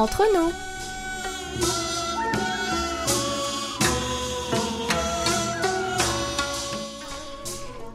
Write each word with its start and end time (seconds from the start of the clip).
entre 0.00 0.22
nous. 0.34 0.52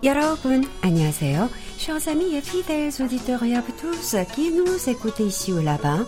여러분, 0.04 0.64
안녕하세요. 0.82 1.50
Chers 1.78 2.08
amis 2.08 2.36
et 2.36 2.42
fidèles 2.42 2.92
auditeurs 3.02 3.44
et 3.44 3.56
à 3.56 3.62
vous 3.62 3.74
tous 3.74 4.16
qui 4.36 4.52
nous 4.52 4.90
écoutez 4.90 5.26
ici 5.26 5.52
ou 5.52 5.62
là-bas 5.62 6.00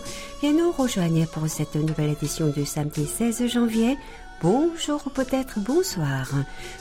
et 0.42 0.52
nous 0.52 0.70
rejoignez 0.70 1.26
pour 1.26 1.48
cette 1.48 1.74
nouvelle 1.74 2.10
édition 2.10 2.48
du 2.48 2.64
samedi 2.64 3.06
16 3.06 3.48
janvier. 3.48 3.96
Bonjour 4.40 5.00
ou 5.06 5.10
peut-être 5.10 5.58
bonsoir. 5.58 6.28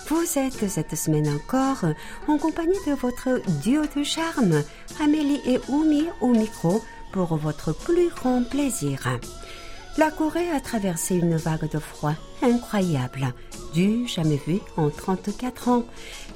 Vous 0.08 0.26
êtes 0.38 0.70
cette 0.70 0.96
semaine 0.96 1.28
encore 1.30 1.86
en 2.28 2.38
compagnie 2.38 2.78
de 2.86 2.94
votre 2.94 3.42
duo 3.64 3.84
de 3.96 4.04
charme, 4.04 4.62
Amélie 5.02 5.42
et 5.46 5.60
Oumi 5.70 6.06
au 6.22 6.30
micro 6.30 6.84
pour 7.13 7.37
votre 7.37 7.73
plus 7.73 8.09
grand 8.09 8.43
plaisir. 8.43 9.19
La 9.97 10.11
Corée 10.13 10.49
a 10.51 10.61
traversé 10.61 11.17
une 11.17 11.37
vague 11.37 11.69
de 11.71 11.79
froid 11.79 12.15
incroyable, 12.41 13.33
du 13.75 14.07
jamais 14.07 14.41
vu 14.47 14.61
en 14.77 14.91
34 14.91 15.69
ans. 15.69 15.85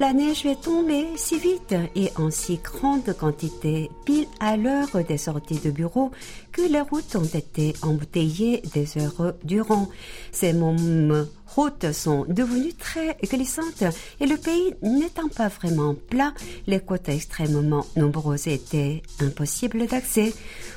La 0.00 0.12
neige 0.12 0.44
est 0.46 0.60
tombée 0.60 1.06
si 1.14 1.38
vite 1.38 1.74
et 1.94 2.10
en 2.16 2.30
si 2.30 2.56
grande 2.56 3.16
quantité, 3.16 3.88
pile 4.04 4.26
à 4.40 4.56
l'heure 4.56 5.04
des 5.06 5.16
sorties 5.16 5.60
de 5.60 5.70
bureau, 5.70 6.10
que 6.50 6.62
les 6.62 6.80
routes 6.80 7.14
ont 7.14 7.22
été 7.22 7.74
embouteillées 7.82 8.62
des 8.74 8.98
heures 8.98 9.34
durant. 9.44 9.88
Ces 10.32 10.52
mômes 10.52 11.26
routes 11.54 11.92
sont 11.92 12.24
devenues 12.28 12.74
très 12.74 13.16
glissantes 13.22 13.84
et 14.20 14.26
le 14.26 14.36
pays 14.36 14.74
n'étant 14.82 15.28
pas 15.28 15.48
vraiment 15.48 15.94
plat, 15.94 16.32
les 16.66 16.80
côtes 16.80 17.08
extrêmement 17.08 17.84
nombreuses 17.96 18.46
étaient 18.46 19.02
impossibles 19.20 19.86
d'accès, 19.86 20.32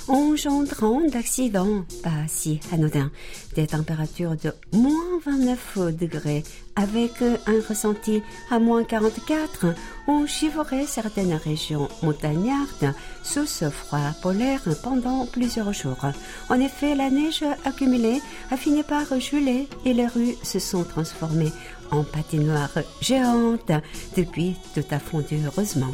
engendrant 0.07 1.01
d'accidents 1.01 1.83
pas 2.03 2.27
si 2.27 2.59
anodins. 2.71 3.11
Des 3.55 3.67
températures 3.67 4.35
de 4.35 4.53
moins 4.73 5.19
29 5.25 5.95
degrés 5.97 6.43
avec 6.75 7.21
un 7.21 7.61
ressenti 7.67 8.21
à 8.51 8.59
moins 8.59 8.83
44 8.83 9.67
ont 10.07 10.25
chivré 10.27 10.85
certaines 10.85 11.33
régions 11.35 11.87
montagnardes 12.03 12.93
sous 13.25 13.45
ce 13.45 13.69
froid 13.69 14.11
polaire 14.21 14.61
pendant 14.83 15.25
plusieurs 15.25 15.73
jours. 15.73 16.05
En 16.49 16.59
effet, 16.59 16.95
la 16.95 17.09
neige 17.09 17.43
accumulée 17.65 18.21
a 18.51 18.57
fini 18.57 18.83
par 18.83 19.19
geler 19.19 19.67
et 19.83 19.93
les 19.93 20.07
rues 20.07 20.35
se 20.43 20.59
sont 20.59 20.83
transformées 20.83 21.51
en 21.91 22.03
patinoires 22.03 22.77
géantes 23.01 23.71
depuis 24.15 24.55
tout 24.73 24.85
a 24.91 24.99
fondu 24.99 25.39
heureusement. 25.45 25.93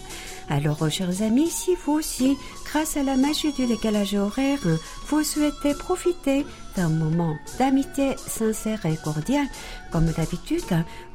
Alors, 0.49 0.89
chers 0.89 1.21
amis, 1.21 1.49
si 1.49 1.75
vous 1.85 1.93
aussi, 1.93 2.37
grâce 2.65 2.97
à 2.97 3.03
la 3.03 3.15
magie 3.15 3.53
du 3.53 3.65
décalage 3.65 4.15
horaire, 4.15 4.59
vous 5.07 5.23
souhaitez 5.23 5.73
profiter 5.73 6.45
d'un 6.75 6.89
moment 6.89 7.35
d'amitié 7.57 8.15
sincère 8.17 8.85
et 8.85 8.97
cordiale, 8.97 9.47
comme 9.91 10.07
d'habitude, 10.11 10.63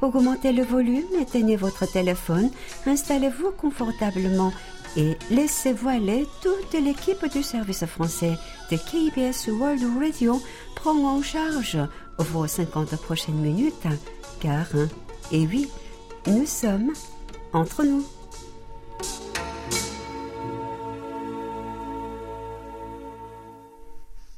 augmentez 0.01 0.51
le 0.51 0.63
volume, 0.63 1.05
éteignez 1.19 1.55
votre 1.55 1.91
téléphone, 1.91 2.49
installez-vous 2.85 3.51
confortablement 3.51 4.51
et 4.96 5.16
laissez-vous 5.30 5.88
aller. 5.88 6.26
Toute 6.42 6.72
l'équipe 6.74 7.24
du 7.32 7.42
service 7.42 7.84
français 7.86 8.36
de 8.70 8.76
KBS 8.76 9.48
World 9.48 9.82
Radio 9.98 10.40
prend 10.74 10.96
en 11.06 11.22
charge 11.22 11.78
vos 12.18 12.46
50 12.46 12.96
prochaines 12.96 13.36
minutes, 13.36 13.86
car, 14.40 14.66
et 15.30 15.46
oui, 15.46 15.68
nous 16.26 16.46
sommes 16.46 16.92
entre 17.52 17.84
nous. 17.84 18.04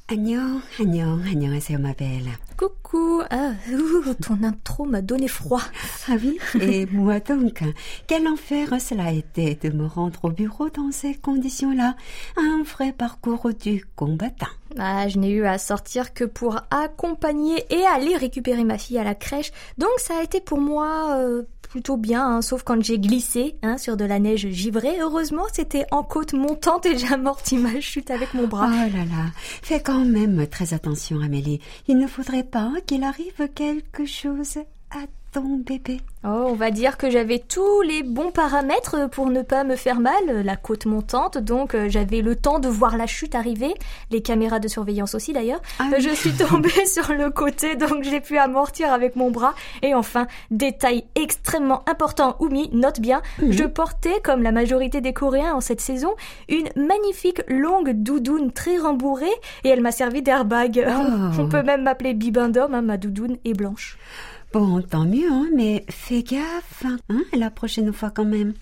Agnon, 0.06 0.60
Agnon, 0.78 1.22
안녕하세요, 1.26 1.78
ma 1.78 1.92
belle. 1.94 2.28
Coucou, 2.59 3.21
ah, 3.29 3.51
ouh, 3.71 4.13
ton 4.15 4.43
intro 4.43 4.83
m'a 4.83 5.01
donné 5.01 5.29
froid. 5.29 5.61
Ah 6.09 6.15
oui, 6.21 6.39
et 6.61 6.85
moi 6.87 7.21
donc, 7.21 7.63
quel 8.05 8.27
enfer 8.27 8.81
cela 8.81 9.05
a 9.05 9.11
été 9.13 9.55
de 9.55 9.69
me 9.69 9.85
rendre 9.85 10.25
au 10.25 10.29
bureau 10.29 10.67
dans 10.69 10.91
ces 10.91 11.15
conditions-là. 11.15 11.95
Un 12.35 12.63
vrai 12.63 12.91
parcours 12.91 13.53
du 13.53 13.85
combattant. 13.95 14.47
Ah, 14.77 15.07
je 15.07 15.17
n'ai 15.17 15.31
eu 15.31 15.45
à 15.45 15.57
sortir 15.57 16.13
que 16.13 16.23
pour 16.23 16.59
accompagner 16.69 17.65
et 17.69 17.85
aller 17.85 18.15
récupérer 18.15 18.63
ma 18.63 18.77
fille 18.77 18.99
à 18.99 19.03
la 19.03 19.15
crèche, 19.15 19.51
donc 19.77 19.89
ça 19.97 20.19
a 20.19 20.23
été 20.23 20.41
pour 20.41 20.59
moi 20.59 21.15
euh, 21.17 21.43
plutôt 21.69 21.97
bien, 21.97 22.25
hein, 22.25 22.41
sauf 22.41 22.63
quand 22.63 22.83
j'ai 22.83 22.99
glissé 22.99 23.55
hein, 23.61 23.77
sur 23.77 23.95
de 23.97 24.05
la 24.05 24.19
neige 24.19 24.49
givrée. 24.49 24.99
Heureusement, 24.99 25.45
c'était 25.53 25.85
en 25.91 26.03
côte 26.03 26.33
montante 26.33 26.85
et 26.85 26.97
j'ai 26.97 27.13
amorti 27.13 27.57
ma 27.57 27.79
chute 27.79 28.11
avec 28.11 28.33
mon 28.33 28.47
bras. 28.47 28.69
Oh 28.69 28.97
là 28.97 29.05
là, 29.05 29.31
fais 29.61 29.79
quand 29.79 30.05
même 30.05 30.47
très 30.47 30.73
attention, 30.73 31.19
Amélie. 31.21 31.61
Il 31.87 31.97
ne 31.97 32.07
faudrait 32.07 32.43
pas 32.43 32.71
qu'il 32.85 33.03
arrive 33.03 33.49
quelque 33.55 34.05
chose 34.05 34.59
à 34.91 35.05
ton 35.31 35.57
bébé. 35.57 36.01
Oh, 36.23 36.45
on 36.47 36.55
va 36.55 36.71
dire 36.71 36.97
que 36.97 37.11
j'avais 37.11 37.37
tous 37.37 37.81
les 37.83 38.01
bons 38.01 38.31
paramètres 38.31 39.07
pour 39.11 39.29
ne 39.29 39.43
pas 39.43 39.63
me 39.63 39.75
faire 39.75 39.99
mal, 39.99 40.41
la 40.43 40.55
côte 40.55 40.87
montante, 40.87 41.37
donc 41.37 41.75
euh, 41.75 41.87
j'avais 41.87 42.21
le 42.21 42.35
temps 42.35 42.57
de 42.57 42.67
voir 42.67 42.97
la 42.97 43.05
chute 43.05 43.35
arriver, 43.35 43.75
les 44.09 44.23
caméras 44.23 44.57
de 44.57 44.67
surveillance 44.67 45.13
aussi 45.13 45.31
d'ailleurs. 45.31 45.61
Ah 45.77 45.83
Euh, 45.83 45.97
oui. 45.97 46.01
Je 46.01 46.15
suis 46.15 46.31
tombée 46.31 46.85
sur 46.87 47.13
le 47.13 47.29
côté, 47.29 47.75
donc 47.75 48.03
j'ai 48.03 48.21
pu 48.21 48.39
amortir 48.39 48.91
avec 48.91 49.15
mon 49.15 49.29
bras. 49.29 49.53
Et 49.83 49.93
enfin, 49.93 50.25
détail 50.49 51.03
extrêmement 51.13 51.87
important, 51.87 52.35
Oumi, 52.39 52.71
note 52.73 52.99
bien, 52.99 53.21
je 53.47 53.65
portais, 53.65 54.19
comme 54.23 54.41
la 54.41 54.51
majorité 54.51 54.99
des 54.99 55.13
Coréens 55.13 55.53
en 55.53 55.61
cette 55.61 55.81
saison, 55.81 56.15
une 56.49 56.69
magnifique 56.75 57.43
longue 57.47 57.91
doudoune 57.91 58.51
très 58.51 58.77
rembourrée, 58.79 59.27
et 59.63 59.69
elle 59.69 59.81
m'a 59.81 59.91
servi 59.91 60.23
d'airbag. 60.23 60.83
Oh. 60.89 61.39
On 61.39 61.47
peut 61.47 61.61
même 61.61 61.83
m'appeler 61.83 62.15
Bibendum, 62.15 62.73
hein, 62.73 62.81
ma 62.81 62.97
doudoune 62.97 63.37
est 63.45 63.53
blanche. 63.53 63.99
Bon, 64.53 64.81
tant 64.81 65.05
mieux, 65.05 65.31
hein, 65.31 65.47
mais 65.55 65.85
fais 65.89 66.23
gaffe, 66.23 66.83
hein, 67.09 67.21
la 67.33 67.51
prochaine 67.51 67.93
fois 67.93 68.09
quand 68.09 68.25
même. 68.25 68.53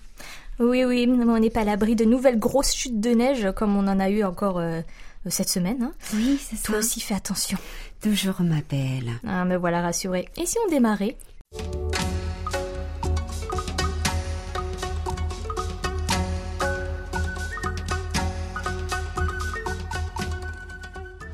Oui, 0.60 0.84
oui, 0.84 1.06
on 1.08 1.38
n'est 1.38 1.50
pas 1.50 1.60
à 1.60 1.64
l'abri 1.64 1.96
de 1.96 2.04
nouvelles 2.04 2.38
grosses 2.38 2.74
chutes 2.74 3.00
de 3.00 3.10
neige 3.10 3.48
comme 3.56 3.76
on 3.76 3.86
en 3.88 3.98
a 4.00 4.10
eu 4.10 4.22
encore 4.24 4.58
euh, 4.58 4.80
cette 5.28 5.48
semaine. 5.48 5.82
hein. 5.82 5.92
Oui, 6.14 6.38
c'est 6.42 6.60
Toi 6.62 6.74
ça. 6.74 6.78
aussi, 6.80 7.00
fais 7.00 7.14
attention. 7.14 7.58
Toujours 8.02 8.40
ma 8.40 8.60
belle. 8.68 9.12
Ah, 9.26 9.44
me 9.44 9.56
voilà 9.56 9.80
rassurée. 9.80 10.28
Et 10.36 10.46
si 10.46 10.56
on 10.66 10.70
démarrait? 10.70 11.16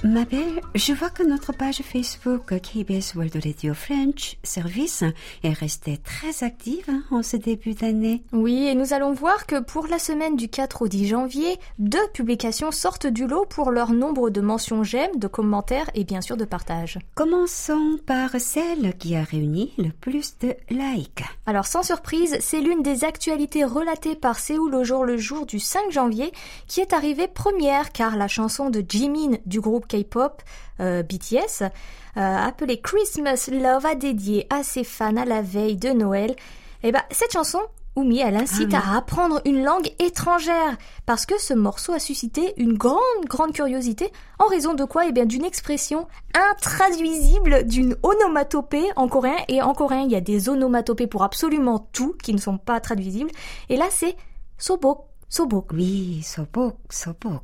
Ma 0.04 0.26
belle, 0.26 0.60
je 0.74 0.92
vois 0.92 1.08
que 1.08 1.22
notre 1.22 1.54
page 1.54 1.80
Facebook 1.80 2.60
KBS 2.60 3.14
World 3.14 3.42
Radio 3.42 3.72
French 3.72 4.36
Service 4.42 5.02
est 5.42 5.52
restée 5.54 5.96
très 5.96 6.44
active 6.44 6.84
hein, 6.88 7.02
en 7.10 7.22
ce 7.22 7.38
début 7.38 7.72
d'année. 7.72 8.22
Oui, 8.30 8.66
et 8.66 8.74
nous 8.74 8.92
allons 8.92 9.14
voir 9.14 9.46
que 9.46 9.60
pour 9.60 9.86
la 9.86 9.98
semaine 9.98 10.36
du 10.36 10.50
4 10.50 10.82
au 10.82 10.88
10 10.88 11.08
janvier, 11.08 11.58
deux 11.78 12.06
publications 12.12 12.70
sortent 12.70 13.06
du 13.06 13.26
lot 13.26 13.46
pour 13.46 13.70
leur 13.70 13.92
nombre 13.92 14.28
de 14.28 14.42
mentions 14.42 14.84
j'aime, 14.84 15.16
de 15.16 15.26
commentaires 15.26 15.88
et 15.94 16.04
bien 16.04 16.20
sûr 16.20 16.36
de 16.36 16.44
partages. 16.44 16.98
Commençons 17.14 17.98
par 18.04 18.38
celle 18.38 18.98
qui 18.98 19.16
a 19.16 19.22
réuni 19.22 19.72
le 19.78 19.88
plus 19.88 20.36
de 20.40 20.54
likes. 20.68 21.24
Alors 21.46 21.64
sans 21.64 21.82
surprise, 21.82 22.36
c'est 22.40 22.60
l'une 22.60 22.82
des 22.82 23.04
actualités 23.04 23.64
relatées 23.64 24.16
par 24.16 24.38
Séoul 24.38 24.74
au 24.74 24.84
jour 24.84 25.06
le 25.06 25.16
jour 25.16 25.46
du 25.46 25.58
5 25.58 25.90
janvier 25.90 26.30
qui 26.66 26.80
est 26.80 26.92
arrivée 26.92 27.26
première 27.26 27.90
car 27.90 28.18
la 28.18 28.28
chanson 28.28 28.68
de 28.68 28.84
Jimin 28.86 29.38
du 29.46 29.62
groupe 29.62 29.86
K-pop 30.02 30.42
euh, 30.80 31.02
BTS, 31.02 31.62
euh, 31.62 31.68
appelée 32.16 32.80
Christmas 32.80 33.48
Love, 33.52 33.86
a 33.86 33.94
dédié 33.94 34.46
à 34.50 34.62
ses 34.62 34.84
fans 34.84 35.16
à 35.16 35.24
la 35.24 35.42
veille 35.42 35.76
de 35.76 35.90
Noël. 35.90 36.34
Et 36.82 36.92
ben 36.92 37.02
cette 37.10 37.32
chanson, 37.32 37.60
Oumi, 37.96 38.18
elle 38.20 38.36
incite 38.36 38.74
Ah 38.74 38.82
oui. 38.84 38.92
à 38.94 38.96
apprendre 38.98 39.40
une 39.44 39.62
langue 39.62 39.88
étrangère 40.00 40.76
parce 41.06 41.26
que 41.26 41.40
ce 41.40 41.54
morceau 41.54 41.92
a 41.92 42.00
suscité 42.00 42.52
une 42.56 42.76
grande, 42.76 42.98
grande 43.28 43.52
curiosité 43.52 44.10
en 44.40 44.46
raison 44.46 44.74
de 44.74 44.84
quoi? 44.84 45.06
Eh 45.06 45.12
bien 45.12 45.26
d'une 45.26 45.44
expression 45.44 46.08
intraduisible 46.34 47.64
d'une 47.64 47.96
onomatopée 48.02 48.90
en 48.96 49.06
coréen 49.08 49.36
et 49.48 49.62
en 49.62 49.74
coréen 49.74 50.02
il 50.02 50.10
y 50.10 50.16
a 50.16 50.20
des 50.20 50.48
onomatopées 50.48 51.06
pour 51.06 51.22
absolument 51.22 51.88
tout 51.92 52.16
qui 52.22 52.34
ne 52.34 52.38
sont 52.38 52.58
pas 52.58 52.80
traduisibles 52.80 53.30
et 53.68 53.76
là 53.76 53.86
c'est 53.90 54.16
sobok, 54.58 55.04
sobok. 55.34 55.72
Oui, 55.72 56.22
Sobok, 56.22 56.76
Sobok. 56.90 57.42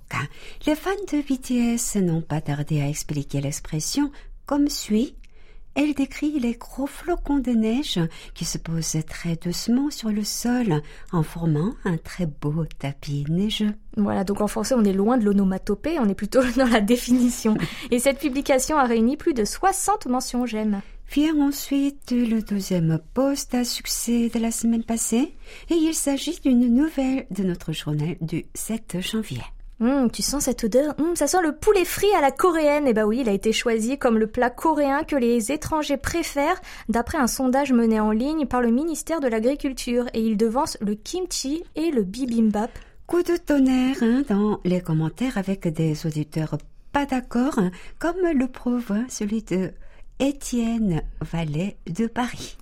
Les 0.65 0.77
fans 0.77 0.91
de 1.13 1.23
BTS 1.23 2.01
n'ont 2.01 2.23
pas 2.23 2.41
tardé 2.41 2.81
à 2.81 2.89
expliquer 2.89 3.41
l'expression 3.41 4.13
comme 4.47 4.69
suit. 4.69 5.17
Elle 5.75 5.95
décrit 5.95 6.39
les 6.39 6.55
gros 6.55 6.87
flocons 6.87 7.39
de 7.39 7.51
neige 7.51 7.99
qui 8.35 8.45
se 8.45 8.59
posent 8.59 8.99
très 9.09 9.35
doucement 9.35 9.91
sur 9.91 10.11
le 10.11 10.23
sol 10.23 10.83
en 11.13 11.25
formant 11.25 11.75
un 11.85 11.97
très 11.97 12.27
beau 12.27 12.65
tapis 12.79 13.25
neigeux. 13.29 13.75
Voilà, 13.97 14.23
donc 14.23 14.41
en 14.41 14.47
français, 14.47 14.75
on 14.77 14.85
est 14.85 14.93
loin 14.93 15.19
de 15.19 15.25
l'onomatopée, 15.25 15.99
on 15.99 16.09
est 16.09 16.15
plutôt 16.15 16.43
dans 16.57 16.69
la 16.69 16.81
définition. 16.81 17.57
Et 17.91 17.99
cette 17.99 18.21
publication 18.21 18.79
a 18.79 18.85
réuni 18.85 19.17
plus 19.17 19.35
de 19.35 19.45
60 19.45 20.07
mentions 20.07 20.47
j'aime. 20.47 20.81
Vient 21.13 21.41
ensuite 21.41 22.13
le 22.13 22.41
deuxième 22.41 23.01
post 23.15 23.53
à 23.57 23.65
succès 23.65 24.29
de 24.29 24.39
la 24.39 24.53
semaine 24.53 24.85
passée 24.85 25.35
et 25.69 25.75
il 25.75 25.93
s'agit 25.93 26.39
d'une 26.39 26.73
nouvelle 26.73 27.27
de 27.33 27.43
notre 27.43 27.73
journal 27.73 28.15
du 28.21 28.47
7 28.55 28.99
janvier. 29.01 29.43
Hum, 29.81 30.09
tu 30.13 30.23
sens 30.23 30.45
cette 30.45 30.63
odeur? 30.63 30.95
Hum, 31.01 31.17
Ça 31.17 31.27
sent 31.27 31.43
le 31.43 31.57
poulet 31.57 31.85
frit 31.85 32.15
à 32.17 32.21
la 32.21 32.31
coréenne. 32.31 32.87
Et 32.87 32.91
eh 32.91 32.93
bah 32.93 33.03
ben 33.03 33.09
oui, 33.09 33.19
il 33.23 33.29
a 33.29 33.33
été 33.33 33.53
choisi 33.53 33.99
comme 33.99 34.19
le 34.19 34.29
plat 34.29 34.51
coréen 34.51 35.03
que 35.03 35.17
les 35.17 35.51
étrangers 35.51 35.97
préfèrent 35.97 36.61
d'après 36.89 37.19
un 37.19 37.27
sondage 37.27 37.73
mené 37.73 37.99
en 37.99 38.13
ligne 38.13 38.47
par 38.47 38.61
le 38.61 38.71
ministère 38.71 39.19
de 39.19 39.27
l'Agriculture. 39.27 40.07
Et 40.15 40.21
il 40.21 40.37
devance 40.37 40.79
le 40.81 40.95
kimchi 40.95 41.65
et 41.75 41.91
le 41.91 42.05
bibimbap. 42.05 42.71
Coup 43.09 43.25
de 43.25 43.37
tonnerre 43.37 43.97
hein, 44.03 44.23
dans 44.29 44.61
les 44.65 44.81
commentaires 44.81 45.39
avec 45.39 45.67
des 45.67 46.07
auditeurs 46.07 46.57
pas 46.93 47.07
d'accord, 47.07 47.59
hein, 47.59 47.71
comme 47.99 48.17
le 48.33 48.47
prouve 48.47 48.93
celui 49.09 49.43
de 49.43 49.73
Étienne 50.21 51.03
Vallet 51.23 51.79
de 51.87 52.07
Paris. 52.07 52.59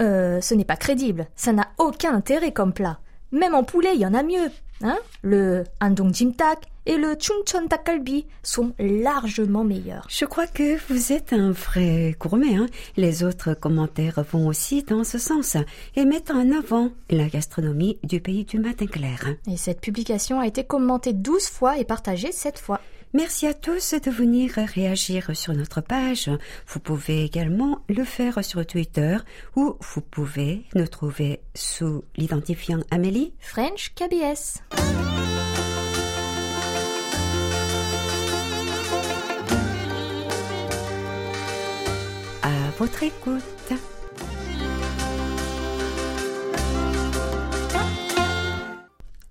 Euh, 0.00 0.40
ce 0.40 0.54
n'est 0.54 0.64
pas 0.64 0.76
crédible. 0.76 1.26
Ça 1.36 1.52
n'a 1.52 1.68
aucun 1.76 2.14
intérêt 2.14 2.52
comme 2.52 2.72
plat. 2.72 3.00
Même 3.32 3.54
en 3.54 3.64
poulet, 3.64 3.90
il 3.94 4.00
y 4.00 4.06
en 4.06 4.14
a 4.14 4.22
mieux. 4.22 4.50
Hein? 4.82 4.98
Le 5.22 5.64
andong 5.82 6.12
jimtak 6.14 6.64
et 6.86 6.96
le 6.96 7.14
chungcheon 7.18 7.68
takalbi 7.68 8.26
sont 8.42 8.72
largement 8.78 9.62
meilleurs. 9.62 10.06
Je 10.08 10.24
crois 10.24 10.46
que 10.46 10.78
vous 10.90 11.12
êtes 11.12 11.34
un 11.34 11.52
vrai 11.52 12.16
gourmet. 12.18 12.56
Hein? 12.56 12.66
Les 12.96 13.24
autres 13.24 13.52
commentaires 13.52 14.24
vont 14.32 14.48
aussi 14.48 14.82
dans 14.82 15.04
ce 15.04 15.18
sens 15.18 15.58
et 15.94 16.06
mettent 16.06 16.30
en 16.30 16.50
avant 16.50 16.88
la 17.10 17.28
gastronomie 17.28 17.98
du 18.02 18.20
pays 18.20 18.44
du 18.44 18.58
matin 18.58 18.86
clair. 18.86 19.34
Et 19.46 19.58
cette 19.58 19.82
publication 19.82 20.40
a 20.40 20.46
été 20.46 20.64
commentée 20.64 21.12
12 21.12 21.46
fois 21.46 21.78
et 21.78 21.84
partagée 21.84 22.32
7 22.32 22.58
fois. 22.58 22.80
Merci 23.14 23.46
à 23.46 23.52
tous 23.52 23.92
de 23.92 24.10
venir 24.10 24.52
réagir 24.56 25.36
sur 25.36 25.52
notre 25.52 25.82
page. 25.82 26.30
Vous 26.66 26.80
pouvez 26.80 27.24
également 27.24 27.82
le 27.90 28.04
faire 28.04 28.42
sur 28.42 28.64
Twitter 28.64 29.18
ou 29.54 29.76
vous 29.80 30.00
pouvez 30.00 30.64
nous 30.74 30.86
trouver 30.86 31.40
sous 31.54 32.04
l'identifiant 32.16 32.80
Amélie 32.90 33.34
French 33.38 33.92
KBS. 33.94 34.62
À 42.42 42.70
votre 42.78 43.02
écoute. 43.02 43.91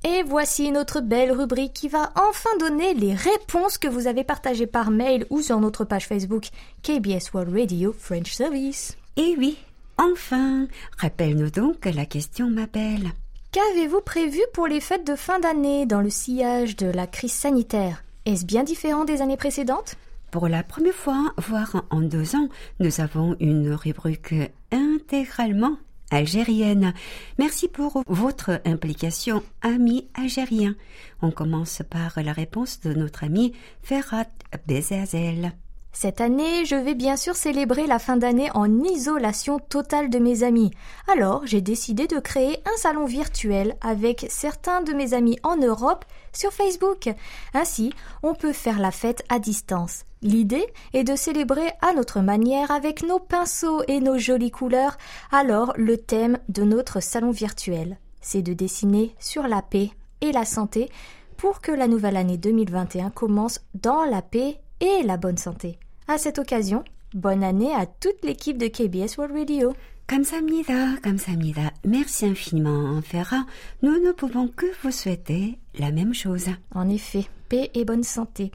Et 0.04 0.24
voici 0.24 0.72
notre 0.72 1.00
belle 1.00 1.32
rubrique 1.32 1.74
qui 1.74 1.88
va 1.88 2.12
enfin 2.16 2.50
donner 2.60 2.96
les 2.96 3.14
réponses 3.14 3.78
que 3.78 3.88
vous 3.88 4.08
avez 4.08 4.24
partagées 4.24 4.66
par 4.66 4.90
mail 4.90 5.28
ou 5.30 5.42
sur 5.42 5.60
notre 5.60 5.86
page 5.86 6.08
Facebook 6.08 6.48
KBS 6.82 7.32
World 7.34 7.56
Radio 7.56 7.94
French 7.94 8.32
Service. 8.32 8.98
Et 9.16 9.36
oui, 9.38 9.60
enfin, 10.00 10.66
rappelle-nous 10.98 11.52
donc 11.52 11.86
la 11.86 12.08
question, 12.08 12.50
ma 12.50 12.66
belle. 12.66 13.12
Qu'avez-vous 13.52 14.02
prévu 14.02 14.40
pour 14.54 14.66
les 14.66 14.82
fêtes 14.82 15.06
de 15.06 15.16
fin 15.16 15.40
d'année 15.40 15.86
dans 15.86 16.02
le 16.02 16.10
sillage 16.10 16.76
de 16.78 16.88
la 16.88 17.06
crise 17.06 17.34
sanitaire? 17.34 18.04
Est-ce 18.26 18.46
bien 18.46 18.64
différent 18.64 19.04
des 19.04 19.22
années 19.22 19.38
précédentes? 19.38 19.96
Pour 20.32 20.48
la 20.48 20.64
première 20.64 20.96
fois, 20.96 21.34
voire 21.38 21.84
en 21.92 22.02
deux 22.02 22.36
ans, 22.36 22.48
nous 22.80 23.02
avons 23.02 23.36
une 23.40 23.74
rubrique 23.74 24.34
intégralement 24.72 25.76
algérienne. 26.12 26.94
Merci 27.40 27.68
pour 27.68 28.04
votre 28.08 28.62
implication, 28.66 29.42
amis 29.62 30.08
algériens. 30.14 30.76
On 31.22 31.32
commence 31.32 31.82
par 31.90 32.22
la 32.22 32.34
réponse 32.34 32.82
de 32.82 32.94
notre 32.94 33.24
ami 33.24 33.54
Ferhat 33.82 34.30
Bezazel. 34.68 35.54
Cette 35.94 36.22
année, 36.22 36.66
je 36.66 36.76
vais 36.76 36.96
bien 36.96 37.18
sûr 37.18 37.36
célébrer 37.36 37.86
la 37.86 38.00
fin 38.00 38.16
d'année 38.16 38.50
en 38.54 38.82
isolation 38.84 39.60
totale 39.60 40.10
de 40.10 40.20
mes 40.20 40.44
amis. 40.44 40.72
Alors, 41.12 41.46
j'ai 41.46 41.60
décidé 41.62 42.08
de 42.08 42.18
créer 42.20 42.60
un 42.66 42.78
salon 42.78 43.06
virtuel 43.06 43.76
avec 43.82 44.26
certains 44.30 44.82
de 44.82 44.94
mes 44.94 45.14
amis 45.14 45.38
en 45.44 45.58
Europe 45.58 46.06
sur 46.34 46.52
Facebook. 46.52 47.10
Ainsi, 47.54 47.94
on 48.24 48.34
peut 48.34 48.54
faire 48.54 48.80
la 48.80 48.92
fête 48.92 49.24
à 49.30 49.40
distance. 49.40 50.04
L'idée 50.22 50.66
est 50.94 51.04
de 51.04 51.16
célébrer 51.16 51.72
à 51.82 51.94
notre 51.94 52.22
manière 52.22 52.70
avec 52.70 53.04
nos 53.04 53.20
pinceaux 53.20 53.82
et 53.88 54.00
nos 54.00 54.18
jolies 54.18 54.52
couleurs. 54.52 54.98
Alors, 55.32 55.74
le 55.78 55.98
thème 55.98 56.38
de 56.50 56.64
notre 56.64 57.00
salon 57.00 57.32
virtuel, 57.32 57.98
c'est 58.22 58.44
de 58.44 58.54
dessiner 58.54 59.16
sur 59.20 59.48
la 59.48 59.62
paix 59.62 59.90
et 60.22 60.32
la 60.32 60.46
santé 60.46 60.90
pour 61.38 61.60
que 61.60 61.72
la 61.72 61.88
nouvelle 61.88 62.18
année 62.18 62.38
2021 62.38 63.10
commence 63.10 63.62
dans 63.74 64.06
la 64.06 64.22
paix 64.22 64.60
et 64.80 65.02
la 65.04 65.18
bonne 65.18 65.38
santé. 65.38 65.80
À 66.08 66.20
cette 66.20 66.38
occasion, 66.38 66.84
bonne 67.16 67.44
année 67.44 67.74
à 67.74 67.88
toute 67.88 68.24
l'équipe 68.24 68.60
de 68.60 68.68
KBS 68.68 69.18
World 69.18 69.36
Radio. 69.36 69.74
감사합니다. 70.11 71.01
감사합니다. 71.01 71.73
Merci 71.85 72.27
infiniment, 72.27 73.03
Ferra. 73.03 73.45
Nous 73.83 73.99
ne 73.99 74.13
pouvons 74.13 74.49
que 74.49 74.67
vous 74.83 74.93
souhaiter 74.93 75.59
la 75.79 75.91
même 75.91 76.15
chose. 76.15 76.47
En 76.75 76.89
effet, 76.89 77.27
paix 77.49 77.71
et 77.75 77.85
bonne 77.85 78.05
santé. 78.05 78.53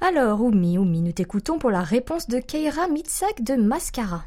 Alors, 0.00 0.40
Oumi, 0.42 0.78
Oumi, 0.78 1.02
nous 1.02 1.12
t'écoutons 1.12 1.58
pour 1.58 1.70
la 1.70 1.82
réponse 1.82 2.28
de 2.28 2.38
Keira 2.38 2.88
Mitsak 2.88 3.42
de 3.42 3.56
Mascara. 3.56 4.24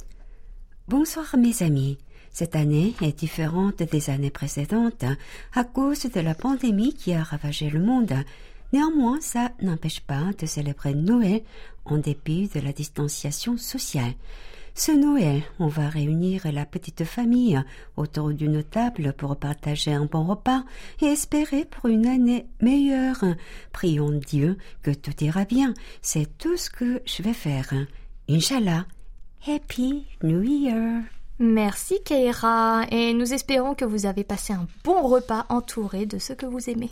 Bonsoir, 0.88 1.36
mes 1.38 1.63
amis. 1.63 1.97
Cette 2.31 2.56
année 2.56 2.94
est 3.01 3.18
différente 3.18 3.81
des 3.81 4.09
années 4.09 4.30
précédentes 4.31 5.06
à 5.53 5.63
cause 5.63 6.03
de 6.03 6.19
la 6.19 6.36
pandémie 6.36 6.94
qui 6.94 7.13
a 7.13 7.24
ravagé 7.24 7.69
le 7.69 7.80
monde. 7.80 8.13
Néanmoins, 8.74 9.19
ça 9.21 9.51
n'empêche 9.62 10.01
pas 10.01 10.31
de 10.39 10.45
célébrer 10.45 10.94
Noël 10.94 11.41
en 11.86 11.97
dépit 11.97 12.47
de 12.53 12.59
la 12.59 12.71
distanciation 12.71 13.57
sociale. 13.57 14.13
Ce 14.76 14.91
Noël, 14.91 15.43
on 15.61 15.69
va 15.69 15.88
réunir 15.88 16.50
la 16.53 16.67
petite 16.67 17.05
famille 17.05 17.62
autour 17.97 18.31
d'une 18.31 18.65
table 18.65 19.12
pour 19.12 19.37
partager 19.37 19.93
un 19.93 20.06
bon 20.06 20.25
repas 20.25 20.65
et 21.00 21.06
espérer 21.06 21.65
pour 21.65 21.88
une 21.88 22.09
année 22.09 22.47
meilleure. 22.61 23.25
Prions 23.73 24.11
Dieu 24.11 24.59
que 24.82 24.91
tout 24.91 25.15
ira 25.23 25.44
bien. 25.44 25.75
C'est 26.03 26.37
tout 26.38 26.56
ce 26.56 26.71
que 26.71 27.00
je 27.06 27.23
vais 27.23 27.35
faire. 27.35 27.73
Inch'Allah. 28.29 28.87
Happy 29.47 30.06
New 30.25 30.43
Year. 30.43 31.03
Merci 31.38 32.03
Keira 32.05 32.87
et 32.91 33.12
nous 33.15 33.32
espérons 33.32 33.75
que 33.75 33.85
vous 33.85 34.06
avez 34.06 34.25
passé 34.25 34.55
un 34.55 34.67
bon 34.82 35.03
repas 35.03 35.47
entouré 35.50 36.05
de 36.05 36.19
ce 36.19 36.32
que 36.32 36.47
vous 36.47 36.69
aimez. 36.69 36.91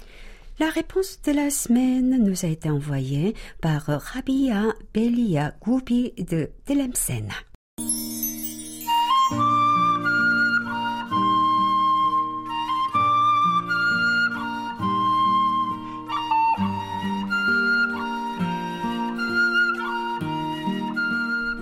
La 0.61 0.69
réponse 0.69 1.21
de 1.23 1.33
la 1.33 1.51
semaine 1.51 2.23
nous 2.23 2.45
a 2.45 2.49
été 2.49 2.71
envoyée 2.71 3.35
par 3.61 3.87
Rabia 3.87 4.67
Belia 4.95 5.55
Goubi 5.61 6.13
de 6.19 6.51
Tlemcen. 6.65 7.29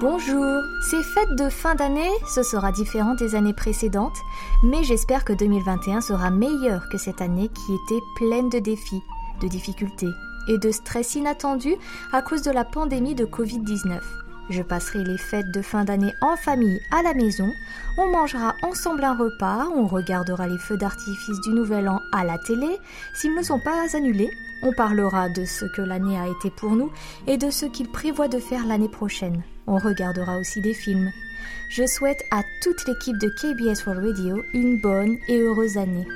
Bonjour, 0.00 0.62
ces 0.80 1.02
fêtes 1.02 1.34
de 1.34 1.50
fin 1.50 1.74
d'année, 1.74 2.08
ce 2.26 2.42
sera 2.42 2.72
différent 2.72 3.14
des 3.14 3.34
années 3.34 3.52
précédentes, 3.52 4.16
mais 4.62 4.82
j'espère 4.82 5.26
que 5.26 5.34
2021 5.34 6.00
sera 6.00 6.30
meilleur 6.30 6.88
que 6.88 6.96
cette 6.96 7.20
année 7.20 7.50
qui 7.50 7.74
était 7.74 8.02
pleine 8.16 8.48
de 8.48 8.60
défis, 8.60 9.02
de 9.42 9.48
difficultés 9.48 10.08
et 10.48 10.56
de 10.56 10.70
stress 10.70 11.16
inattendus 11.16 11.76
à 12.12 12.22
cause 12.22 12.40
de 12.40 12.50
la 12.50 12.64
pandémie 12.64 13.14
de 13.14 13.26
Covid-19. 13.26 14.00
Je 14.50 14.62
passerai 14.62 15.04
les 15.04 15.16
fêtes 15.16 15.52
de 15.52 15.62
fin 15.62 15.84
d'année 15.84 16.12
en 16.20 16.36
famille 16.36 16.80
à 16.90 17.02
la 17.02 17.14
maison, 17.14 17.54
on 17.96 18.10
mangera 18.10 18.56
ensemble 18.62 19.04
un 19.04 19.16
repas, 19.16 19.68
on 19.76 19.86
regardera 19.86 20.48
les 20.48 20.58
feux 20.58 20.76
d'artifice 20.76 21.40
du 21.42 21.50
Nouvel 21.50 21.88
An 21.88 22.00
à 22.12 22.24
la 22.24 22.36
télé, 22.36 22.78
s'ils 23.14 23.34
ne 23.36 23.44
sont 23.44 23.60
pas 23.60 23.96
annulés, 23.96 24.30
on 24.62 24.72
parlera 24.72 25.28
de 25.28 25.44
ce 25.44 25.66
que 25.66 25.82
l'année 25.82 26.18
a 26.18 26.26
été 26.26 26.50
pour 26.50 26.72
nous 26.72 26.90
et 27.28 27.36
de 27.36 27.48
ce 27.50 27.64
qu'il 27.64 27.88
prévoit 27.88 28.26
de 28.26 28.40
faire 28.40 28.66
l'année 28.66 28.88
prochaine. 28.88 29.42
On 29.68 29.78
regardera 29.78 30.36
aussi 30.36 30.60
des 30.60 30.74
films. 30.74 31.12
Je 31.68 31.86
souhaite 31.86 32.24
à 32.32 32.42
toute 32.60 32.88
l'équipe 32.88 33.18
de 33.18 33.28
KBS 33.28 33.86
World 33.86 34.04
Radio 34.04 34.42
une 34.52 34.80
bonne 34.80 35.16
et 35.28 35.38
heureuse 35.38 35.78
année. 35.78 36.06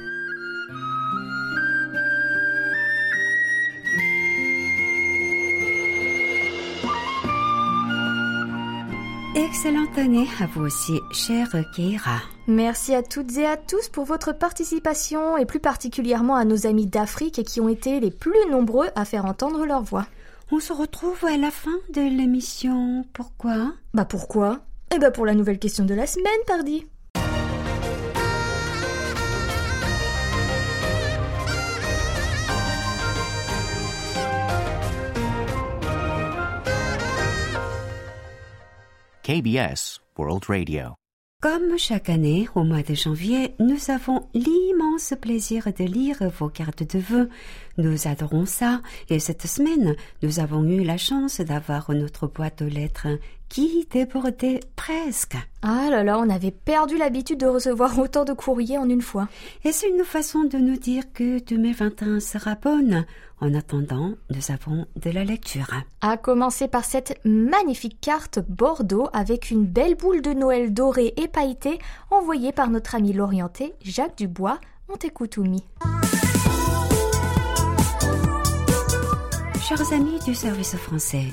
Excellente 9.65 9.97
année 9.97 10.29
à 10.43 10.47
vous 10.47 10.61
aussi, 10.61 11.01
chère 11.11 11.49
Keira. 11.75 12.21
Merci 12.47 12.95
à 12.95 13.03
toutes 13.03 13.35
et 13.39 13.47
à 13.47 13.57
tous 13.57 13.89
pour 13.89 14.05
votre 14.05 14.33
participation 14.33 15.39
et 15.39 15.47
plus 15.47 15.59
particulièrement 15.59 16.37
à 16.37 16.45
nos 16.45 16.67
amis 16.67 16.87
d'Afrique 16.87 17.43
qui 17.45 17.63
ont 17.63 17.71
été 17.71 17.99
les 17.99 18.11
plus 18.11 18.35
nombreux 18.51 18.89
à 18.95 19.07
faire 19.07 19.25
entendre 19.25 19.65
leur 19.65 19.81
voix. 19.81 20.07
On 20.53 20.61
se 20.61 20.75
retrouve 20.75 21.25
à 21.25 21.39
la 21.39 21.51
fin 21.51 21.79
de 21.95 22.03
l'émission. 22.03 23.07
Pourquoi? 23.15 23.73
Bah 23.95 24.05
pourquoi? 24.05 24.61
Eh 24.95 24.99
bah 24.99 25.11
pour 25.11 25.25
la 25.25 25.35
nouvelle 25.35 25.59
question 25.59 25.87
de 25.87 25.95
la 25.95 26.07
semaine, 26.07 26.29
pardi. 26.47 26.87
KBS 39.27 40.03
World 40.19 40.45
Radio. 40.51 40.97
Comme 41.41 41.79
chaque 41.79 42.11
année, 42.11 42.47
au 42.55 42.63
mois 42.63 42.83
de 42.83 42.93
janvier, 42.93 43.55
nous 43.59 43.91
avons 43.91 44.29
l'immense 44.35 45.15
plaisir 45.19 45.65
de 45.73 45.85
lire 45.85 46.19
vos 46.39 46.51
cartes 46.51 46.83
de 46.83 46.99
vœux. 46.99 47.31
Nous 47.79 48.07
adorons 48.07 48.45
ça 48.45 48.83
et 49.09 49.19
cette 49.19 49.47
semaine, 49.47 49.97
nous 50.23 50.41
avons 50.41 50.63
eu 50.65 50.85
la 50.85 50.99
chance 50.99 51.41
d'avoir 51.41 51.91
notre 51.93 52.27
boîte 52.27 52.61
aux 52.61 52.69
lettres 52.69 53.09
qui 53.55 53.87
débordait 53.89 54.59
presque? 54.75 55.37
Ah 55.63 55.87
là 55.89 56.03
là, 56.03 56.19
on 56.19 56.29
avait 56.29 56.51
perdu 56.51 56.99
l'habitude 56.99 57.39
de 57.39 57.47
recevoir 57.47 57.97
autant 58.01 58.25
de 58.25 58.33
courriers 58.33 58.79
en 58.79 58.89
une 58.89 59.01
fois. 59.01 59.29
Et 59.63 59.71
c'est 59.71 59.89
une 59.89 60.03
façon 60.03 60.43
de 60.43 60.59
nous 60.59 60.77
dire 60.77 61.05
que 61.13 61.39
2021 61.39 62.19
sera 62.19 62.57
bonne? 62.57 63.07
En 63.41 63.55
attendant, 63.55 64.15
nous 64.31 64.51
avons 64.51 64.87
de 64.97 65.09
la 65.09 65.23
lecture. 65.23 65.73
À 66.01 66.17
commencer 66.17 66.67
par 66.67 66.85
cette 66.85 67.21
magnifique 67.25 68.01
carte 68.01 68.41
Bordeaux 68.41 69.07
avec 69.13 69.53
une 69.53 69.67
belle 69.67 69.95
boule 69.95 70.21
de 70.21 70.33
Noël 70.33 70.75
dorée 70.75 71.15
et 71.17 71.29
pailletée 71.29 71.79
envoyée 72.11 72.51
par 72.51 72.71
notre 72.71 72.97
ami 72.97 73.13
l'orienté 73.13 73.75
Jacques 73.85 74.19
Dubois. 74.19 74.59
On 74.89 74.97
t'écoute, 74.97 75.37
Oumi. 75.37 75.63
Chers 79.61 79.93
amis 79.93 80.19
du 80.27 80.35
service 80.35 80.77
français, 80.77 81.27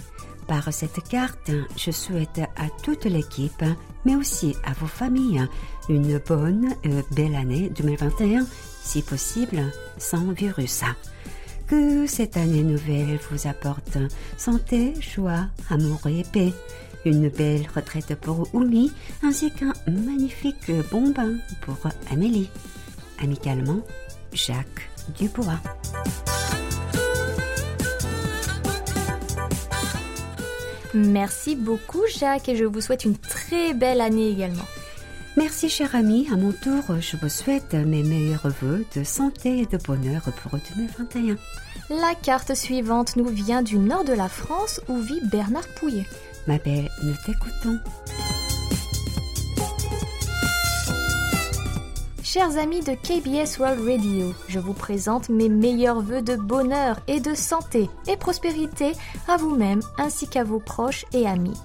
par 0.52 0.74
cette 0.74 1.08
carte, 1.08 1.50
je 1.78 1.92
souhaite 1.92 2.42
à 2.58 2.68
toute 2.84 3.06
l'équipe, 3.06 3.64
mais 4.04 4.18
aussi 4.18 4.54
à 4.66 4.74
vos 4.74 4.86
familles, 4.86 5.48
une 5.88 6.18
bonne, 6.18 6.76
euh, 6.88 7.02
belle 7.12 7.36
année 7.36 7.70
2021, 7.70 8.46
si 8.84 9.02
possible, 9.02 9.64
sans 9.98 10.34
virus. 10.34 10.82
Que 11.68 12.06
cette 12.06 12.36
année 12.36 12.64
nouvelle 12.64 13.18
vous 13.30 13.48
apporte 13.48 13.98
santé, 14.36 14.94
joie, 15.00 15.46
amour 15.70 16.02
et 16.08 16.26
paix. 16.34 16.52
Une 17.06 17.30
belle 17.30 17.66
retraite 17.74 18.16
pour 18.16 18.54
Oumi, 18.54 18.92
ainsi 19.24 19.52
qu'un 19.52 19.72
magnifique 19.88 20.70
bon 20.92 21.12
bain 21.12 21.38
pour 21.62 21.78
Amélie. 22.12 22.50
Amicalement, 23.24 23.80
Jacques 24.34 24.90
Dubois. 25.18 25.62
Merci 30.94 31.56
beaucoup 31.56 32.02
Jacques 32.18 32.50
et 32.50 32.56
je 32.56 32.66
vous 32.66 32.82
souhaite 32.82 33.06
une 33.06 33.18
très 33.18 33.74
belle 33.74 34.02
année 34.02 34.30
également. 34.30 34.66
Merci 35.38 35.70
cher 35.70 35.96
ami, 35.96 36.28
à 36.34 36.36
mon 36.36 36.52
tour, 36.52 36.84
je 37.00 37.16
vous 37.16 37.30
souhaite 37.30 37.74
mes 37.74 38.04
meilleurs 38.04 38.50
voeux 38.62 38.86
de 38.96 39.04
santé 39.06 39.60
et 39.60 39.66
de 39.66 39.78
bonheur 39.78 40.24
pour 40.44 40.60
2021. 40.76 41.38
La 41.90 42.14
carte 42.16 42.54
suivante 42.54 43.16
nous 43.16 43.28
vient 43.30 43.62
du 43.62 43.78
nord 43.78 44.04
de 44.04 44.14
la 44.14 44.28
France 44.28 44.82
où 44.90 44.98
vit 45.00 45.22
Bernard 45.32 45.68
Pouillet. 45.70 46.06
Ma 46.48 46.58
belle, 46.58 46.90
nous 47.04 47.16
t'écoutons. 47.26 47.80
Chers 52.31 52.57
amis 52.59 52.81
de 52.81 52.95
KBS 52.95 53.59
World 53.59 53.81
Radio, 53.81 54.35
je 54.49 54.59
vous 54.59 54.73
présente 54.73 55.29
mes 55.29 55.49
meilleurs 55.49 56.01
voeux 56.01 56.23
de 56.23 56.37
bonheur 56.37 57.01
et 57.07 57.21
de 57.21 57.35
santé 57.35 57.89
et 58.09 58.17
prospérité 58.17 58.93
à 59.29 59.37
vous-même 59.37 59.81
ainsi 59.99 60.27
qu'à 60.27 60.45
vos 60.45 60.59
proches 60.59 61.05
et 61.13 61.27
amis. 61.27 61.57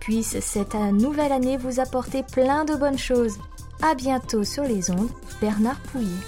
Puisse 0.00 0.38
cette 0.40 0.74
nouvelle 0.74 1.32
année 1.32 1.56
vous 1.56 1.80
apporter 1.80 2.22
plein 2.22 2.64
de 2.64 2.74
bonnes 2.74 2.98
choses. 2.98 3.38
À 3.82 3.94
bientôt 3.94 4.44
sur 4.44 4.64
les 4.64 4.90
ondes, 4.90 5.10
Bernard 5.40 5.80
Pouillet. 5.80 6.22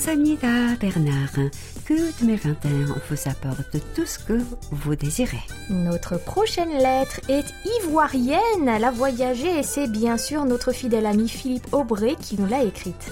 감사합니다, 0.00 0.76
Bernard. 0.78 1.50
Que 1.85 1.93
2021 2.19 2.95
vous 3.09 3.29
apporte 3.29 3.77
tout 3.93 4.07
ce 4.07 4.17
que 4.17 4.41
vous 4.71 4.95
désirez. 4.95 5.43
Notre 5.69 6.17
prochaine 6.17 6.75
lettre 6.79 7.19
est 7.29 7.45
ivoirienne. 7.83 8.67
Elle 8.67 8.85
a 8.85 8.89
voyagé 8.89 9.59
et 9.59 9.61
c'est 9.61 9.87
bien 9.87 10.17
sûr 10.17 10.45
notre 10.45 10.71
fidèle 10.71 11.05
ami 11.05 11.29
Philippe 11.29 11.71
Aubray 11.73 12.15
qui 12.15 12.39
nous 12.39 12.47
l'a 12.47 12.63
écrite. 12.63 13.11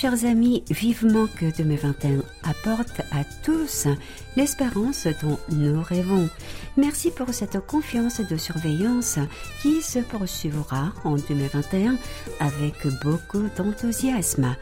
Chers 0.00 0.24
amis, 0.24 0.62
vivement 0.70 1.26
que 1.26 1.56
2021 1.56 2.22
apporte 2.44 3.00
à 3.10 3.24
tous 3.42 3.88
l'espérance 4.36 5.08
dont 5.20 5.36
nous 5.50 5.82
rêvons. 5.82 6.28
Merci 6.76 7.10
pour 7.10 7.34
cette 7.34 7.58
confiance 7.66 8.20
de 8.20 8.36
surveillance 8.36 9.18
qui 9.60 9.82
se 9.82 9.98
poursuivra 9.98 10.92
en 11.02 11.16
2021 11.16 11.96
avec 12.38 12.74
beaucoup 13.02 13.42
d'enthousiasme. 13.56 14.54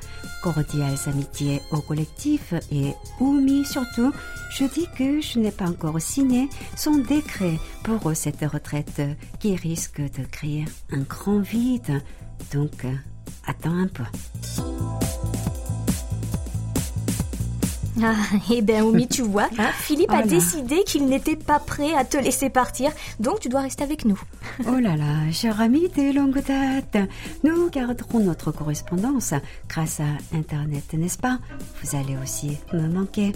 Cordiales 0.42 0.96
amitiés 1.06 1.60
au 1.70 1.82
collectif 1.82 2.54
et 2.72 2.94
Oumi 3.20 3.66
surtout, 3.66 4.14
je 4.52 4.64
dis 4.64 4.86
que 4.96 5.20
je 5.20 5.38
n'ai 5.38 5.50
pas 5.50 5.68
encore 5.68 6.00
signé 6.00 6.48
son 6.78 6.96
décret 6.96 7.58
pour 7.82 8.10
cette 8.16 8.40
retraite 8.40 9.02
qui 9.38 9.54
risque 9.54 10.00
de 10.00 10.24
créer 10.24 10.64
un 10.92 11.00
grand 11.00 11.40
vide. 11.40 12.00
Donc, 12.54 12.86
attends 13.46 13.76
un 13.76 13.88
peu. 13.88 14.04
Ah, 18.02 18.14
eh 18.50 18.60
ben 18.60 18.82
Oumi, 18.82 19.08
tu 19.08 19.22
vois, 19.22 19.48
hein, 19.58 19.70
Philippe 19.78 20.12
a 20.12 20.22
décidé 20.22 20.84
qu'il 20.84 21.06
n'était 21.06 21.34
pas 21.34 21.58
prêt 21.58 21.94
à 21.94 22.04
te 22.04 22.18
laisser 22.18 22.50
partir, 22.50 22.90
donc 23.20 23.40
tu 23.40 23.48
dois 23.48 23.62
rester 23.62 23.84
avec 23.84 24.04
nous. 24.04 24.20
oh 24.68 24.78
là 24.78 24.96
là, 24.96 25.30
cher 25.32 25.62
ami 25.62 25.88
de 25.88 26.14
longue 26.14 26.42
date, 26.44 27.08
nous 27.42 27.70
garderons 27.70 28.20
notre 28.20 28.52
correspondance 28.52 29.32
grâce 29.66 30.00
à 30.00 30.36
Internet, 30.36 30.92
n'est-ce 30.92 31.16
pas? 31.16 31.38
Vous 31.82 31.96
allez 31.96 32.18
aussi 32.22 32.58
me 32.74 32.86
manquer. 32.86 33.32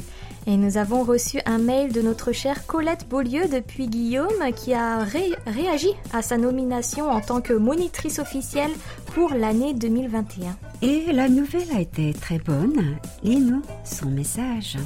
Et 0.46 0.56
nous 0.56 0.78
avons 0.78 1.02
reçu 1.02 1.38
un 1.44 1.58
mail 1.58 1.92
de 1.92 2.00
notre 2.00 2.32
chère 2.32 2.66
Colette 2.66 3.06
Beaulieu 3.08 3.46
depuis 3.48 3.88
Guillaume 3.88 4.52
qui 4.56 4.72
a 4.72 5.04
réagi 5.46 5.92
à 6.12 6.22
sa 6.22 6.38
nomination 6.38 7.10
en 7.10 7.20
tant 7.20 7.40
que 7.40 7.52
monitrice 7.52 8.18
officielle 8.18 8.70
pour 9.14 9.34
l'année 9.34 9.74
2021. 9.74 10.56
Et 10.82 11.12
la 11.12 11.28
nouvelle 11.28 11.70
a 11.76 11.80
été 11.80 12.14
très 12.14 12.38
bonne. 12.38 12.96
Lis-nous 13.22 13.62
son 13.84 14.08
message. 14.08 14.78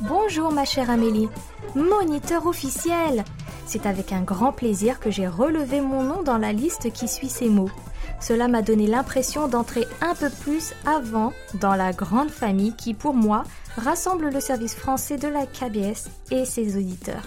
Bonjour 0.00 0.50
ma 0.50 0.64
chère 0.64 0.90
Amélie, 0.90 1.28
moniteur 1.76 2.46
officiel. 2.46 3.24
C'est 3.64 3.86
avec 3.86 4.12
un 4.12 4.22
grand 4.22 4.50
plaisir 4.50 4.98
que 4.98 5.12
j'ai 5.12 5.28
relevé 5.28 5.80
mon 5.80 6.02
nom 6.02 6.22
dans 6.24 6.38
la 6.38 6.52
liste 6.52 6.92
qui 6.92 7.06
suit 7.06 7.28
ces 7.28 7.48
mots. 7.48 7.70
Cela 8.20 8.48
m'a 8.48 8.62
donné 8.62 8.86
l'impression 8.86 9.48
d'entrer 9.48 9.86
un 10.02 10.14
peu 10.14 10.28
plus 10.28 10.74
avant 10.86 11.32
dans 11.54 11.74
la 11.74 11.92
grande 11.92 12.30
famille 12.30 12.74
qui, 12.74 12.94
pour 12.94 13.14
moi, 13.14 13.44
rassemble 13.76 14.30
le 14.30 14.40
service 14.40 14.74
français 14.74 15.16
de 15.16 15.28
la 15.28 15.46
KBS 15.46 16.08
et 16.30 16.44
ses 16.44 16.76
auditeurs. 16.76 17.22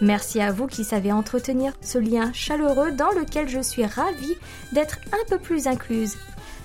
Merci 0.00 0.40
à 0.40 0.52
vous 0.52 0.66
qui 0.66 0.84
savez 0.84 1.10
entretenir 1.10 1.72
ce 1.80 1.98
lien 1.98 2.32
chaleureux 2.32 2.92
dans 2.92 3.10
lequel 3.10 3.48
je 3.48 3.60
suis 3.60 3.84
ravie 3.84 4.36
d'être 4.72 4.98
un 5.12 5.28
peu 5.28 5.38
plus 5.38 5.66
incluse. 5.66 6.16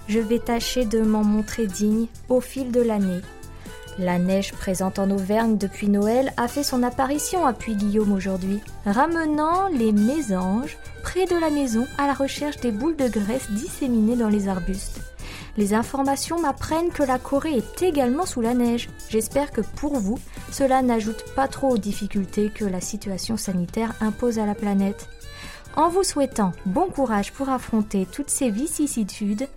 Je 0.08 0.20
vais 0.20 0.40
tâcher 0.40 0.86
de 0.86 1.02
m'en 1.02 1.24
montrer 1.24 1.66
digne 1.66 2.08
au 2.30 2.42
fil 2.42 2.72
de 2.72 2.82
l'année. 2.82 3.22
La 4.00 4.18
neige 4.18 4.54
présente 4.54 4.98
en 4.98 5.12
Auvergne 5.12 5.58
depuis 5.58 5.88
Noël 5.88 6.34
a 6.38 6.48
fait 6.48 6.64
son 6.64 6.82
apparition 6.82 7.46
à 7.46 7.54
Puy-Guillaume 7.54 8.12
aujourd'hui, 8.12 8.60
ramenant 8.86 9.68
les 9.68 9.92
mésanges 9.92 10.78
près 11.04 11.26
de 11.26 11.36
la 11.36 11.52
maison 11.52 11.86
à 12.00 12.08
la 12.08 12.14
recherche 12.14 12.58
des 12.58 12.72
boules 12.72 12.96
de 12.96 13.08
graisse 13.08 13.52
disséminées 13.52 14.16
dans 14.16 14.30
les 14.30 14.48
arbustes. 14.48 15.00
Les 15.58 15.76
informations 15.76 16.40
m'apprennent 16.40 16.90
que 16.90 17.04
la 17.04 17.20
Corée 17.20 17.58
est 17.58 17.84
également 17.84 18.26
sous 18.26 18.42
la 18.42 18.56
neige. 18.56 18.90
J'espère 19.10 19.52
que 19.52 19.62
pour 19.62 20.00
vous, 20.00 20.18
cela 20.52 20.82
n'ajoute 20.82 21.24
pas 21.36 21.48
trop 21.48 21.70
aux 21.70 21.78
difficultés 21.78 22.50
que 22.50 22.66
la 22.66 22.82
situation 22.82 23.38
sanitaire 23.38 23.94
impose 24.02 24.40
à 24.40 24.48
la 24.48 24.56
planète. 24.56 25.08
En 25.76 25.90
vous 25.90 26.04
souhaitant 26.04 26.52
bon 26.68 26.88
courage 26.88 27.34
pour 27.34 27.50
affronter 27.50 28.06
toutes 28.06 28.30
ces 28.30 28.52
vicissitudes 28.52 29.48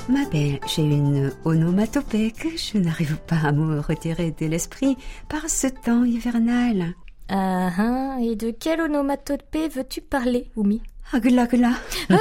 Ma 0.09 0.25
belle, 0.29 0.59
j'ai 0.67 0.81
une 0.81 1.31
onomatopée 1.45 2.31
que 2.31 2.50
je 2.57 2.77
n'arrive 2.77 3.15
pas 3.19 3.38
à 3.45 3.53
me 3.53 3.79
retirer 3.79 4.31
de 4.38 4.48
l'esprit 4.48 4.98
par 5.29 5.50
ce 5.50 5.67
temps 5.67 6.03
hivernal. 6.03 6.93
Ah, 7.29 7.69
ah, 7.77 8.17
et 8.21 8.36
de 8.36 8.51
quelle 8.51 8.81
onomatopée 8.81 9.69
veux-tu 9.69 10.01
parler, 10.01 10.51
Oumi? 10.57 10.81
Agla 11.11 11.47
gla. 11.47 11.71
Ah, 12.11 12.17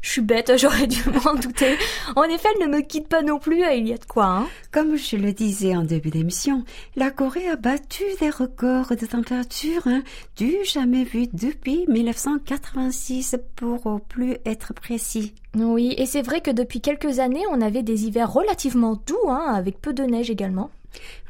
je 0.00 0.10
suis 0.10 0.20
bête, 0.20 0.52
j'aurais 0.58 0.88
dû 0.88 0.98
m'en 1.10 1.34
douter. 1.34 1.76
En 2.16 2.24
effet, 2.24 2.48
elle 2.56 2.68
ne 2.68 2.76
me 2.76 2.82
quitte 2.82 3.06
pas 3.06 3.22
non 3.22 3.38
plus, 3.38 3.62
il 3.76 3.86
y 3.86 3.92
a 3.92 3.98
de 3.98 4.04
quoi, 4.04 4.24
hein. 4.24 4.48
Comme 4.72 4.96
je 4.96 5.16
le 5.16 5.32
disais 5.32 5.76
en 5.76 5.84
début 5.84 6.10
d'émission, 6.10 6.64
la 6.96 7.12
Corée 7.12 7.48
a 7.48 7.54
battu 7.54 8.02
des 8.20 8.30
records 8.30 8.96
de 8.96 9.06
température 9.06 9.86
hein, 9.86 10.02
du 10.36 10.56
jamais 10.64 11.04
vu 11.04 11.28
depuis 11.32 11.84
1986 11.86 13.36
pour 13.54 13.86
au 13.86 13.98
plus 14.00 14.36
être 14.44 14.74
précis. 14.74 15.34
Oui, 15.54 15.94
et 15.96 16.06
c'est 16.06 16.22
vrai 16.22 16.40
que 16.40 16.50
depuis 16.50 16.80
quelques 16.80 17.20
années, 17.20 17.44
on 17.52 17.60
avait 17.60 17.84
des 17.84 18.06
hivers 18.06 18.32
relativement 18.32 19.00
doux, 19.06 19.30
hein, 19.30 19.52
avec 19.54 19.80
peu 19.80 19.92
de 19.92 20.02
neige 20.02 20.30
également. 20.30 20.70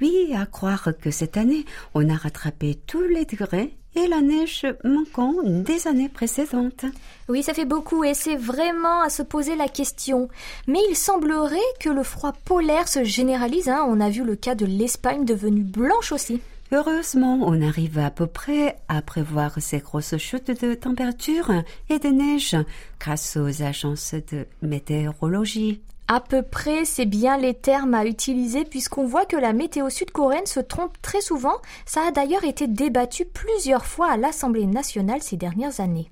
Oui, 0.00 0.32
à 0.34 0.46
croire 0.46 0.88
que 0.98 1.10
cette 1.10 1.36
année, 1.36 1.66
on 1.94 2.08
a 2.08 2.16
rattrapé 2.16 2.78
tous 2.86 3.02
les 3.02 3.26
degrés 3.26 3.76
et 3.94 4.06
la 4.08 4.20
neige 4.20 4.66
manquant 4.84 5.34
des 5.44 5.86
années 5.86 6.08
précédentes. 6.08 6.84
Oui, 7.28 7.42
ça 7.42 7.54
fait 7.54 7.64
beaucoup 7.64 8.04
et 8.04 8.14
c'est 8.14 8.36
vraiment 8.36 9.02
à 9.02 9.10
se 9.10 9.22
poser 9.22 9.56
la 9.56 9.68
question. 9.68 10.28
Mais 10.66 10.80
il 10.90 10.96
semblerait 10.96 11.58
que 11.80 11.90
le 11.90 12.02
froid 12.02 12.32
polaire 12.44 12.88
se 12.88 13.04
généralise. 13.04 13.68
Hein. 13.68 13.84
On 13.88 14.00
a 14.00 14.10
vu 14.10 14.24
le 14.24 14.36
cas 14.36 14.54
de 14.54 14.66
l'Espagne 14.66 15.24
devenue 15.24 15.62
blanche 15.62 16.12
aussi. 16.12 16.40
Heureusement, 16.74 17.38
on 17.42 17.60
arrive 17.60 17.98
à 17.98 18.10
peu 18.10 18.26
près 18.26 18.78
à 18.88 19.02
prévoir 19.02 19.60
ces 19.60 19.80
grosses 19.80 20.16
chutes 20.16 20.62
de 20.62 20.72
température 20.72 21.50
et 21.90 21.98
de 21.98 22.08
neige 22.08 22.56
grâce 22.98 23.36
aux 23.36 23.62
agences 23.62 24.14
de 24.32 24.46
météorologie. 24.62 25.82
À 26.14 26.20
peu 26.20 26.42
près, 26.42 26.84
c'est 26.84 27.06
bien 27.06 27.38
les 27.38 27.54
termes 27.54 27.94
à 27.94 28.04
utiliser 28.04 28.66
puisqu'on 28.66 29.06
voit 29.06 29.24
que 29.24 29.38
la 29.38 29.54
météo 29.54 29.88
sud-coréenne 29.88 30.44
se 30.44 30.60
trompe 30.60 31.00
très 31.00 31.22
souvent. 31.22 31.56
Ça 31.86 32.02
a 32.02 32.10
d'ailleurs 32.10 32.44
été 32.44 32.66
débattu 32.66 33.24
plusieurs 33.24 33.86
fois 33.86 34.10
à 34.10 34.18
l'Assemblée 34.18 34.66
nationale 34.66 35.22
ces 35.22 35.38
dernières 35.38 35.80
années. 35.80 36.10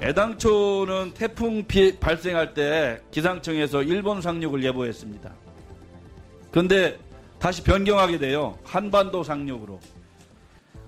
애당초는 0.00 1.12
태풍 1.12 1.66
피 1.66 1.98
발생할 1.98 2.54
때 2.54 3.02
기상청에서 3.10 3.82
일본 3.82 4.22
상륙을 4.22 4.64
예보했습니다. 4.64 5.30
그런데 6.50 6.98
다시 7.38 7.62
변경하게 7.62 8.18
돼요. 8.18 8.56
한반도 8.64 9.22
상륙으로. 9.22 9.78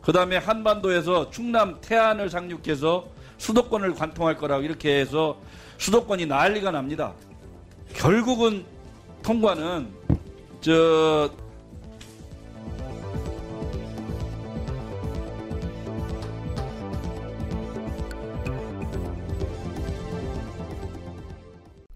그 0.00 0.12
다음에 0.12 0.38
한반도에서 0.38 1.28
충남 1.28 1.78
태안을 1.82 2.30
상륙해서 2.30 3.19
수도권을 3.40 3.94
관통할 3.94 4.36
거라고 4.36 4.62
이렇게 4.62 5.00
해서 5.00 5.40
수도권이 5.78 6.26
난리가 6.26 6.70
납니다. 6.70 7.14
결국은 7.94 8.64
통과는 9.22 9.88
저 10.60 11.30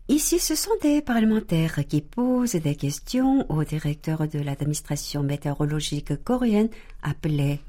Ici, 0.06 0.38
ce 0.38 0.54
sont 0.54 0.76
des 0.80 1.02
parlementaires 1.02 1.80
qui 1.88 2.00
posent 2.00 2.54
des 2.54 2.76
questions 2.76 3.44
au 3.48 3.64
directeur 3.64 4.28
de 4.28 4.38
l'administration 4.38 5.22
météorologique 5.22 6.22
coréenne 6.22 6.68
appelé 7.02 7.60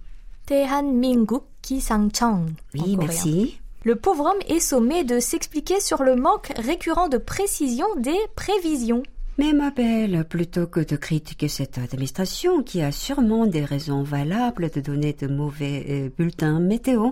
대한민국 0.46 1.50
기상청. 1.62 2.56
Oui, 2.76 2.96
merci. 2.98 3.60
Le 3.86 3.96
pauvre 3.96 4.32
homme 4.32 4.42
est 4.48 4.60
sommé 4.60 5.04
de 5.04 5.20
s'expliquer 5.20 5.80
sur 5.80 6.02
le 6.02 6.16
manque 6.16 6.52
récurrent 6.58 7.08
de 7.08 7.20
précision 7.20 7.86
des 8.00 8.18
prévisions. 8.36 9.04
Mais 9.38 9.54
ma 9.54 9.70
belle, 9.70 10.26
plutôt 10.28 10.66
que 10.66 10.80
de 10.80 10.96
critiquer 10.96 11.48
cette 11.48 11.78
administration 11.78 12.64
qui 12.64 12.82
a 12.82 12.92
sûrement 12.92 13.46
des 13.46 13.64
raisons 13.64 14.02
valables 14.02 14.72
de 14.72 14.82
donner 14.82 15.14
de 15.14 15.28
mauvais 15.28 15.86
euh, 15.88 16.10
bulletins 16.18 16.60
météo, 16.60 17.12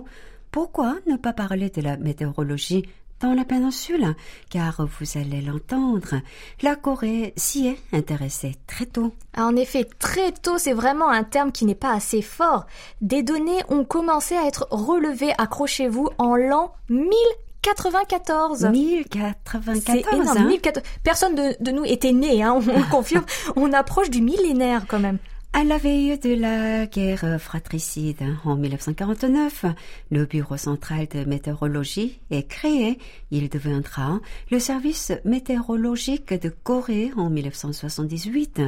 pourquoi 0.50 0.96
ne 1.06 1.16
pas 1.16 1.32
parler 1.32 1.70
de 1.70 1.80
la 1.80 1.96
météorologie 1.96 2.84
dans 3.20 3.32
la 3.32 3.44
péninsule, 3.44 4.14
car 4.50 4.86
vous 4.86 5.18
allez 5.18 5.40
l'entendre, 5.40 6.16
la 6.62 6.76
Corée 6.76 7.32
s'y 7.36 7.68
est 7.68 7.78
intéressée 7.92 8.56
très 8.66 8.86
tôt. 8.86 9.12
Ah, 9.34 9.46
en 9.46 9.56
effet, 9.56 9.84
très 9.98 10.32
tôt, 10.32 10.58
c'est 10.58 10.72
vraiment 10.74 11.08
un 11.08 11.24
terme 11.24 11.50
qui 11.52 11.64
n'est 11.64 11.74
pas 11.74 11.92
assez 11.94 12.20
fort. 12.22 12.66
Des 13.00 13.22
données 13.22 13.62
ont 13.68 13.84
commencé 13.84 14.34
à 14.36 14.46
être 14.46 14.66
relevées, 14.70 15.32
accrochez-vous, 15.38 16.10
en 16.18 16.36
l'an 16.36 16.74
1094. 16.90 18.66
1094. 18.66 19.80
C'est 19.86 20.04
énorme. 20.12 20.38
hein. 20.38 20.46
1014. 20.48 20.84
Personne 21.02 21.34
de, 21.34 21.56
de 21.62 21.70
nous 21.70 21.84
était 21.84 22.12
né, 22.12 22.42
hein, 22.42 22.54
on, 22.54 22.68
on 22.78 22.82
confirme. 22.84 23.24
on 23.56 23.72
approche 23.72 24.10
du 24.10 24.20
millénaire 24.20 24.84
quand 24.86 24.98
même. 25.00 25.18
À 25.56 25.62
la 25.62 25.78
veille 25.78 26.18
de 26.18 26.34
la 26.34 26.86
guerre 26.86 27.40
fratricide 27.40 28.24
en 28.44 28.56
1949, 28.56 29.66
le 30.10 30.26
Bureau 30.26 30.56
central 30.56 31.06
de 31.06 31.24
météorologie 31.24 32.18
est 32.32 32.48
créé. 32.48 32.98
Il 33.30 33.48
deviendra 33.48 34.18
le 34.50 34.58
service 34.58 35.12
météorologique 35.24 36.34
de 36.34 36.48
Corée 36.48 37.12
en 37.16 37.30
1978. 37.30 38.62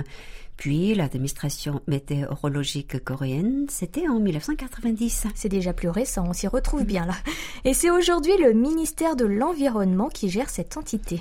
Puis 0.57 0.95
l'administration 0.95 1.83
météorologique 1.89 3.03
coréenne, 3.03 3.67
c'était 3.69 4.07
en 4.07 4.21
1990. 4.21 5.27
C'est 5.35 5.49
déjà 5.49 5.73
plus 5.73 5.89
récent, 5.89 6.25
on 6.29 6.33
s'y 6.33 6.47
retrouve 6.47 6.85
bien 6.85 7.05
là. 7.05 7.17
Et 7.65 7.75
c'est 7.75 7.91
aujourd'hui 7.91 8.37
le 8.41 8.53
ministère 8.53 9.17
de 9.17 9.25
l'Environnement 9.25 10.09
qui 10.09 10.31
gère 10.31 10.51
cette 10.51 10.77
entité. 10.77 11.21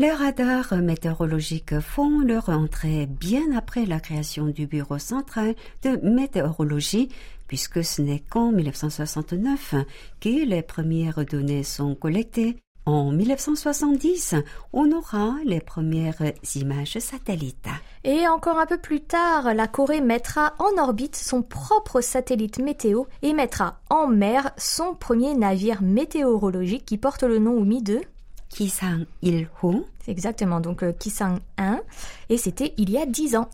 Les 0.00 0.10
radars 0.10 0.74
météorologiques 0.74 1.78
font 1.78 2.18
leur 2.18 2.48
entrée 2.48 3.06
bien 3.06 3.56
après 3.56 3.86
la 3.86 4.00
création 4.00 4.46
du 4.46 4.66
Bureau 4.66 4.98
central 4.98 5.54
de 5.84 6.00
météorologie, 6.02 7.10
puisque 7.46 7.84
ce 7.84 8.02
n'est 8.02 8.18
qu'en 8.18 8.50
1969 8.50 9.76
que 10.20 10.44
les 10.46 10.62
premières 10.62 11.24
données 11.24 11.62
sont 11.62 11.94
collectées. 11.94 12.56
En 12.86 13.12
1970, 13.12 14.34
on 14.72 14.90
aura 14.90 15.36
les 15.44 15.60
premières 15.60 16.20
images 16.56 16.98
satellites. 16.98 17.68
Et 18.02 18.26
encore 18.26 18.58
un 18.58 18.66
peu 18.66 18.78
plus 18.78 19.00
tard, 19.00 19.54
la 19.54 19.68
Corée 19.68 20.00
mettra 20.00 20.54
en 20.58 20.76
orbite 20.76 21.14
son 21.14 21.42
propre 21.42 22.00
satellite 22.00 22.58
météo 22.58 23.04
et 23.22 23.32
mettra 23.32 23.78
en 23.90 24.08
mer 24.08 24.50
son 24.56 24.96
premier 24.96 25.34
navire 25.34 25.82
météorologique 25.82 26.84
qui 26.84 26.98
porte 26.98 27.22
le 27.22 27.38
nom 27.38 27.56
omis 27.56 27.82
de 27.82 28.00
기상 28.54 29.04
1호 29.22 29.84
C'est 30.00 30.12
exactement, 30.12 30.60
donc 30.60 30.84
euh, 30.84 30.92
Kisang 30.92 31.40
1. 31.56 31.80
Et 32.28 32.38
c'était 32.38 32.72
il 32.76 32.90
y 32.90 32.98
a 32.98 33.06
10 33.06 33.36
ans. 33.36 33.48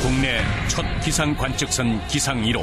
국내 0.00 0.40
첫 0.68 0.84
기상 1.02 1.34
관측선 1.36 2.06
기상 2.06 2.42
1호. 2.42 2.62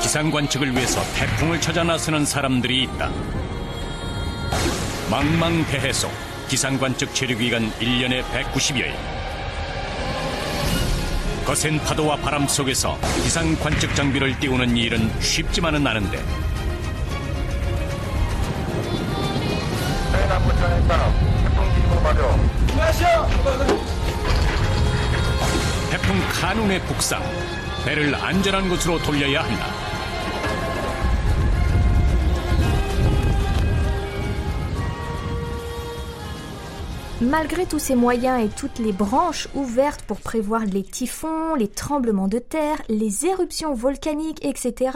기상 0.00 0.30
관측을 0.30 0.72
위해서 0.72 1.02
태풍을 1.14 1.60
찾아 1.60 1.84
나서는 1.84 2.24
사람들이 2.24 2.84
있다. 2.84 3.10
망망대해 5.10 5.92
속 5.92 6.10
기상 6.48 6.78
관측 6.78 7.14
체류 7.14 7.36
기간 7.36 7.70
1년에 7.72 8.22
190여일. 8.22 8.94
거센 11.44 11.78
파도와 11.80 12.16
바람 12.16 12.46
속에서 12.46 12.98
기상 13.22 13.54
관측 13.56 13.94
장비를 13.94 14.38
띄우는 14.38 14.76
일은 14.76 15.10
쉽지만은 15.20 15.86
않은데 15.86 16.22
태풍 25.90 26.18
태풍 26.18 26.20
카눈의 26.40 26.80
북상. 26.82 27.22
배를 27.84 28.14
안전한 28.14 28.68
곳으로 28.68 28.98
돌려야 28.98 29.44
한다. 29.44 29.87
Malgré 37.20 37.66
tous 37.66 37.80
ces 37.80 37.96
moyens 37.96 38.44
et 38.44 38.48
toutes 38.48 38.78
les 38.78 38.92
branches 38.92 39.48
ouvertes 39.56 40.02
pour 40.02 40.20
prévoir 40.20 40.64
les 40.64 40.84
typhons, 40.84 41.56
les 41.56 41.66
tremblements 41.66 42.28
de 42.28 42.38
terre, 42.38 42.80
les 42.88 43.26
éruptions 43.26 43.74
volcaniques, 43.74 44.44
etc., 44.44 44.92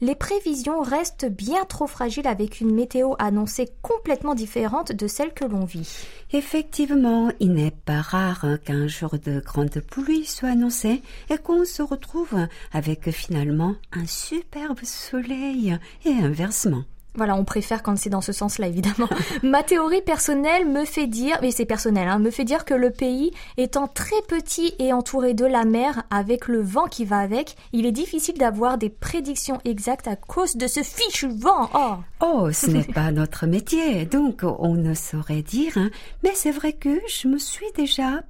les 0.00 0.14
prévisions 0.14 0.80
restent 0.80 1.26
bien 1.26 1.66
trop 1.66 1.86
fragiles 1.86 2.28
avec 2.28 2.62
une 2.62 2.74
météo 2.74 3.12
annoncée 3.18 3.68
complètement 3.82 4.34
différente 4.34 4.92
de 4.92 5.06
celle 5.06 5.34
que 5.34 5.44
l'on 5.44 5.66
vit. 5.66 6.06
Effectivement, 6.32 7.30
il 7.40 7.52
n'est 7.52 7.76
pas 7.84 8.00
rare 8.00 8.46
qu'un 8.64 8.86
jour 8.86 9.16
de 9.22 9.40
grande 9.40 9.78
pluie 9.80 10.24
soit 10.24 10.48
annoncé 10.48 11.02
et 11.28 11.36
qu'on 11.36 11.66
se 11.66 11.82
retrouve 11.82 12.38
avec 12.72 13.10
finalement 13.10 13.74
un 13.92 14.06
superbe 14.06 14.82
soleil 14.82 15.76
et 16.06 16.12
inversement. 16.12 16.84
Voilà, 17.16 17.34
on 17.36 17.44
préfère 17.44 17.82
quand 17.82 17.96
c'est 17.98 18.10
dans 18.10 18.20
ce 18.20 18.32
sens-là, 18.32 18.66
évidemment. 18.66 19.08
Ma 19.42 19.62
théorie 19.62 20.02
personnelle 20.02 20.66
me 20.68 20.84
fait 20.84 21.06
dire, 21.06 21.38
mais 21.42 21.50
c'est 21.50 21.64
personnel, 21.64 22.08
hein, 22.08 22.18
me 22.18 22.30
fait 22.30 22.44
dire 22.44 22.64
que 22.64 22.74
le 22.74 22.90
pays 22.90 23.32
étant 23.56 23.86
très 23.86 24.20
petit 24.28 24.74
et 24.78 24.92
entouré 24.92 25.34
de 25.34 25.46
la 25.46 25.64
mer, 25.64 26.02
avec 26.10 26.48
le 26.48 26.60
vent 26.60 26.86
qui 26.86 27.04
va 27.04 27.18
avec, 27.18 27.56
il 27.72 27.86
est 27.86 27.92
difficile 27.92 28.38
d'avoir 28.38 28.78
des 28.78 28.90
prédictions 28.90 29.60
exactes 29.64 30.08
à 30.08 30.16
cause 30.16 30.56
de 30.56 30.66
ce 30.66 30.82
fichu 30.82 31.28
vent. 31.28 31.70
Oh, 31.74 31.94
oh 32.20 32.52
ce 32.52 32.66
n'est 32.70 32.84
pas 32.84 33.10
notre 33.12 33.46
métier, 33.46 34.04
donc 34.04 34.42
on 34.42 34.74
ne 34.74 34.94
saurait 34.94 35.42
dire, 35.42 35.72
hein. 35.76 35.90
mais 36.22 36.32
c'est 36.34 36.50
vrai 36.50 36.72
que 36.72 37.00
je 37.08 37.28
me 37.28 37.38
suis 37.38 37.66
déjà 37.76 38.22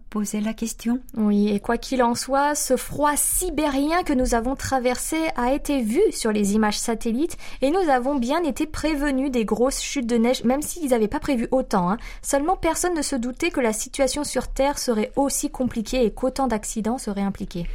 Oui, 1.17 1.49
et 1.49 1.61
quoi 1.61 1.79
qu'il 1.79 2.03
en 2.03 2.15
soit, 2.15 2.55
ce 2.55 2.77
froid 2.77 3.17
sibérien 3.17 4.03
que 4.03 4.13
nous 4.13 4.35
avons 4.35 4.57
traversé 4.57 5.17
a 5.37 5.53
été 5.53 5.83
vu 5.83 6.01
sur 6.11 6.33
les 6.33 6.55
images 6.55 6.79
satellites 6.79 7.37
et 7.63 7.71
nous 7.71 7.91
avons 7.91 8.15
bien 8.15 8.43
été 8.43 8.67
prévenus 8.67 9.31
des 9.31 9.45
grosses 9.45 9.83
chutes 9.83 10.07
de 10.07 10.17
neige, 10.17 10.45
même 10.45 10.63
s'ils 10.63 10.91
n'avaient 10.91 11.09
pas 11.09 11.21
prévu 11.21 11.49
autant. 11.51 11.91
Hein. 11.91 11.99
Seulement 12.23 12.57
personne 12.57 12.95
ne 12.95 13.03
se 13.03 13.17
doutait 13.17 13.51
que 13.51 13.61
la 13.61 13.73
situation 13.73 14.25
sur 14.25 14.49
Terre 14.49 14.79
serait 14.79 15.13
aussi 15.17 15.51
compliquée 15.51 16.05
et 16.05 16.11
qu'autant 16.13 16.47
d'accidents 16.47 16.99
seraient 16.99 17.21
impliqués. 17.23 17.67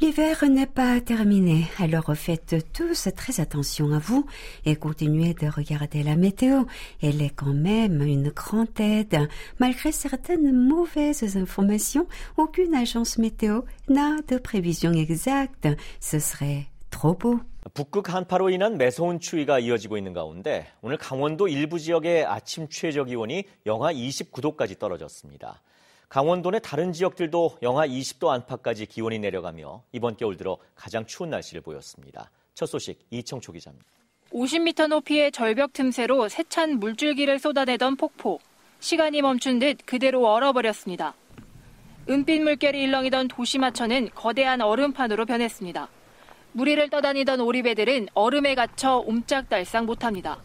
L'hiver 0.00 0.44
n'est 0.48 0.66
pas 0.66 1.00
terminé, 1.00 1.66
alors 1.78 2.12
faites 2.16 2.56
tous 2.72 3.08
très 3.16 3.40
attention 3.40 3.92
à 3.92 4.00
vous 4.00 4.26
et 4.64 4.74
continuez 4.74 5.32
de 5.32 5.46
regarder 5.46 6.02
la 6.02 6.16
météo. 6.16 6.64
Elle 7.00 7.22
est 7.22 7.30
quand 7.30 7.52
même 7.52 8.02
une 8.02 8.30
grande 8.30 8.80
aide. 8.80 9.28
Malgré 9.60 9.92
certaines 9.92 10.52
mauvaises 10.52 11.36
informations, 11.36 12.08
aucune 12.36 12.74
agence 12.74 13.16
météo 13.16 13.60
n'a 13.88 14.16
de 14.26 14.38
prévision 14.38 14.92
exacte. 14.92 15.68
Ce 16.00 16.18
serait 16.18 16.66
trop 16.90 17.14
beau. 17.14 17.40
북극 17.74 18.12
한파로 18.12 18.50
인한 18.50 18.76
매서운 18.76 19.20
추위가 19.20 19.60
이어지고 19.60 19.96
있는 19.96 20.12
가운데 20.12 20.66
오늘 20.82 20.96
강원도 20.96 21.46
일부 21.46 21.78
지역의 21.78 22.24
아침 22.24 22.68
최저 22.68 23.04
기온이 23.04 23.44
영하 23.66 23.92
29도까지 23.92 24.80
떨어졌습니다. 24.80 25.62
강원도 26.09 26.51
내 26.51 26.59
다른 26.59 26.93
지역들도 26.93 27.57
영하 27.61 27.85
20도 27.85 28.29
안팎까지 28.29 28.85
기온이 28.85 29.19
내려가며 29.19 29.83
이번 29.91 30.15
겨울 30.15 30.37
들어 30.37 30.57
가장 30.73 31.05
추운 31.05 31.29
날씨를 31.29 31.61
보였습니다. 31.61 32.31
첫 32.53 32.65
소식 32.67 32.99
이청초 33.09 33.51
기자입니다. 33.51 33.85
50m 34.31 34.87
높이의 34.87 35.31
절벽 35.31 35.73
틈새로 35.73 36.29
세찬 36.29 36.79
물줄기를 36.79 37.39
쏟아내던 37.39 37.97
폭포. 37.97 38.39
시간이 38.79 39.21
멈춘 39.21 39.59
듯 39.59 39.79
그대로 39.85 40.25
얼어버렸습니다. 40.27 41.13
은빛 42.09 42.41
물결이 42.41 42.83
일렁이던 42.83 43.27
도시마천은 43.27 44.11
거대한 44.15 44.61
얼음판으로 44.61 45.25
변했습니다. 45.25 45.89
무리를 46.53 46.89
떠다니던 46.89 47.41
오리배들은 47.41 48.07
얼음에 48.13 48.55
갇혀 48.55 48.95
옴짝달싹 49.05 49.83
못합니다. 49.85 50.41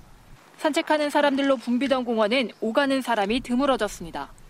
산책하는 0.59 1.11
사람들로 1.11 1.57
붐비던 1.57 2.05
공원은 2.05 2.51
오가는 2.61 3.01
사람이 3.01 3.41
드물어졌습니다. 3.41 4.42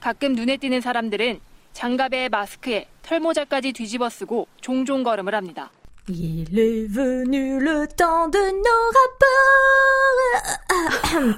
가끔 0.00 0.34
눈에 0.34 0.56
띄는 0.56 0.80
사람들은 0.80 1.40
장갑에 1.74 2.30
마스크에 2.30 2.86
털모자까지 3.02 3.72
뒤집어 3.72 4.08
쓰고 4.08 4.48
종종 4.60 5.02
걸음을 5.02 5.34
합니다. 5.34 5.70
Il 6.12 6.58
est 6.58 6.86
venu 6.86 7.60
le 7.60 7.86
temps 7.86 8.26
de 8.28 8.38
nos 8.38 8.86
rapports. 8.98 9.30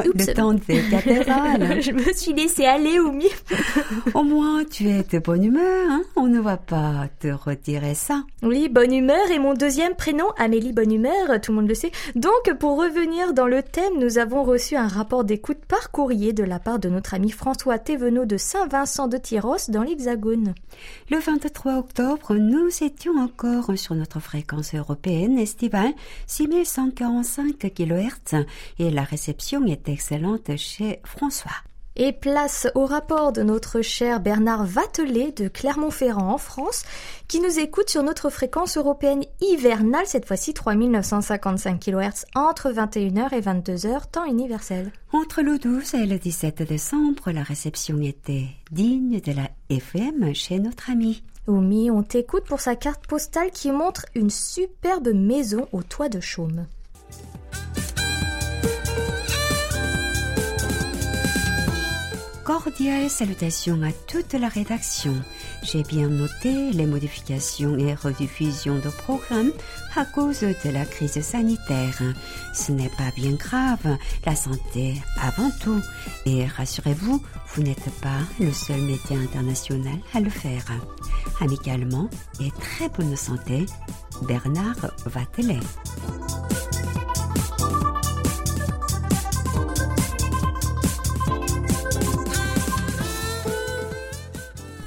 le 0.14 0.34
temps 0.34 0.54
des 0.54 0.82
cathédrales. 0.90 1.82
Je 1.82 1.92
me 1.92 2.10
suis 2.14 2.32
laissé 2.32 2.64
aller 2.64 2.98
au 2.98 3.12
mieux. 3.12 3.28
au 4.14 4.22
moins, 4.22 4.64
tu 4.64 4.88
es 4.88 5.02
de 5.02 5.18
bonne 5.18 5.44
humeur. 5.44 5.90
Hein 5.90 6.04
On 6.16 6.26
ne 6.26 6.40
va 6.40 6.56
pas 6.56 7.08
te 7.20 7.28
retirer 7.28 7.94
ça. 7.94 8.24
Oui, 8.42 8.70
bonne 8.70 8.94
humeur 8.94 9.30
et 9.30 9.38
mon 9.38 9.52
deuxième 9.52 9.94
prénom, 9.94 10.30
Amélie 10.38 10.72
Bonne 10.72 10.92
Humeur, 10.92 11.38
tout 11.42 11.52
le 11.52 11.56
monde 11.56 11.68
le 11.68 11.74
sait. 11.74 11.92
Donc, 12.14 12.54
pour 12.58 12.78
revenir 12.78 13.34
dans 13.34 13.46
le 13.46 13.62
thème, 13.62 13.98
nous 13.98 14.16
avons 14.16 14.42
reçu 14.42 14.76
un 14.76 14.88
rapport 14.88 15.24
d'écoute 15.24 15.60
par 15.68 15.90
courrier 15.90 16.32
de 16.32 16.44
la 16.44 16.58
part 16.58 16.78
de 16.78 16.88
notre 16.88 17.12
ami 17.12 17.30
François 17.30 17.78
Thévenot 17.78 18.24
de 18.24 18.38
Saint-Vincent 18.38 19.08
de 19.08 19.18
Tyros 19.18 19.68
dans 19.68 19.82
l'Hexagone. 19.82 20.54
Le 21.10 21.18
23 21.18 21.76
octobre, 21.76 22.36
nous 22.36 22.70
étions 22.82 23.18
encore 23.18 23.76
sur 23.76 23.94
notre 23.94 24.20
fréquence 24.20 24.61
européenne 24.74 25.38
estivale 25.38 25.92
6145 26.26 27.72
kHz 27.74 28.44
et 28.78 28.90
la 28.90 29.02
réception 29.02 29.66
est 29.66 29.88
excellente 29.88 30.56
chez 30.56 31.00
François. 31.04 31.52
Et 31.94 32.12
place 32.12 32.68
au 32.74 32.86
rapport 32.86 33.32
de 33.32 33.42
notre 33.42 33.82
cher 33.82 34.20
Bernard 34.20 34.64
Vatelet 34.64 35.30
de 35.32 35.48
Clermont-Ferrand 35.48 36.32
en 36.32 36.38
France, 36.38 36.84
qui 37.28 37.38
nous 37.38 37.58
écoute 37.58 37.90
sur 37.90 38.02
notre 38.02 38.30
fréquence 38.30 38.78
européenne 38.78 39.24
hivernale, 39.42 40.06
cette 40.06 40.26
fois-ci 40.26 40.54
3955 40.54 41.78
kHz, 41.78 42.24
entre 42.34 42.72
21h 42.72 43.34
et 43.34 43.40
22h, 43.42 44.10
temps 44.10 44.24
universel. 44.24 44.90
Entre 45.12 45.42
le 45.42 45.58
12 45.58 45.94
et 45.94 46.06
le 46.06 46.18
17 46.18 46.62
décembre, 46.62 47.30
la 47.30 47.42
réception 47.42 48.00
était 48.00 48.46
digne 48.70 49.20
de 49.20 49.32
la 49.32 49.50
FM 49.68 50.34
chez 50.34 50.60
notre 50.60 50.90
ami. 50.90 51.22
Oumi, 51.48 51.90
on 51.90 52.04
t'écoute 52.04 52.44
pour 52.44 52.60
sa 52.60 52.76
carte 52.76 53.06
postale 53.08 53.50
qui 53.50 53.72
montre 53.72 54.06
une 54.14 54.30
superbe 54.30 55.08
maison 55.08 55.66
au 55.72 55.82
toit 55.82 56.08
de 56.08 56.20
chaume. 56.20 56.66
Cordiales 62.44 63.10
salutations 63.10 63.82
à 63.82 63.90
toute 64.06 64.34
la 64.34 64.48
rédaction. 64.48 65.14
J'ai 65.62 65.84
bien 65.84 66.08
noté 66.08 66.72
les 66.72 66.86
modifications 66.86 67.76
et 67.78 67.94
rediffusions 67.94 68.78
de 68.78 68.88
programmes 68.88 69.52
à 69.94 70.04
cause 70.04 70.40
de 70.40 70.70
la 70.70 70.84
crise 70.84 71.20
sanitaire. 71.22 72.02
Ce 72.52 72.72
n'est 72.72 72.90
pas 72.90 73.10
bien 73.14 73.32
grave, 73.32 73.96
la 74.26 74.34
santé 74.34 75.00
avant 75.20 75.50
tout. 75.60 75.80
Et 76.26 76.46
rassurez-vous, 76.46 77.22
vous 77.54 77.62
n'êtes 77.62 77.90
pas 78.00 78.20
le 78.40 78.52
seul 78.52 78.80
média 78.80 79.16
international 79.16 79.98
à 80.14 80.20
le 80.20 80.30
faire. 80.30 80.64
Amicalement 81.40 82.10
et 82.40 82.50
très 82.60 82.88
bonne 82.88 83.16
santé, 83.16 83.66
Bernard 84.22 84.90
Vatelet. 85.06 85.60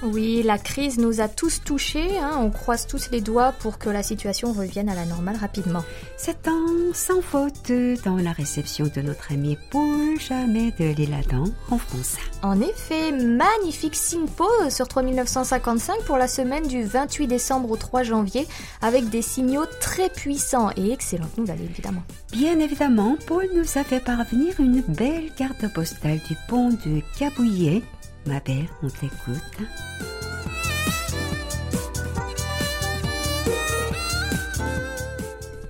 Oui, 0.05 0.43
la 0.43 0.59
crise 0.59 0.99
nous 0.99 1.19
a 1.19 1.27
tous 1.27 1.63
touchés. 1.63 2.19
Hein. 2.19 2.37
On 2.39 2.51
croise 2.51 2.85
tous 2.85 3.09
les 3.11 3.21
doigts 3.21 3.53
pour 3.53 3.79
que 3.79 3.89
la 3.89 4.03
situation 4.03 4.53
revienne 4.53 4.87
à 4.87 4.93
la 4.93 5.05
normale 5.05 5.35
rapidement. 5.35 5.83
C'est 6.15 6.47
un 6.47 6.93
sans 6.93 7.21
faute 7.21 7.71
dans 8.03 8.17
la 8.17 8.31
réception 8.31 8.85
de 8.95 9.01
notre 9.01 9.31
ami 9.31 9.57
Paul 9.71 10.19
Jamais 10.19 10.71
de 10.79 10.93
l'île 10.93 11.13
Adam 11.13 11.45
en 11.71 11.77
France. 11.79 12.17
En 12.43 12.61
effet, 12.61 13.11
magnifique 13.11 13.95
SINPO 13.95 14.45
sur 14.69 14.87
3955 14.87 16.03
pour 16.05 16.17
la 16.17 16.27
semaine 16.27 16.67
du 16.67 16.83
28 16.83 17.25
décembre 17.25 17.71
au 17.71 17.77
3 17.77 18.03
janvier 18.03 18.47
avec 18.81 19.09
des 19.09 19.23
signaux 19.23 19.65
très 19.79 20.09
puissants 20.09 20.69
et 20.77 20.91
excellentes 20.91 21.37
nouvelles 21.37 21.61
évidemment. 21.61 22.03
Bien 22.31 22.59
évidemment, 22.59 23.17
Paul 23.25 23.47
nous 23.55 23.79
a 23.79 23.83
fait 23.83 23.99
parvenir 23.99 24.53
une 24.59 24.81
belle 24.81 25.31
carte 25.35 25.67
postale 25.73 26.19
du 26.27 26.35
pont 26.47 26.69
de 26.69 27.01
Cabouillet 27.17 27.81
Ma 28.25 28.39
belle, 28.39 28.67
on 28.81 28.87
t'écoute. 28.87 29.37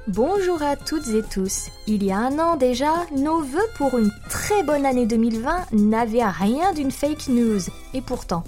Bonjour 0.08 0.62
à 0.62 0.78
toutes 0.78 1.10
et 1.10 1.22
tous. 1.22 1.68
Il 1.86 2.02
y 2.02 2.14
a 2.14 2.18
un 2.18 2.40
an 2.40 2.56
déjà, 2.56 2.94
nos 3.14 3.42
voeux 3.42 3.68
pour 3.76 3.98
une 3.98 4.12
très 4.30 4.64
bonne 4.64 4.86
année 4.86 5.06
2020 5.06 5.74
n'avaient 5.74 6.24
rien 6.24 6.72
d'une 6.72 6.92
fake 6.92 7.28
news. 7.28 7.60
Et 7.94 8.00
pourtant, 8.00 8.46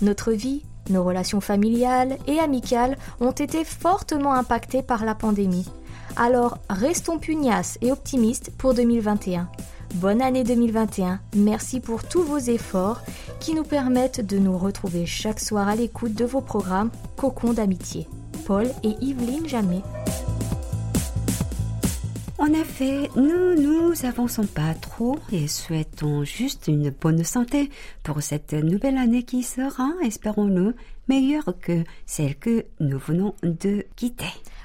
notre 0.00 0.32
vie, 0.32 0.62
nos 0.88 1.04
relations 1.04 1.42
familiales 1.42 2.16
et 2.26 2.38
amicales 2.38 2.96
ont 3.20 3.32
été 3.32 3.64
fortement 3.66 4.32
impactées 4.32 4.82
par 4.82 5.04
la 5.04 5.14
pandémie. 5.14 5.68
Alors, 6.16 6.56
restons 6.70 7.18
pugnaces 7.18 7.76
et 7.82 7.92
optimistes 7.92 8.50
pour 8.56 8.72
2021. 8.72 9.48
Bonne 9.94 10.22
année 10.22 10.42
2021. 10.42 11.20
Merci 11.36 11.78
pour 11.78 12.02
tous 12.04 12.22
vos 12.22 12.38
efforts 12.38 13.02
qui 13.40 13.54
nous 13.54 13.62
permettent 13.62 14.26
de 14.26 14.38
nous 14.38 14.56
retrouver 14.56 15.04
chaque 15.04 15.38
soir 15.38 15.68
à 15.68 15.76
l'écoute 15.76 16.14
de 16.14 16.24
vos 16.24 16.40
programmes 16.40 16.90
Cocon 17.16 17.52
d'amitié. 17.52 18.08
Paul 18.46 18.66
et 18.82 18.94
Yveline 19.00 19.46
Jamais. 19.46 19.82
En 22.38 22.52
effet, 22.54 23.10
nous 23.16 23.54
nous 23.54 23.92
avançons 24.04 24.46
pas 24.46 24.74
trop 24.74 25.18
et 25.30 25.46
souhaitons 25.46 26.24
juste 26.24 26.68
une 26.68 26.90
bonne 26.90 27.22
santé 27.22 27.70
pour 28.02 28.22
cette 28.22 28.54
nouvelle 28.54 28.98
année 28.98 29.22
qui 29.22 29.42
sera, 29.42 29.90
espérons-le, 30.02 30.74
meilleure 31.06 31.54
que 31.60 31.84
celle 32.06 32.34
que 32.36 32.64
nous 32.80 32.98
venons 32.98 33.34
de 33.42 33.84
quitter. 33.94 34.24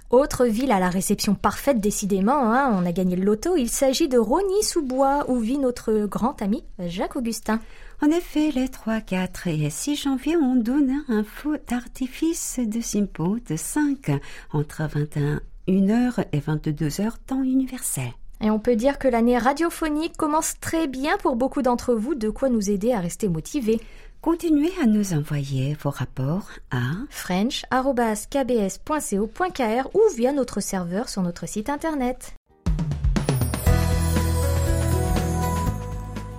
Autre 0.09 0.45
ville 0.45 0.71
à 0.71 0.79
la 0.79 0.89
réception 0.89 1.35
parfaite, 1.35 1.81
décidément, 1.81 2.53
hein, 2.53 2.71
on 2.73 2.85
a 2.85 2.93
gagné 2.93 3.17
le 3.17 3.25
loto, 3.25 3.57
il 3.57 3.69
s'agit 3.69 4.07
de 4.07 4.17
Rogny-sous-Bois, 4.17 5.25
où 5.29 5.37
vit 5.37 5.57
notre 5.57 6.05
grand 6.05 6.41
ami 6.41 6.63
Jacques 6.79 7.17
Augustin. 7.17 7.59
En 8.01 8.07
effet, 8.07 8.51
les 8.51 8.69
3, 8.69 9.01
4 9.01 9.47
et 9.47 9.69
6 9.69 9.97
janvier, 9.97 10.37
on 10.37 10.55
donné 10.55 10.93
un 11.09 11.25
feu 11.25 11.59
d'artifice 11.67 12.61
de 12.63 12.79
Simpo 12.79 13.37
de 13.49 13.57
5 13.57 14.11
entre 14.53 14.83
21 14.87 15.41
1h 15.67 16.25
et 16.31 16.39
22h 16.39 17.11
temps 17.25 17.43
universel. 17.43 18.13
Et 18.39 18.51
on 18.51 18.59
peut 18.59 18.75
dire 18.75 18.99
que 18.99 19.07
l'année 19.07 19.37
radiophonique 19.37 20.15
commence 20.15 20.59
très 20.59 20.87
bien 20.87 21.17
pour 21.17 21.35
beaucoup 21.35 21.63
d'entre 21.63 21.95
vous, 21.95 22.13
de 22.15 22.29
quoi 22.29 22.49
nous 22.49 22.69
aider 22.69 22.93
à 22.93 22.99
rester 22.99 23.27
motivés. 23.27 23.81
Continuez 24.27 24.73
à 24.83 24.85
nous 24.85 25.13
envoyer 25.13 25.75
vos 25.81 25.89
rapports 25.89 26.49
à 26.69 26.91
french.kbs.co.kr 27.09 29.95
ou 29.95 30.01
via 30.17 30.33
notre 30.33 30.59
serveur 30.59 31.07
sur 31.07 31.21
notre 31.21 31.47
site 31.47 31.69
internet. 31.69 32.35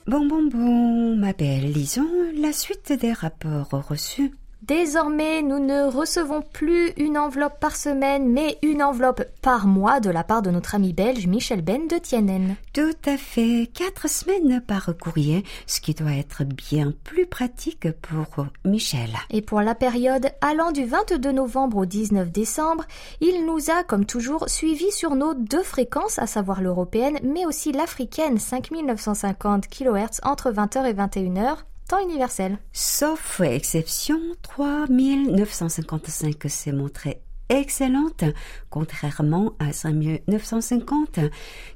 Bon, 0.07 0.25
bon, 0.25 0.47
bon, 0.47 1.17
ma 1.17 1.33
belle, 1.33 1.73
lisons 1.73 2.07
la 2.33 2.53
suite 2.53 2.93
des 2.93 3.11
rapports 3.11 3.89
reçus. 3.89 4.31
Désormais, 4.61 5.41
nous 5.41 5.57
ne 5.57 5.83
recevons 5.89 6.43
plus 6.43 6.91
une 6.97 7.17
enveloppe 7.17 7.59
par 7.59 7.75
semaine, 7.75 8.29
mais 8.29 8.59
une 8.61 8.83
enveloppe 8.83 9.23
par 9.41 9.65
mois 9.65 9.99
de 9.99 10.11
la 10.11 10.23
part 10.23 10.43
de 10.43 10.51
notre 10.51 10.75
ami 10.75 10.93
belge 10.93 11.25
Michel 11.25 11.63
Ben 11.63 11.87
de 11.87 11.97
Tienen. 11.97 12.55
Tout 12.71 12.95
à 13.05 13.17
fait, 13.17 13.71
quatre 13.73 14.07
semaines 14.07 14.61
par 14.61 14.91
courrier, 15.01 15.43
ce 15.65 15.81
qui 15.81 15.95
doit 15.95 16.13
être 16.13 16.43
bien 16.43 16.93
plus 17.03 17.25
pratique 17.25 17.91
pour 18.01 18.45
Michel. 18.63 19.09
Et 19.31 19.41
pour 19.41 19.61
la 19.61 19.73
période 19.73 20.29
allant 20.41 20.71
du 20.71 20.85
22 20.85 21.31
novembre 21.31 21.77
au 21.77 21.85
19 21.87 22.31
décembre, 22.31 22.85
il 23.19 23.47
nous 23.47 23.71
a, 23.71 23.83
comme 23.83 24.05
toujours, 24.05 24.47
suivis 24.47 24.91
sur 24.91 25.15
nos 25.15 25.33
deux 25.33 25.63
fréquences, 25.63 26.19
à 26.19 26.27
savoir 26.27 26.61
l'européenne, 26.61 27.17
mais 27.23 27.47
aussi 27.47 27.71
l'africaine, 27.71 28.37
5950 28.37 29.67
kHz 29.67 30.21
entre 30.21 30.51
20h 30.51 30.85
et 30.85 30.93
21h, 30.93 31.57
universel. 31.99 32.57
Sauf 32.73 33.41
exception, 33.41 34.19
3955 34.41 36.35
s'est 36.47 36.71
montré 36.71 37.21
excellente, 37.51 38.23
contrairement 38.69 39.53
à 39.59 39.73
5950, 39.73 41.19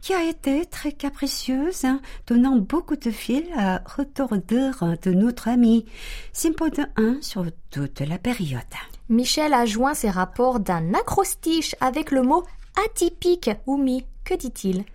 qui 0.02 0.14
a 0.14 0.24
été 0.24 0.66
très 0.66 0.94
capricieuse, 0.94 1.84
hein, 1.84 2.00
donnant 2.28 2.56
beaucoup 2.56 2.96
de 2.96 3.12
fil 3.12 3.44
à 3.58 3.82
retordeur 3.86 4.86
de 5.02 5.12
notre 5.12 5.50
ami, 5.50 5.86
Simpo 6.32 6.70
de 6.70 6.84
1 6.96 7.22
sur 7.22 7.46
toute 7.72 8.00
la 8.00 8.18
période. 8.18 8.62
Michel 9.10 9.54
a 9.54 9.66
joint 9.66 9.94
ses 9.94 10.10
rapports 10.10 10.60
d'un 10.60 10.94
acrostiche 10.94 11.76
avec 11.82 12.12
le 12.12 12.22
mot 12.22 12.44
atypique 12.86 13.52
ou 13.68 13.78
mi. 13.78 14.06
Que 14.24 14.36
dit-il? 14.36 14.86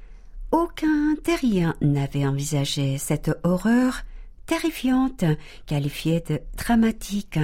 Aucun 0.50 1.14
terrien 1.22 1.76
n'avait 1.80 2.26
envisagé 2.26 2.98
cette 2.98 3.30
horreur 3.44 4.02
terrifiante, 4.50 5.24
qualifiée 5.64 6.24
de 6.28 6.40
dramatique. 6.56 7.38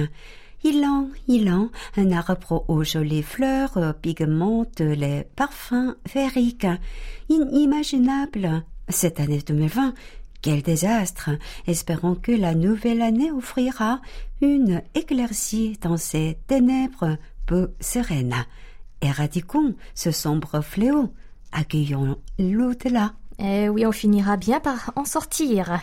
Ilan, 0.65 1.07
ilan, 1.29 1.69
un 1.95 2.11
arbre 2.11 2.65
aux 2.67 2.83
jolies 2.83 3.23
fleurs 3.23 3.95
pigmente 4.01 4.81
les 4.81 5.23
parfums 5.37 5.95
féeriques. 6.05 6.67
Inimaginable. 7.29 8.65
Cette 8.89 9.21
année 9.21 9.39
2020, 9.39 9.93
quel 10.41 10.61
désastre. 10.61 11.29
Espérons 11.65 12.15
que 12.15 12.33
la 12.33 12.55
nouvelle 12.55 13.01
année 13.01 13.31
offrira 13.31 14.01
une 14.41 14.81
éclaircie 14.93 15.79
dans 15.81 15.95
ces 15.95 16.37
ténèbres 16.47 17.15
peu 17.45 17.71
sereines. 17.79 18.45
Éradiquons 19.01 19.75
ce 19.95 20.11
sombre 20.11 20.59
fléau. 20.59 21.13
Accueillons 21.53 22.17
l'au-delà. 22.37 23.13
Eh 23.39 23.69
oui, 23.69 23.85
on 23.85 23.93
finira 23.93 24.35
bien 24.35 24.59
par 24.59 24.91
en 24.97 25.05
sortir. 25.05 25.79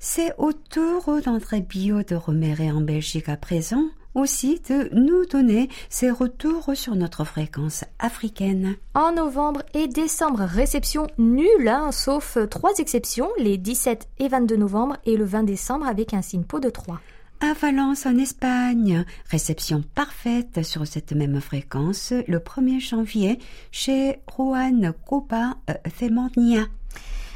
C'est 0.00 0.32
au 0.38 0.52
tour 0.52 1.20
d'André 1.24 1.60
Bio 1.60 2.02
de 2.04 2.14
remérer 2.14 2.70
en 2.70 2.80
Belgique 2.80 3.28
à 3.28 3.36
présent 3.36 3.82
aussi 4.14 4.60
de 4.68 4.88
nous 4.94 5.26
donner 5.26 5.68
ses 5.88 6.10
retours 6.10 6.70
sur 6.74 6.94
notre 6.94 7.24
fréquence 7.24 7.84
africaine. 7.98 8.76
En 8.94 9.12
novembre 9.12 9.62
et 9.74 9.86
décembre, 9.86 10.40
réception 10.40 11.06
nulle, 11.18 11.68
hein, 11.68 11.92
sauf 11.92 12.38
trois 12.50 12.72
exceptions, 12.78 13.28
les 13.38 13.58
17 13.58 14.08
et 14.18 14.28
22 14.28 14.56
novembre 14.56 14.96
et 15.04 15.16
le 15.16 15.24
20 15.24 15.44
décembre 15.44 15.86
avec 15.86 16.14
un 16.14 16.22
signe 16.22 16.44
pot 16.44 16.60
de 16.60 16.70
3. 16.70 17.00
À 17.40 17.52
Valence 17.52 18.06
en 18.06 18.16
Espagne, 18.16 19.04
réception 19.30 19.84
parfaite 19.94 20.64
sur 20.64 20.86
cette 20.86 21.12
même 21.12 21.40
fréquence 21.40 22.12
le 22.26 22.38
1er 22.38 22.80
janvier 22.80 23.38
chez 23.70 24.18
Juan 24.36 24.92
Copa 25.06 25.56
euh, 25.70 25.74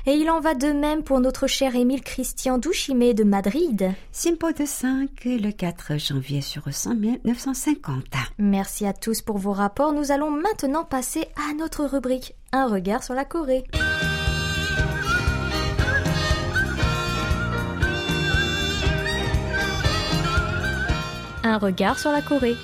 et 0.06 0.14
il 0.14 0.30
en 0.30 0.40
va 0.40 0.54
de 0.54 0.68
même 0.68 1.02
pour 1.02 1.20
notre 1.20 1.46
cher 1.46 1.74
Émile 1.76 2.02
Christian 2.02 2.58
Douchimé 2.58 3.14
de 3.14 3.24
Madrid. 3.24 3.92
Simpo 4.10 4.52
de 4.52 4.64
5 4.64 5.10
le 5.24 5.50
4 5.50 5.98
janvier 5.98 6.40
sur 6.40 6.72
100 6.72 6.94
950. 7.24 8.04
Merci 8.38 8.86
à 8.86 8.92
tous 8.92 9.22
pour 9.22 9.38
vos 9.38 9.52
rapports. 9.52 9.92
Nous 9.92 10.10
allons 10.12 10.30
maintenant 10.30 10.84
passer 10.84 11.26
à 11.36 11.54
notre 11.54 11.84
rubrique 11.84 12.34
Un 12.52 12.66
regard 12.66 13.02
sur 13.02 13.14
la 13.14 13.24
Corée. 13.24 13.64
Un 21.44 21.58
regard 21.58 21.98
sur 21.98 22.12
la 22.12 22.22
Corée. 22.22 22.56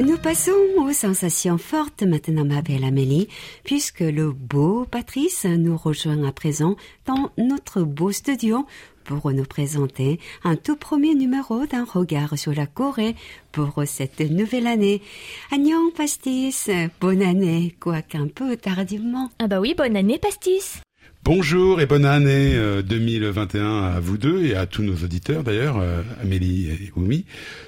Nous 0.00 0.16
passons 0.16 0.52
aux 0.78 0.92
sensations 0.92 1.58
fortes 1.58 2.02
maintenant, 2.02 2.46
ma 2.46 2.62
belle 2.62 2.84
Amélie, 2.84 3.28
puisque 3.62 4.00
le 4.00 4.32
beau 4.32 4.86
Patrice 4.90 5.44
nous 5.44 5.76
rejoint 5.76 6.24
à 6.24 6.32
présent 6.32 6.76
dans 7.04 7.30
notre 7.36 7.82
beau 7.82 8.10
studio 8.10 8.66
pour 9.04 9.30
nous 9.32 9.44
présenter 9.44 10.18
un 10.44 10.56
tout 10.56 10.76
premier 10.76 11.14
numéro 11.14 11.66
d'un 11.66 11.84
regard 11.84 12.38
sur 12.38 12.54
la 12.54 12.66
Corée 12.66 13.14
pour 13.52 13.82
cette 13.84 14.20
nouvelle 14.20 14.66
année. 14.66 15.02
Agnon 15.52 15.90
Pastis, 15.94 16.70
bonne 17.00 17.22
année, 17.22 17.76
quoiqu'un 17.78 18.28
peu 18.28 18.56
tardivement. 18.56 19.30
Ah 19.40 19.46
bah 19.46 19.60
oui, 19.60 19.74
bonne 19.76 19.96
année 19.96 20.18
Pastis. 20.18 20.80
Bonjour 21.24 21.80
et 21.80 21.86
bonne 21.86 22.04
année 22.04 22.58
2021 22.82 23.60
euh, 23.64 23.96
à 23.96 24.00
vous 24.00 24.18
deux 24.18 24.44
et 24.44 24.56
à 24.56 24.66
tous 24.66 24.82
nos 24.82 24.96
auditeurs 25.04 25.44
d'ailleurs, 25.44 25.78
euh, 25.78 26.02
Amélie 26.20 26.68
et 26.68 26.92
Oumi. 26.96 27.26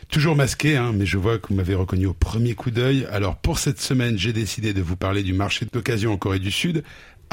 Toujours 0.08 0.34
masqué, 0.34 0.76
hein, 0.76 0.90
mais 0.92 1.06
je 1.06 1.18
vois 1.18 1.38
que 1.38 1.46
vous 1.50 1.54
m'avez 1.54 1.76
reconnu 1.76 2.06
au 2.06 2.14
premier 2.14 2.56
coup 2.56 2.72
d'œil. 2.72 3.06
Alors 3.12 3.36
pour 3.36 3.60
cette 3.60 3.80
semaine, 3.80 4.18
j'ai 4.18 4.32
décidé 4.32 4.72
de 4.72 4.82
vous 4.82 4.96
parler 4.96 5.22
du 5.22 5.34
marché 5.34 5.68
d'occasion 5.72 6.12
en 6.12 6.16
Corée 6.16 6.40
du 6.40 6.50
Sud 6.50 6.82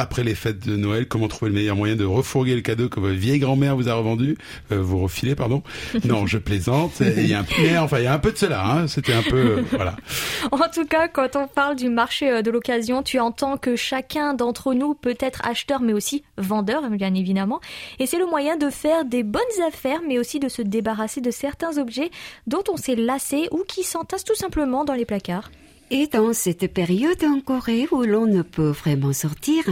après 0.01 0.23
les 0.23 0.35
fêtes 0.35 0.67
de 0.67 0.75
Noël, 0.75 1.07
comment 1.07 1.27
trouver 1.27 1.49
le 1.49 1.55
meilleur 1.55 1.75
moyen 1.75 1.95
de 1.95 2.03
refourguer 2.03 2.55
le 2.55 2.61
cadeau 2.61 2.89
que 2.89 2.99
votre 2.99 3.15
vieille 3.15 3.39
grand-mère 3.39 3.75
vous 3.75 3.87
a 3.87 3.93
revendu, 3.93 4.37
euh, 4.71 4.81
vous 4.81 4.99
refilez, 4.99 5.35
pardon. 5.35 5.61
Non, 6.03 6.25
je 6.25 6.39
plaisante. 6.39 6.99
Il 6.99 7.27
y 7.27 7.33
a 7.33 7.39
un 7.39 7.43
peu, 7.43 7.77
enfin, 7.77 7.99
il 7.99 8.05
y 8.05 8.07
a 8.07 8.13
un 8.13 8.19
peu 8.19 8.31
de 8.31 8.37
cela. 8.37 8.65
Hein. 8.65 8.87
C'était 8.87 9.13
un 9.13 9.21
peu, 9.21 9.37
euh, 9.37 9.63
voilà. 9.71 9.95
En 10.51 10.69
tout 10.73 10.85
cas, 10.85 11.07
quand 11.07 11.35
on 11.35 11.47
parle 11.47 11.75
du 11.75 11.89
marché 11.89 12.29
euh, 12.29 12.41
de 12.41 12.49
l'occasion, 12.49 13.03
tu 13.03 13.19
entends 13.19 13.57
que 13.57 13.75
chacun 13.75 14.33
d'entre 14.33 14.73
nous 14.73 14.95
peut 14.95 15.17
être 15.19 15.45
acheteur, 15.47 15.81
mais 15.81 15.93
aussi 15.93 16.23
vendeur, 16.37 16.89
bien 16.89 17.13
évidemment. 17.13 17.61
Et 17.99 18.07
c'est 18.07 18.17
le 18.17 18.25
moyen 18.25 18.57
de 18.57 18.69
faire 18.69 19.05
des 19.05 19.23
bonnes 19.23 19.41
affaires, 19.67 20.01
mais 20.07 20.17
aussi 20.17 20.39
de 20.39 20.49
se 20.49 20.63
débarrasser 20.63 21.21
de 21.21 21.31
certains 21.31 21.77
objets 21.77 22.09
dont 22.47 22.63
on 22.69 22.77
s'est 22.77 22.95
lassé 22.95 23.47
ou 23.51 23.63
qui 23.67 23.83
s'entassent 23.83 24.25
tout 24.25 24.35
simplement 24.35 24.83
dans 24.83 24.95
les 24.95 25.05
placards. 25.05 25.51
Et 25.93 26.07
dans 26.07 26.31
cette 26.31 26.73
période 26.73 27.21
en 27.25 27.41
Corée 27.41 27.85
où 27.91 28.03
l'on 28.03 28.25
ne 28.25 28.43
peut 28.43 28.69
vraiment 28.69 29.11
sortir, 29.11 29.65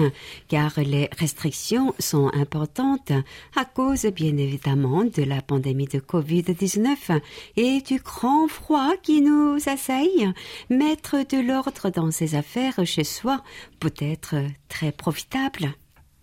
car 0.50 0.74
les 0.78 1.10
restrictions 1.18 1.96
sont 1.98 2.30
importantes 2.34 3.14
à 3.56 3.64
cause 3.64 4.06
bien 4.14 4.36
évidemment 4.36 5.06
de 5.06 5.24
la 5.24 5.42
pandémie 5.42 5.88
de 5.88 6.00
Covid-19 6.00 7.22
et 7.56 7.80
du 7.80 8.02
grand 8.02 8.50
froid 8.50 8.92
qui 9.02 9.22
nous 9.22 9.60
assaille, 9.66 10.30
mettre 10.70 11.26
de 11.26 11.42
l'ordre 11.42 11.90
dans 11.90 12.12
ses 12.12 12.36
affaires 12.36 12.86
chez 12.86 13.06
soi 13.06 13.42
peut 13.80 13.96
être 14.02 14.36
très 14.68 14.92
profitable. 14.92 15.74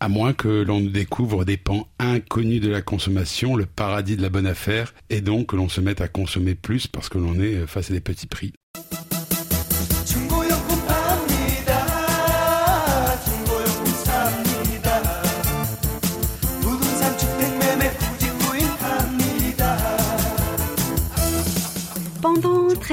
À 0.01 0.11
moins 0.11 0.35
que 0.35 0.63
l'on 0.63 0.83
découvre 0.83 1.47
des 1.47 1.57
pans 1.57 1.89
inconnus 1.99 2.61
de 2.61 2.69
la 2.69 2.83
consommation, 2.83 3.57
le 3.57 3.65
paradis 3.65 4.19
de 4.19 4.23
la 4.23 4.29
bonne 4.29 4.47
affaire, 4.47 4.93
et 5.09 5.23
donc 5.23 5.47
que 5.47 5.57
l'on 5.57 5.71
se 5.71 5.81
mette 5.81 6.03
à 6.03 6.09
consommer 6.09 6.55
plus 6.55 6.87
parce 6.87 7.09
que 7.09 7.17
l'on 7.17 7.41
est 7.41 7.67
face 7.67 7.91
à 7.91 7.95
des 7.95 8.01
petits 8.01 8.27
prix. 8.27 8.53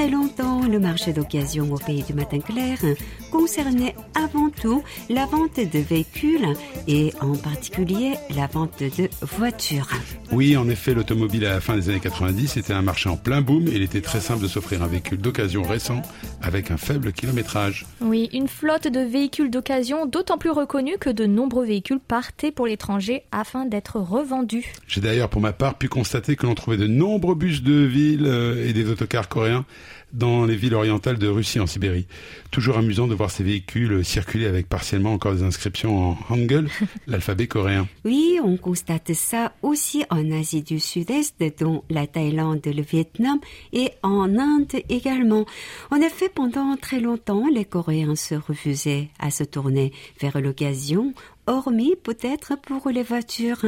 Très 0.04 0.12
longtemps, 0.12 0.66
le 0.68 0.78
marché 0.78 1.14
d'occasion 1.14 1.72
au 1.72 1.78
pays 1.78 2.02
du 2.02 2.12
matin 2.12 2.38
clair 2.38 2.78
concernait 3.30 3.94
avant 4.14 4.50
tout 4.50 4.82
la 5.08 5.24
vente 5.24 5.56
de 5.56 5.78
véhicules 5.78 6.46
et 6.86 7.12
en 7.22 7.34
particulier 7.34 8.14
la 8.36 8.46
vente 8.46 8.80
de 8.80 9.08
voitures. 9.22 9.88
Oui, 10.30 10.58
en 10.58 10.68
effet, 10.68 10.92
l'automobile 10.92 11.46
à 11.46 11.54
la 11.54 11.60
fin 11.60 11.74
des 11.74 11.88
années 11.88 12.00
90 12.00 12.58
était 12.58 12.74
un 12.74 12.82
marché 12.82 13.08
en 13.08 13.16
plein 13.16 13.40
boom 13.40 13.66
et 13.66 13.72
il 13.72 13.82
était 13.82 14.02
très 14.02 14.20
simple 14.20 14.42
de 14.42 14.48
s'offrir 14.48 14.82
un 14.82 14.88
véhicule 14.88 15.18
d'occasion 15.18 15.62
récent 15.62 16.02
avec 16.42 16.70
un 16.70 16.76
faible 16.76 17.12
kilométrage. 17.12 17.86
Oui, 18.02 18.28
une 18.34 18.48
flotte 18.48 18.88
de 18.88 19.00
véhicules 19.00 19.50
d'occasion 19.50 20.04
d'autant 20.04 20.36
plus 20.36 20.50
reconnue 20.50 20.98
que 20.98 21.10
de 21.10 21.24
nombreux 21.24 21.64
véhicules 21.64 22.00
partaient 22.00 22.52
pour 22.52 22.66
l'étranger 22.66 23.22
afin 23.32 23.64
d'être 23.64 24.00
revendus. 24.00 24.70
J'ai 24.86 25.00
d'ailleurs 25.00 25.30
pour 25.30 25.40
ma 25.40 25.54
part 25.54 25.76
pu 25.76 25.88
constater 25.88 26.36
que 26.36 26.46
l'on 26.46 26.54
trouvait 26.54 26.76
de 26.76 26.86
nombreux 26.86 27.34
bus 27.34 27.62
de 27.62 27.84
ville 27.84 28.26
euh, 28.26 28.68
et 28.68 28.74
des 28.74 28.90
autocars 28.90 29.30
coréens 29.30 29.64
dans 30.12 30.44
les 30.44 30.56
villes 30.56 30.74
orientales 30.74 31.18
de 31.18 31.28
Russie 31.28 31.60
en 31.60 31.66
Sibérie. 31.66 32.06
Toujours 32.50 32.78
amusant 32.78 33.06
de 33.06 33.14
voir 33.14 33.30
ces 33.30 33.44
véhicules 33.44 34.04
circuler 34.04 34.46
avec 34.46 34.68
partiellement 34.68 35.12
encore 35.12 35.34
des 35.34 35.42
inscriptions 35.42 36.10
en 36.10 36.18
Hangul, 36.30 36.68
l'alphabet 37.06 37.46
coréen. 37.46 37.88
Oui, 38.04 38.38
on 38.42 38.56
constate 38.56 39.12
ça 39.14 39.52
aussi 39.62 40.04
en 40.10 40.30
Asie 40.30 40.62
du 40.62 40.80
Sud-Est, 40.80 41.42
dont 41.58 41.82
la 41.90 42.06
Thaïlande, 42.06 42.62
le 42.64 42.82
Vietnam 42.82 43.38
et 43.72 43.90
en 44.02 44.38
Inde 44.38 44.72
également. 44.88 45.46
En 45.90 45.96
effet, 45.96 46.30
pendant 46.32 46.76
très 46.76 47.00
longtemps, 47.00 47.48
les 47.52 47.64
Coréens 47.64 48.16
se 48.16 48.34
refusaient 48.34 49.08
à 49.18 49.30
se 49.30 49.44
tourner 49.44 49.92
vers 50.20 50.40
l'occasion 50.40 51.12
hormis 51.46 51.94
peut-être 52.02 52.56
pour 52.56 52.90
les 52.90 53.02
voitures. 53.02 53.64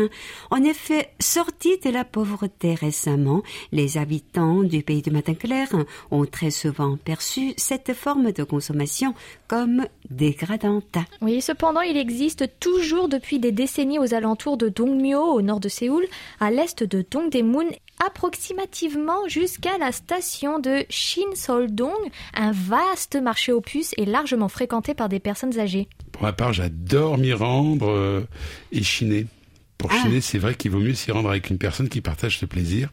En 0.50 0.62
effet, 0.62 1.10
sortis 1.20 1.78
de 1.84 1.90
la 1.90 2.04
pauvreté 2.04 2.74
récemment, 2.74 3.42
les 3.72 3.98
habitants 3.98 4.62
du 4.62 4.82
pays 4.82 5.02
du 5.02 5.10
matin 5.10 5.34
clair 5.34 5.68
ont 6.10 6.26
très 6.26 6.50
souvent 6.50 6.96
perçu 6.96 7.54
cette 7.56 7.92
forme 7.92 8.32
de 8.32 8.44
consommation 8.44 9.14
comme 9.48 9.86
dégradante. 10.10 10.96
Oui, 11.20 11.40
cependant, 11.40 11.80
il 11.80 11.96
existe 11.96 12.48
toujours 12.60 13.08
depuis 13.08 13.38
des 13.38 13.52
décennies 13.52 13.98
aux 13.98 14.14
alentours 14.14 14.56
de 14.56 14.68
Dongmyo, 14.68 15.20
au 15.20 15.42
nord 15.42 15.60
de 15.60 15.68
Séoul, 15.68 16.04
à 16.40 16.50
l'est 16.50 16.82
de 16.82 17.04
Dongdaemun 17.10 17.66
approximativement 18.04 19.28
jusqu'à 19.28 19.78
la 19.78 19.92
station 19.92 20.58
de 20.58 20.84
Shin-Seoldong, 20.90 21.92
un 22.34 22.52
vaste 22.52 23.16
marché 23.16 23.52
aux 23.52 23.60
puces 23.60 23.94
et 23.96 24.04
largement 24.04 24.48
fréquenté 24.48 24.94
par 24.94 25.08
des 25.08 25.20
personnes 25.20 25.58
âgées. 25.58 25.88
Pour 26.12 26.22
ma 26.22 26.32
part, 26.32 26.52
j'adore 26.52 27.18
m'y 27.18 27.32
rendre 27.32 27.88
euh, 27.88 28.26
et 28.72 28.82
chiner. 28.82 29.26
Pour 29.78 29.90
Ah. 29.92 29.98
chiner, 30.02 30.20
c'est 30.20 30.38
vrai 30.38 30.54
qu'il 30.54 30.70
vaut 30.70 30.78
mieux 30.80 30.94
s'y 30.94 31.12
rendre 31.12 31.28
avec 31.30 31.50
une 31.50 31.58
personne 31.58 31.88
qui 31.88 32.00
partage 32.00 32.38
ce 32.38 32.46
plaisir, 32.46 32.90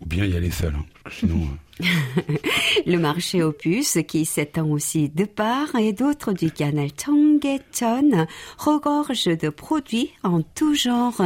ou 0.00 0.06
bien 0.06 0.24
y 0.26 0.36
aller 0.36 0.50
seul. 0.50 0.74
hein, 0.76 0.84
parce 1.02 1.16
que 1.16 1.20
sinon, 1.26 1.48
Le 2.86 2.98
marché 2.98 3.42
puces, 3.58 3.98
qui 4.06 4.24
s'étend 4.24 4.68
aussi 4.68 5.08
de 5.08 5.24
part 5.24 5.74
et 5.74 5.92
d'autre 5.92 6.32
du 6.32 6.50
canal 6.50 6.88
Cheonggyecheon, 6.96 8.26
regorge 8.58 9.24
de 9.24 9.48
produits 9.48 10.10
en 10.22 10.42
tout 10.42 10.74
genre. 10.74 11.20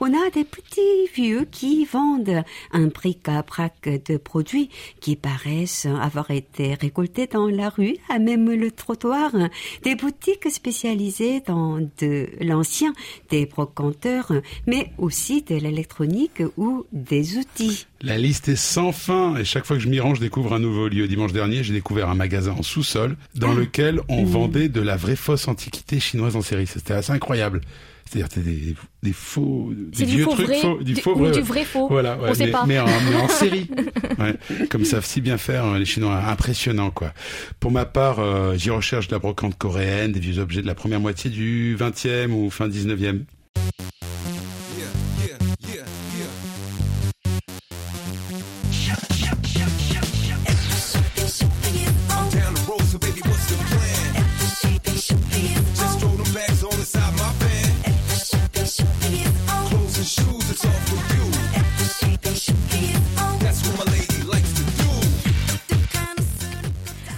On 0.00 0.12
a 0.12 0.30
des 0.30 0.44
petits 0.44 1.06
vieux 1.14 1.46
qui 1.50 1.84
vendent 1.84 2.42
un 2.72 2.86
bric-à-brac 2.86 4.02
de 4.06 4.16
produits 4.16 4.70
qui 5.00 5.16
paraissent 5.16 5.86
avoir 5.86 6.30
été 6.30 6.74
récoltés 6.74 7.26
dans 7.26 7.46
la 7.46 7.68
rue, 7.68 7.96
à 8.08 8.18
même 8.18 8.50
le 8.50 8.70
trottoir. 8.70 9.30
Des 9.82 9.94
boutiques 9.94 10.50
spécialisées 10.50 11.40
dans 11.46 11.78
de 11.98 12.28
l'ancien, 12.40 12.92
des 13.30 13.46
brocanteurs, 13.46 14.32
mais 14.66 14.90
aussi 14.98 15.42
de 15.42 15.54
l'électronique 15.54 16.42
ou 16.56 16.84
des 16.92 17.38
outils. 17.38 17.86
La 18.00 18.18
liste 18.18 18.48
est 18.48 18.56
sans 18.56 18.90
fin 18.90 19.36
et 19.36 19.44
chaque 19.44 19.64
fois 19.64 19.76
que 19.76 19.82
je 19.82 19.88
rends, 20.00 20.14
je 20.14 20.20
découvre 20.20 20.52
un 20.54 20.58
nouveau 20.58 20.88
lieu. 20.88 21.06
Dimanche 21.08 21.32
dernier, 21.32 21.62
j'ai 21.64 21.72
découvert 21.72 22.08
un 22.08 22.14
magasin 22.14 22.52
en 22.58 22.62
sous-sol 22.62 23.16
dans 23.34 23.52
lequel 23.54 24.00
on 24.08 24.24
vendait 24.24 24.68
de 24.68 24.80
la 24.80 24.96
vraie 24.96 25.16
fausse 25.16 25.48
antiquité 25.48 26.00
chinoise 26.00 26.36
en 26.36 26.42
série. 26.42 26.66
C'était 26.66 26.94
assez 26.94 27.12
incroyable. 27.12 27.60
C'est-à-dire 28.04 28.28
c'était 28.34 28.50
des, 28.50 28.74
des 29.02 29.12
faux, 29.14 29.72
des 29.74 30.04
vieux 30.04 30.24
faux 30.24 30.32
trucs 30.32 30.46
vrai, 30.46 30.60
faux, 30.60 30.78
du 30.82 30.92
du- 30.92 31.00
faux 31.00 31.14
vrai. 31.14 31.30
du 31.30 31.40
vrai 31.40 31.64
faux. 31.64 31.88
Voilà, 31.88 32.18
ouais, 32.18 32.28
On 32.30 32.34
sait 32.34 32.44
mais, 32.46 32.50
pas. 32.50 32.66
mais 32.66 32.78
en, 32.78 32.84
mais 32.86 33.16
en 33.16 33.28
série. 33.28 33.68
Ouais, 34.18 34.66
comme 34.68 34.84
savent 34.84 35.06
si 35.06 35.22
bien 35.22 35.38
faire 35.38 35.64
euh, 35.64 35.78
les 35.78 35.86
Chinois, 35.86 36.16
impressionnant 36.28 36.90
quoi. 36.90 37.14
Pour 37.58 37.70
ma 37.70 37.86
part, 37.86 38.18
euh, 38.18 38.54
j'y 38.58 38.68
recherche 38.68 39.08
de 39.08 39.12
la 39.12 39.18
brocante 39.18 39.56
coréenne, 39.56 40.12
des 40.12 40.20
vieux 40.20 40.38
objets 40.40 40.60
de 40.60 40.66
la 40.66 40.74
première 40.74 41.00
moitié 41.00 41.30
du 41.30 41.74
20e 41.78 42.32
ou 42.32 42.50
fin 42.50 42.68
19e. 42.68 43.20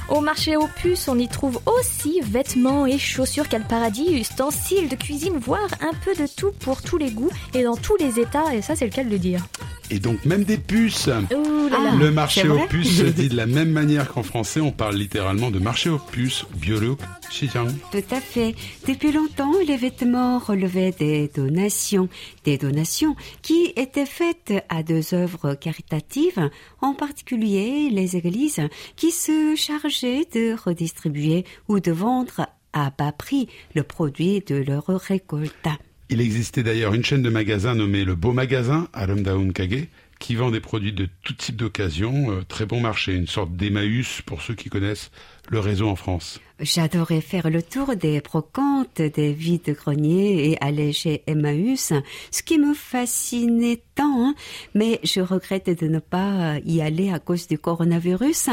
Au 0.09 0.21
marché 0.21 0.57
aux 0.57 0.69
puces, 0.69 1.09
on 1.09 1.19
y 1.19 1.29
trouve 1.29 1.61
aussi 1.67 2.21
vêtements 2.21 2.87
et 2.87 2.99
chaussures, 2.99 3.47
paradis, 3.69 4.19
ustensiles 4.19 4.89
de 4.89 4.97
cuisine, 4.97 5.39
voire 5.39 5.69
un 5.81 5.93
peu 6.05 6.15
de 6.15 6.27
tout 6.27 6.53
pour 6.61 6.83
tous 6.83 6.99
les 6.99 7.11
goûts 7.11 7.31
et 7.55 7.63
dans 7.63 7.77
tous 7.77 7.97
les 7.97 8.21
états, 8.21 8.55
et 8.55 8.61
ça 8.61 8.77
c'est 8.77 8.85
le 8.85 8.91
cas 8.91 9.05
de 9.05 9.11
le 9.11 9.19
dire. 9.19 9.47
Et 9.91 9.99
donc 9.99 10.25
même 10.25 10.45
des 10.45 10.57
puces. 10.57 11.09
Ouh 11.09 11.69
là 11.69 11.79
là. 11.79 11.95
Le 11.95 12.11
marché 12.11 12.49
aux 12.49 12.67
puces 12.67 12.99
se 12.99 13.05
dit 13.05 13.29
de 13.29 13.37
la 13.37 13.47
même 13.59 13.71
manière 13.71 14.09
qu'en 14.09 14.23
français, 14.23 14.61
on 14.61 14.73
parle 14.73 14.97
littéralement 14.97 15.51
de 15.51 15.59
marché 15.59 15.91
aux 15.91 15.99
puces, 15.99 16.47
biolog, 16.57 16.99
Xinjiang. 17.31 17.69
Tout 17.93 18.15
à 18.15 18.21
fait. 18.21 18.55
Depuis 18.89 19.13
longtemps, 19.13 19.53
les 19.67 19.77
vêtements 19.77 20.39
relevaient 20.39 20.93
des 20.93 21.31
donations, 21.35 22.09
des 22.45 22.57
donations 22.59 23.15
qui 23.43 23.73
étaient 23.77 24.07
faites 24.07 24.53
à 24.69 24.83
deux 24.83 25.15
œuvres 25.15 25.55
caritatives, 25.55 26.51
en 26.81 26.95
particulier 26.95 27.91
les 27.91 28.17
églises 28.17 28.61
qui 28.97 29.11
se 29.11 29.55
chargeaient 29.57 30.04
de 30.05 30.55
redistribuer 30.55 31.45
ou 31.69 31.81
de 31.81 31.91
vendre 31.91 32.47
à 32.73 32.91
bas 32.91 33.13
prix 33.13 33.49
le 33.75 33.83
produit 33.83 34.41
de 34.41 34.57
leur 34.57 34.87
récolte. 34.87 35.69
Il 36.11 36.21
existait 36.21 36.63
d'ailleurs 36.63 36.93
une 36.93 37.05
chaîne 37.05 37.23
de 37.23 37.31
magasins 37.31 37.75
nommée 37.75 38.05
le 38.05 38.15
Beau 38.15 38.33
Magasin, 38.33 38.89
Arumdaun 38.93 39.53
Kage, 39.53 39.87
qui 40.19 40.35
vend 40.35 40.51
des 40.51 40.61
produits 40.61 40.93
de 40.93 41.09
tout 41.23 41.33
type 41.33 41.57
d'occasion, 41.57 42.31
euh, 42.31 42.43
très 42.47 42.67
bon 42.67 42.81
marché, 42.81 43.15
une 43.15 43.27
sorte 43.27 43.57
d'Emmaüs 43.57 44.21
pour 44.27 44.43
ceux 44.43 44.55
qui 44.55 44.69
connaissent 44.69 45.11
le 45.49 45.59
réseau 45.59 45.89
en 45.89 45.97
France. 45.97 46.41
J'adorais 46.61 47.21
faire 47.21 47.51
le 47.51 47.63
tour 47.63 47.97
des 47.97 48.21
brocantes, 48.21 49.03
des 49.03 49.33
vides-greniers 49.33 50.51
et 50.51 50.59
aller 50.65 50.93
chez 50.93 51.23
Emmaüs, 51.27 51.93
ce 52.31 52.43
qui 52.45 52.59
me 52.59 52.75
fascinait 52.75 53.83
tant, 53.97 54.25
hein. 54.29 54.35
mais 54.73 55.01
je 55.03 55.21
regrette 55.21 55.69
de 55.69 55.89
ne 55.89 55.99
pas 55.99 56.59
y 56.65 56.81
aller 56.81 57.11
à 57.13 57.19
cause 57.19 57.49
du 57.49 57.59
coronavirus. 57.59 58.51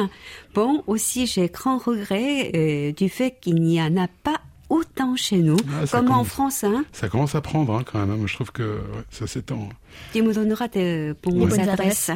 Bon, 0.55 0.83
aussi 0.87 1.27
j'ai 1.27 1.47
grand 1.49 1.77
regret 1.77 2.51
euh, 2.55 2.91
du 2.91 3.07
fait 3.07 3.37
qu'il 3.39 3.61
n'y 3.61 3.79
en 3.79 3.95
a 3.97 4.07
pas 4.07 4.41
autant 4.69 5.15
chez 5.15 5.37
nous, 5.37 5.57
Ah, 5.71 5.85
comme 5.85 6.11
en. 6.11 6.23
France. 6.23 6.63
Hein. 6.63 6.85
Ça 6.93 7.07
commence 7.07 7.35
à 7.35 7.41
prendre 7.41 7.73
hein, 7.75 7.83
quand 7.85 7.99
même, 7.99 8.23
hein. 8.23 8.25
je 8.25 8.33
trouve 8.33 8.51
que 8.51 8.63
ouais, 8.77 9.03
ça 9.11 9.27
s'étend. 9.27 9.69
Tu 10.13 10.21
me 10.21 10.33
donneras 10.33 10.67
de 10.67 11.15
bonnes 11.23 11.47
bonnes 11.47 11.59
adresses. 11.59 12.11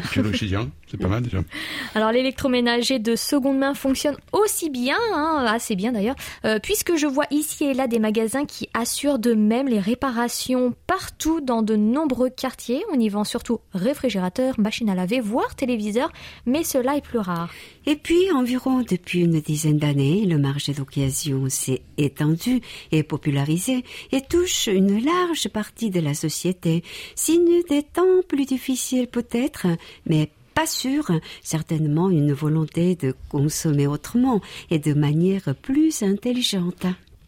C'est 0.87 0.97
pas 0.97 1.07
mal 1.07 1.23
déjà. 1.23 1.39
Alors 1.95 2.11
l'électroménager 2.11 2.99
de 2.99 3.15
seconde 3.15 3.57
main 3.57 3.73
fonctionne 3.73 4.17
aussi 4.31 4.69
bien, 4.69 4.97
hein, 5.13 5.45
assez 5.47 5.75
bien 5.75 5.91
d'ailleurs, 5.91 6.15
euh, 6.45 6.59
puisque 6.59 6.95
je 6.95 7.07
vois 7.07 7.25
ici 7.31 7.65
et 7.65 7.73
là 7.73 7.87
des 7.87 7.99
magasins 7.99 8.45
qui 8.45 8.69
assurent 8.73 9.19
de 9.19 9.33
même 9.33 9.67
les 9.67 9.79
réparations 9.79 10.73
partout 10.87 11.41
dans 11.41 11.63
de 11.63 11.75
nombreux 11.75 12.29
quartiers. 12.29 12.83
On 12.93 12.99
y 12.99 13.09
vend 13.09 13.23
surtout 13.23 13.59
réfrigérateurs, 13.73 14.59
machines 14.59 14.89
à 14.89 14.95
laver, 14.95 15.19
voire 15.19 15.55
téléviseurs, 15.55 16.11
mais 16.45 16.63
cela 16.63 16.97
est 16.97 17.01
plus 17.01 17.19
rare. 17.19 17.51
Et 17.87 17.95
puis, 17.95 18.31
environ 18.31 18.81
depuis 18.81 19.21
une 19.21 19.39
dizaine 19.39 19.77
d'années, 19.77 20.25
le 20.25 20.37
marché 20.37 20.73
d'occasion 20.73 21.49
s'est 21.49 21.81
étendu 21.97 22.61
et 22.91 23.03
popularisé 23.03 23.83
et 24.11 24.21
touche 24.21 24.67
une 24.67 25.03
large 25.03 25.49
partie 25.49 25.89
de 25.89 25.99
la 25.99 26.13
société. 26.13 26.83
Signe 27.15 27.61
des 27.69 27.83
temps 27.83 28.21
plus 28.27 28.45
difficiles 28.45 29.07
peut-être, 29.07 29.67
mais 30.05 30.29
pas 30.53 30.65
sûr, 30.65 31.11
certainement 31.43 32.09
une 32.09 32.31
volonté 32.31 32.95
de 32.95 33.13
consommer 33.29 33.87
autrement 33.87 34.39
et 34.71 34.79
de 34.79 34.93
manière 34.93 35.53
plus 35.61 36.01
intelligente. 36.01 36.85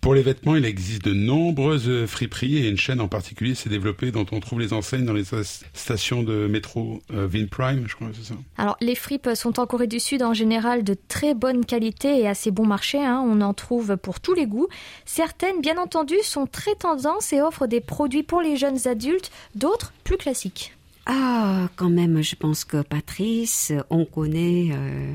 Pour 0.07 0.15
les 0.15 0.21
vêtements, 0.21 0.55
il 0.55 0.63
existe 0.63 1.03
de 1.03 1.11
nombreuses 1.11 2.05
friperies 2.05 2.59
et 2.59 2.69
une 2.69 2.77
chaîne 2.77 3.01
en 3.01 3.09
particulier 3.09 3.55
s'est 3.55 3.67
développée 3.67 4.11
dont 4.11 4.25
on 4.31 4.39
trouve 4.39 4.61
les 4.61 4.71
enseignes 4.71 5.03
dans 5.03 5.11
les 5.11 5.25
stations 5.73 6.23
de 6.23 6.47
métro 6.47 7.01
euh, 7.13 7.27
Vinprime, 7.27 7.89
je 7.89 7.95
crois, 7.97 8.07
c'est 8.13 8.23
ça. 8.23 8.35
Alors 8.57 8.77
les 8.79 8.95
fripes 8.95 9.31
sont 9.35 9.59
en 9.59 9.65
Corée 9.65 9.87
du 9.87 9.99
Sud 9.99 10.23
en 10.23 10.33
général 10.33 10.85
de 10.85 10.95
très 11.09 11.33
bonne 11.33 11.65
qualité 11.65 12.21
et 12.21 12.25
assez 12.29 12.51
bon 12.51 12.65
marché. 12.65 13.03
hein. 13.03 13.21
On 13.27 13.41
en 13.41 13.53
trouve 13.53 13.97
pour 13.97 14.21
tous 14.21 14.33
les 14.33 14.45
goûts. 14.45 14.69
Certaines, 15.03 15.59
bien 15.59 15.77
entendu, 15.77 16.15
sont 16.23 16.47
très 16.47 16.75
tendances 16.75 17.33
et 17.33 17.41
offrent 17.41 17.67
des 17.67 17.81
produits 17.81 18.23
pour 18.23 18.39
les 18.39 18.55
jeunes 18.55 18.87
adultes, 18.87 19.29
d'autres 19.55 19.91
plus 20.05 20.15
classiques. 20.15 20.73
Ah, 21.05 21.67
quand 21.75 21.89
même, 21.89 22.21
je 22.21 22.35
pense 22.35 22.63
que 22.63 22.81
Patrice, 22.81 23.73
on 23.89 24.05
connaît 24.05 24.69
euh, 24.71 25.11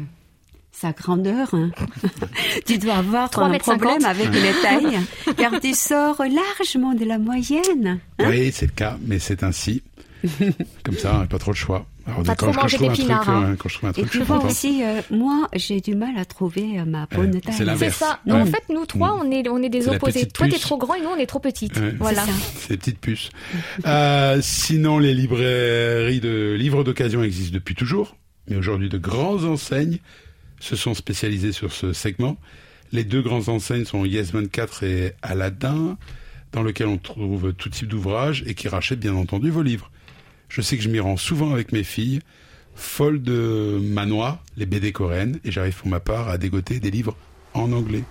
sa 0.82 0.92
grandeur. 0.92 1.54
hein. 1.54 1.70
tu 2.66 2.78
dois 2.78 2.94
avoir 2.96 3.30
Trois 3.30 3.46
un 3.46 3.58
problème 3.58 4.04
avec 4.04 4.28
les 4.32 4.52
tailles, 4.62 4.98
car 5.36 5.60
tu 5.60 5.74
sors 5.74 6.16
largement 6.20 6.94
de 6.94 7.04
la 7.04 7.18
moyenne. 7.18 8.00
hein. 8.18 8.26
Oui, 8.28 8.50
c'est 8.52 8.66
le 8.66 8.72
cas, 8.72 8.98
mais 9.06 9.18
c'est 9.18 9.42
ainsi. 9.42 9.82
Comme 10.84 10.96
ça, 10.98 11.14
on 11.16 11.18
n'a 11.20 11.26
pas 11.26 11.38
trop 11.38 11.50
le 11.50 11.56
choix. 11.56 11.84
Alors, 12.06 12.22
Pas 12.24 12.34
quand, 12.34 12.46
trop 12.52 12.60
quand 12.60 12.68
je 12.68 12.76
manger 12.76 12.76
trouve 12.78 12.88
un 12.90 12.92
truc, 12.94 13.06
d'épinards, 13.06 13.28
hein. 13.30 13.44
euh, 13.52 13.56
quand 13.56 13.68
je 13.68 13.74
trouve 13.78 13.88
un 13.88 13.92
Et 13.92 13.94
truc, 13.94 14.06
je 14.06 14.10
tu 14.10 14.16
suis 14.18 14.26
vois 14.26 14.36
content. 14.38 14.48
aussi, 14.48 14.82
euh, 14.84 15.00
moi, 15.10 15.48
j'ai 15.54 15.80
du 15.80 15.94
mal 15.94 16.16
à 16.18 16.24
trouver 16.24 16.80
euh, 16.80 16.84
ma 16.84 17.06
bonne 17.06 17.40
taille. 17.40 17.54
c'est 17.56 17.64
l'inverse. 17.64 17.96
C'est 17.96 18.04
ça. 18.04 18.18
Ouais. 18.26 18.32
En 18.40 18.46
fait, 18.46 18.62
nous 18.70 18.86
trois, 18.86 19.20
on 19.20 19.30
est, 19.30 19.48
on 19.48 19.62
est 19.62 19.68
des 19.68 19.82
C'est 19.82 19.94
opposés. 19.96 20.20
petite 20.20 20.32
Toi, 20.32 20.46
t'es 20.46 20.52
puce. 20.54 20.62
trop 20.62 20.78
grand 20.78 20.94
et 20.94 21.00
nous, 21.00 21.08
on 21.10 21.16
est 21.16 21.26
trop 21.26 21.38
petites. 21.38 21.76
Ouais. 21.76 21.94
Voilà. 21.98 22.22
C'est 22.24 22.30
ça. 22.30 22.36
C'est 22.68 22.76
petites 22.76 22.98
puces. 23.00 23.30
Euh, 23.86 24.38
sinon, 24.42 24.98
les 24.98 25.14
librairies 25.14 26.20
de 26.20 26.56
livres 26.58 26.82
d'occasion 26.84 27.22
existent 27.22 27.54
depuis 27.54 27.74
toujours, 27.76 28.16
mais 28.48 28.56
aujourd'hui, 28.56 28.88
de 28.88 28.98
grandes 28.98 29.44
enseignes 29.44 29.98
se 30.62 30.76
sont 30.76 30.94
spécialisées 30.94 31.50
sur 31.50 31.72
ce 31.72 31.92
segment. 31.92 32.36
Les 32.92 33.02
deux 33.02 33.20
grandes 33.20 33.48
enseignes 33.48 33.84
sont 33.84 34.04
Yes24 34.04 34.84
et 34.84 35.12
Aladdin, 35.20 35.98
dans 36.52 36.62
lequel 36.62 36.86
on 36.86 36.98
trouve 36.98 37.52
tout 37.52 37.68
type 37.68 37.88
d'ouvrages 37.88 38.44
et 38.46 38.54
qui 38.54 38.68
rachètent 38.68 39.00
bien 39.00 39.14
entendu 39.14 39.50
vos 39.50 39.62
livres. 39.62 39.90
Je 40.48 40.60
sais 40.60 40.76
que 40.76 40.82
je 40.82 40.88
m'y 40.88 41.00
rends 41.00 41.16
souvent 41.16 41.52
avec 41.52 41.72
mes 41.72 41.82
filles, 41.82 42.20
folles 42.76 43.22
de 43.22 43.80
manoir, 43.82 44.44
les 44.56 44.66
BD 44.66 44.92
coréennes, 44.92 45.40
et 45.44 45.50
j'arrive 45.50 45.76
pour 45.76 45.88
ma 45.88 45.98
part 45.98 46.28
à 46.28 46.38
dégoter 46.38 46.78
des 46.78 46.92
livres 46.92 47.16
en 47.54 47.72
anglais. 47.72 48.04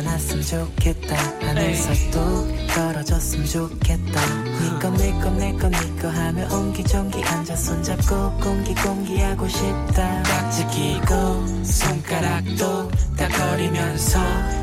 나타났으면 0.00 0.42
좋겠다. 0.42 1.16
하늘서 1.46 1.90
또 2.12 2.66
떨어졌으면 2.74 3.46
좋겠다. 3.46 4.44
니꺼 4.62 4.90
내꺼 4.90 5.30
내꺼 5.30 5.68
니꺼 5.68 6.08
하며 6.08 6.48
옹기종기 6.54 7.22
앉아 7.22 7.56
손잡고 7.56 8.38
공기 8.40 8.74
공기하고 8.74 9.48
싶다. 9.48 10.22
깍지 10.22 10.66
끼고 10.68 11.64
손가락도 11.64 12.90
다 13.16 13.28
거리면서 13.28 14.18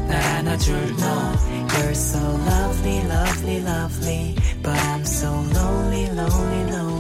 날 0.07 0.21
안아줄 0.21 0.95
너. 0.97 1.57
You're 1.67 1.91
so 1.91 2.19
lovely 2.19 2.99
lovely 3.05 3.59
lovely. 3.61 4.35
But 4.63 4.73
I'm 4.73 5.01
so 5.05 5.29
lonely 5.53 6.07
lonely 6.07 6.71
lonely 6.71 6.96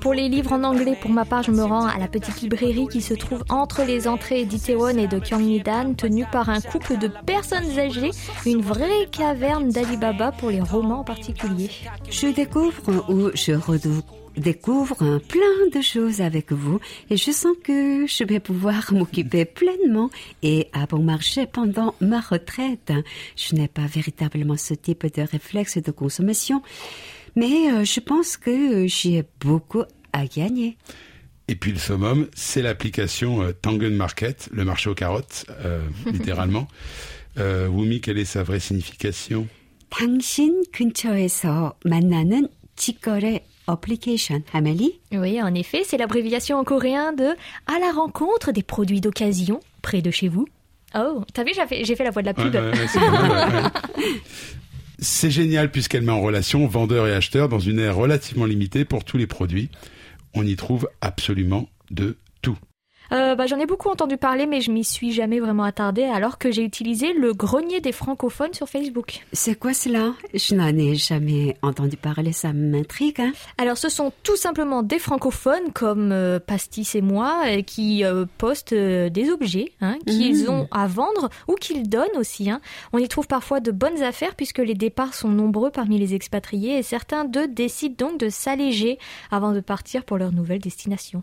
Pour 0.00 0.12
les 0.14 0.28
livres 0.28 0.52
en 0.52 0.64
anglais, 0.64 0.96
pour 1.00 1.10
ma 1.10 1.24
part, 1.24 1.42
je 1.42 1.50
me 1.50 1.62
rends 1.62 1.86
à 1.86 1.98
la 1.98 2.08
petite 2.08 2.40
librairie 2.42 2.88
qui 2.90 3.00
se 3.00 3.14
trouve 3.14 3.44
entre 3.48 3.82
les 3.84 4.06
entrées 4.08 4.44
d'Itaewon 4.44 4.96
et 4.98 5.06
de 5.06 5.18
Gyeongnidan, 5.18 5.94
tenue 5.94 6.24
par 6.30 6.48
un 6.48 6.60
couple 6.60 6.98
de 6.98 7.08
personnes 7.26 7.78
âgées, 7.78 8.10
une 8.46 8.60
vraie 8.60 9.06
caverne 9.10 9.68
d'Alibaba 9.70 10.32
pour 10.32 10.50
les 10.50 10.60
romans 10.60 11.00
en 11.00 11.04
particulier. 11.04 11.70
Je 12.10 12.28
découvre 12.28 13.04
ou 13.08 13.30
je 13.34 13.52
redou- 13.52 14.02
découvre 14.36 14.96
hein, 15.02 15.20
plein 15.28 15.68
de 15.74 15.80
choses 15.82 16.20
avec 16.20 16.52
vous 16.52 16.78
et 17.10 17.16
je 17.16 17.30
sens 17.32 17.56
que 17.64 18.06
je 18.06 18.24
vais 18.24 18.38
pouvoir 18.40 18.92
m'occuper 18.92 19.44
pleinement 19.44 20.10
et 20.42 20.68
à 20.72 20.86
bon 20.86 21.02
marché 21.02 21.46
pendant 21.46 21.94
ma 22.00 22.20
retraite. 22.20 22.92
Je 23.36 23.54
n'ai 23.56 23.68
pas 23.68 23.86
véritablement 23.86 24.56
ce 24.56 24.74
type 24.74 25.06
de 25.14 25.22
réflexe 25.22 25.78
de 25.78 25.90
consommation, 25.90 26.62
mais 27.35 27.71
euh, 27.71 27.83
je 27.85 27.99
pense 27.99 28.37
que 28.37 28.87
j'ai 28.87 29.23
beaucoup 29.39 29.83
à 30.11 30.25
gagner. 30.25 30.77
Et 31.47 31.55
puis 31.55 31.71
le 31.71 31.79
summum, 31.79 32.27
c'est 32.35 32.61
l'application 32.61 33.41
euh, 33.41 33.51
Tangen 33.51 33.93
Market, 33.93 34.49
le 34.51 34.63
marché 34.63 34.89
aux 34.89 34.95
carottes, 34.95 35.45
euh, 35.63 35.81
littéralement. 36.11 36.67
Euh, 37.37 37.67
Wumi, 37.67 37.99
quelle 37.99 38.19
est 38.19 38.25
sa 38.25 38.43
vraie 38.43 38.59
signification 38.59 39.47
당신 39.89 40.63
근처에서 40.71 41.75
만나는 41.85 42.47
직거래 42.75 43.45
어플리케이션 43.67 44.43
하멜리 44.51 44.99
Oui, 45.11 45.39
en 45.41 45.53
effet, 45.53 45.83
c'est 45.85 45.97
l'abréviation 45.97 46.57
en 46.57 46.63
coréen 46.63 47.13
de 47.13 47.35
à 47.67 47.79
la 47.79 47.91
rencontre 47.91 48.51
des 48.51 48.63
produits 48.63 49.01
d'occasion 49.01 49.59
près 49.81 50.01
de 50.01 50.09
chez 50.09 50.27
vous. 50.27 50.47
Oh, 50.95 51.23
t'as 51.33 51.43
vu, 51.43 51.51
j'ai 51.55 51.65
fait, 51.67 51.83
j'ai 51.85 51.95
fait 51.95 52.03
la 52.03 52.11
voix 52.11 52.21
de 52.21 52.27
la 52.27 52.33
pub. 52.33 52.53
Ouais, 52.53 52.59
ouais, 52.59 52.71
ouais, 52.71 53.63
c'est 54.98 55.30
génial 55.30 55.70
puisqu'elle 55.70 56.02
met 56.02 56.12
en 56.12 56.20
relation 56.20 56.66
vendeurs 56.66 57.06
et 57.06 57.14
acheteurs 57.14 57.48
dans 57.48 57.60
une 57.60 57.78
ère 57.78 57.96
relativement 57.96 58.46
limitée 58.46 58.84
pour 58.84 59.04
tous 59.04 59.16
les 59.16 59.26
produits. 59.26 59.70
On 60.34 60.44
y 60.44 60.56
trouve 60.56 60.88
absolument 61.00 61.68
de. 61.90 62.16
Euh, 63.10 63.34
bah, 63.34 63.46
j'en 63.46 63.58
ai 63.58 63.66
beaucoup 63.66 63.88
entendu 63.88 64.16
parler, 64.18 64.46
mais 64.46 64.60
je 64.60 64.70
m'y 64.70 64.84
suis 64.84 65.12
jamais 65.12 65.40
vraiment 65.40 65.62
attardée, 65.64 66.04
alors 66.04 66.36
que 66.38 66.50
j'ai 66.50 66.62
utilisé 66.62 67.12
le 67.14 67.32
grenier 67.32 67.80
des 67.80 67.92
francophones 67.92 68.52
sur 68.52 68.68
Facebook. 68.68 69.20
C'est 69.32 69.54
quoi 69.54 69.72
cela? 69.72 70.12
Je 70.34 70.54
n'en 70.54 70.68
ai 70.76 70.94
jamais 70.94 71.56
entendu 71.62 71.96
parler, 71.96 72.32
ça 72.32 72.52
m'intrigue. 72.52 73.20
Hein 73.20 73.32
Alors, 73.56 73.78
ce 73.78 73.88
sont 73.88 74.12
tout 74.22 74.36
simplement 74.36 74.82
des 74.82 74.98
francophones 74.98 75.72
comme 75.72 76.12
euh, 76.12 76.38
Pastis 76.38 76.94
et 76.94 77.00
moi 77.00 77.44
euh, 77.46 77.62
qui 77.62 78.04
euh, 78.04 78.26
postent 78.36 78.74
des 78.74 79.30
objets 79.30 79.72
hein, 79.80 79.96
qu'ils 80.06 80.44
Mhm. 80.44 80.50
ont 80.50 80.68
à 80.70 80.86
vendre 80.86 81.30
ou 81.48 81.54
qu'ils 81.54 81.88
donnent 81.88 82.16
aussi. 82.18 82.50
hein. 82.50 82.60
On 82.92 82.98
y 82.98 83.08
trouve 83.08 83.26
parfois 83.26 83.60
de 83.60 83.70
bonnes 83.70 84.02
affaires 84.02 84.34
puisque 84.34 84.58
les 84.58 84.74
départs 84.74 85.14
sont 85.14 85.28
nombreux 85.28 85.70
parmi 85.70 85.98
les 85.98 86.14
expatriés 86.14 86.78
et 86.78 86.82
certains 86.82 87.24
d'eux 87.24 87.48
décident 87.48 88.08
donc 88.10 88.20
de 88.20 88.28
s'alléger 88.28 88.98
avant 89.30 89.52
de 89.52 89.60
partir 89.60 90.04
pour 90.04 90.18
leur 90.18 90.32
nouvelle 90.32 90.58
destination. 90.60 91.22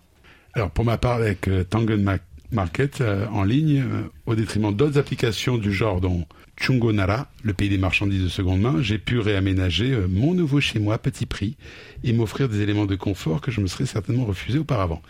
Alors 0.56 0.72
pour 0.72 0.86
ma 0.86 0.98
part, 0.98 1.16
avec 1.18 1.48
euh, 1.48 1.64
Tangen 1.64 2.20
Market 2.52 3.02
euh, 3.02 3.28
en 3.28 3.44
ligne, 3.44 3.82
euh, 3.82 4.02
au 4.26 4.36
détriment 4.36 4.74
d'autres 4.74 4.98
applications 4.98 5.58
du 5.58 5.74
genre 5.74 6.00
dont 6.00 6.26
Chungonara, 6.58 7.30
le 7.44 7.54
pays 7.54 7.68
des 7.68 7.78
marchandises 7.78 8.24
de 8.24 8.30
seconde 8.30 8.62
main, 8.62 8.82
j'ai 8.82 8.98
pu 8.98 9.20
réaménager 9.20 9.92
euh, 9.92 10.08
mon 10.10 10.34
nouveau 10.34 10.62
chez 10.62 10.80
moi 10.80 10.98
petit 10.98 11.26
prix 11.26 11.58
et 12.06 12.14
m'offrir 12.14 12.48
des 12.48 12.62
éléments 12.62 12.86
de 12.86 12.96
confort 12.96 13.42
que 13.42 13.52
je 13.52 13.60
me 13.60 13.68
serais 13.68 13.86
certainement 13.86 14.24
refusé 14.26 14.58
auparavant. 14.58 15.02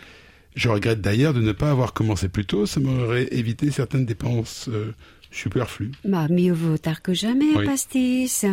Je 0.55 0.69
regrette 0.69 1.01
d'ailleurs 1.01 1.33
de 1.35 1.41
ne 1.41 1.51
pas 1.51 1.69
avoir 1.69 1.93
commencé 1.93 2.27
plus 2.29 2.45
tôt, 2.45 2.65
ça 2.65 2.79
m'aurait 2.79 3.27
évité 3.31 3.69
certaines 3.69 4.05
dépenses 4.05 4.69
superflues. 5.29 5.91
Bah, 6.05 6.27
mieux 6.29 6.53
vaut 6.53 6.77
tard 6.77 7.01
que 7.01 7.13
jamais, 7.13 7.53
Oui. 7.57 7.65
pastis. 7.65 8.45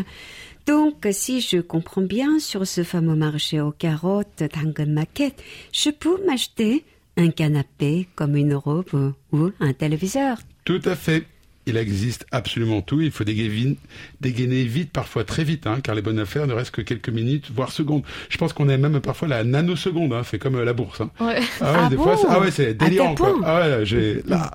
Donc, 0.66 1.06
si 1.10 1.40
je 1.40 1.58
comprends 1.58 2.02
bien, 2.02 2.38
sur 2.38 2.66
ce 2.66 2.84
fameux 2.84 3.16
marché 3.16 3.60
aux 3.60 3.72
carottes 3.72 4.44
Tangen 4.52 4.92
Market, 4.92 5.34
je 5.72 5.90
peux 5.90 6.24
m'acheter 6.26 6.84
un 7.16 7.30
canapé 7.30 8.08
comme 8.14 8.36
une 8.36 8.54
robe 8.54 9.12
ou 9.32 9.50
un 9.60 9.72
téléviseur. 9.72 10.38
Tout 10.64 10.80
à 10.84 10.94
fait. 10.94 11.26
Il 11.66 11.76
existe 11.76 12.26
absolument 12.32 12.82
tout. 12.82 13.00
Il 13.00 13.10
faut 13.12 13.22
dégainer, 13.24 13.76
dégainer 14.20 14.64
vite, 14.64 14.90
parfois 14.92 15.22
très 15.24 15.44
vite, 15.44 15.66
hein, 15.66 15.78
car 15.82 15.94
les 15.94 16.02
bonnes 16.02 16.18
affaires 16.18 16.46
ne 16.46 16.52
restent 16.54 16.72
que 16.72 16.82
quelques 16.82 17.08
minutes, 17.08 17.50
voire 17.54 17.70
secondes. 17.70 18.02
Je 18.30 18.36
pense 18.36 18.52
qu'on 18.52 18.68
est 18.68 18.78
même 18.78 18.98
parfois 19.00 19.28
la 19.28 19.44
nanoseconde. 19.44 20.12
Hein, 20.12 20.22
c'est 20.28 20.38
comme 20.38 20.56
euh, 20.56 20.64
la 20.64 20.72
bourse. 20.72 21.00
Hein. 21.00 21.10
Ouais. 21.20 21.36
Ah 21.60 21.72
ouais, 21.72 21.78
Ah 21.84 21.88
des 21.88 21.96
bon 21.96 22.02
fois, 22.02 22.16
c'est- 22.16 22.26
ah 22.28 22.40
ouais, 22.40 22.50
c'est 22.50 22.74
délirant. 22.74 23.14
Quoi. 23.14 23.34
Ah 23.44 23.60
ouais, 23.60 23.86
j'ai 23.86 24.22
là, 24.26 24.50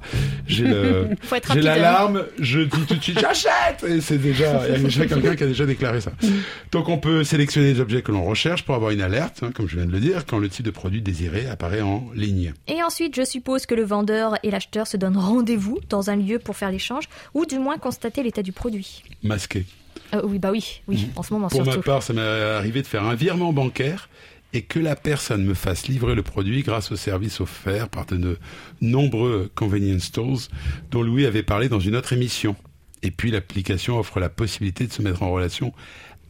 j'ai 0.48 0.66
le, 0.66 1.08
Faut 1.22 1.36
être 1.36 1.54
j'ai 1.54 1.60
rapide, 1.62 1.68
hein. 1.68 1.76
l'alarme. 1.76 2.24
Je 2.40 2.60
dis 2.62 2.86
tout 2.88 2.96
de 2.96 3.02
suite, 3.02 3.20
j'achète. 3.20 3.84
Et 3.88 4.02
c'est 4.02 4.18
déjà, 4.18 4.68
il 4.68 4.74
y 4.74 4.76
a 4.76 4.80
déjà 4.80 5.06
quelqu'un 5.06 5.36
qui 5.36 5.44
a 5.44 5.48
déjà 5.48 5.66
déclaré 5.66 6.02
ça. 6.02 6.12
Donc, 6.72 6.90
on 6.90 6.98
peut 6.98 7.24
sélectionner 7.24 7.74
les 7.74 7.80
objets 7.80 8.02
que 8.02 8.12
l'on 8.12 8.26
recherche 8.26 8.64
pour 8.64 8.76
avoir 8.76 8.92
une 8.92 9.02
alerte, 9.02 9.44
comme 9.54 9.68
je 9.70 9.78
viens 9.78 9.86
de 9.86 9.92
le 9.92 10.00
dire, 10.00 10.26
quand 10.26 10.40
le 10.40 10.50
type 10.50 10.66
de 10.66 10.72
produit 10.72 11.02
désiré 11.02 11.48
apparaît 11.48 11.82
en 11.82 12.10
ligne. 12.16 12.54
Et 12.68 12.84
ensuite, 12.84 13.16
je 13.16 13.24
suppose 13.24 13.66
que 13.66 13.76
le 13.76 13.84
vendeur 13.84 14.36
et 14.44 14.52
l'acheteur 14.52 14.88
se 14.88 14.98
donnent 14.98 15.18
rendez-vous 15.18 15.80
dans 15.90 16.10
un 16.10 16.16
lieu 16.18 16.40
pour 16.40 16.56
faire 16.58 16.72
l'échange, 16.72 16.97
ou 17.34 17.46
du 17.46 17.60
moins 17.60 17.78
constater 17.78 18.24
l'état 18.24 18.44
du 18.44 18.52
produit. 18.52 19.04
Masqué. 19.24 19.66
Euh, 20.14 20.22
oui, 20.24 20.40
bah 20.40 20.52
oui, 20.52 20.82
oui, 20.88 21.10
en 21.16 21.24
ce 21.24 21.34
moment 21.34 21.48
Pour 21.50 21.64
surtout. 21.64 21.78
ma 21.80 21.84
part, 21.84 22.04
ça 22.04 22.14
m'est 22.14 22.22
arrivé 22.22 22.82
de 22.82 22.88
faire 22.88 23.04
un 23.04 23.16
virement 23.16 23.52
bancaire 23.52 24.10
et 24.54 24.62
que 24.62 24.80
la 24.80 24.96
personne 24.96 25.44
me 25.44 25.54
fasse 25.54 25.88
livrer 25.88 26.16
le 26.16 26.24
produit 26.24 26.64
grâce 26.64 26.92
au 26.92 26.96
service 26.96 27.42
offert 27.42 27.90
par 27.90 28.06
de 28.06 28.38
nombreux 28.80 29.52
convenience 29.56 30.04
stores 30.04 30.48
dont 30.92 31.02
Louis 31.04 31.26
avait 31.26 31.44
parlé 31.44 31.68
dans 31.68 31.80
une 31.82 31.96
autre 31.96 32.14
émission. 32.14 32.56
Et 33.04 33.12
puis 33.12 33.30
l'application 33.32 34.00
offre 34.00 34.20
la 34.20 34.30
possibilité 34.30 34.88
de 34.88 34.94
se 34.94 35.02
mettre 35.02 35.24
en 35.24 35.32
relation 35.32 35.74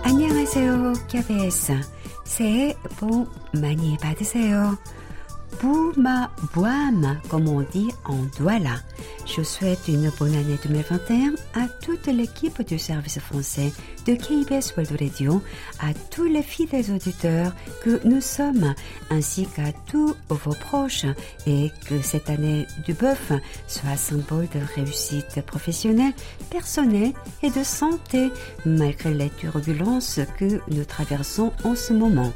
안녕하세요, 0.04 0.94
KBS. 1.10 1.74
새해 2.24 2.74
복 2.98 3.28
많이 3.54 3.98
받으세요. 3.98 4.78
Bouma 5.61 6.31
Boam, 6.55 7.21
comme 7.29 7.49
on 7.49 7.61
dit 7.61 7.91
en 8.05 8.25
Douala. 8.39 8.81
Je 9.27 9.43
souhaite 9.43 9.89
une 9.89 10.11
bonne 10.19 10.35
année 10.35 10.59
2021 10.65 11.35
à 11.55 11.69
toute 11.81 12.07
l'équipe 12.07 12.63
du 12.67 12.79
service 12.79 13.19
français 13.19 13.73
de 14.07 14.15
KBS 14.15 14.75
World 14.77 15.01
Radio, 15.01 15.43
à 15.81 15.93
tous 16.11 16.25
les 16.25 16.43
fidèles 16.43 16.91
auditeurs 16.93 17.53
que 17.83 18.01
nous 18.07 18.21
sommes, 18.21 18.75
ainsi 19.11 19.47
qu'à 19.47 19.73
tous 19.87 20.15
vos 20.29 20.55
proches, 20.55 21.07
et 21.47 21.71
que 21.89 22.01
cette 22.03 22.31
année 22.31 22.67
du 22.85 22.95
bœuf 22.95 23.33
soit 23.67 23.97
symbole 23.97 24.49
de 24.55 24.61
réussite 24.75 25.41
professionnelle, 25.43 26.13
personnelle 26.51 27.13
et 27.43 27.51
de 27.51 27.65
santé, 27.65 28.31
malgré 28.65 29.13
les 29.13 29.31
turbulences 29.31 30.21
que 30.39 30.61
nous 30.69 30.85
traversons 30.85 31.53
en 31.65 31.75
ce 31.75 31.93
moment. 31.93 32.33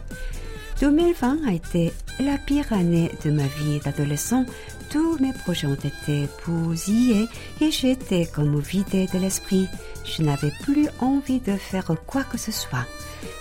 2020 0.80 1.46
a 1.46 1.52
été 1.52 1.92
la 2.20 2.38
pire 2.38 2.72
année 2.72 3.10
de 3.22 3.30
ma 3.30 3.42
vie 3.42 3.80
d'adolescent. 3.84 4.46
Tous 4.88 5.18
mes 5.18 5.34
projets 5.34 5.66
ont 5.66 5.74
été 5.74 6.26
bousillés 6.46 7.28
et 7.60 7.70
j'étais 7.70 8.24
comme 8.24 8.58
vidée 8.60 9.06
de 9.12 9.18
l'esprit. 9.18 9.68
Je 10.06 10.22
n'avais 10.22 10.50
plus 10.62 10.88
envie 11.00 11.40
de 11.40 11.52
faire 11.52 11.92
quoi 12.06 12.24
que 12.24 12.38
ce 12.38 12.50
soit. 12.50 12.86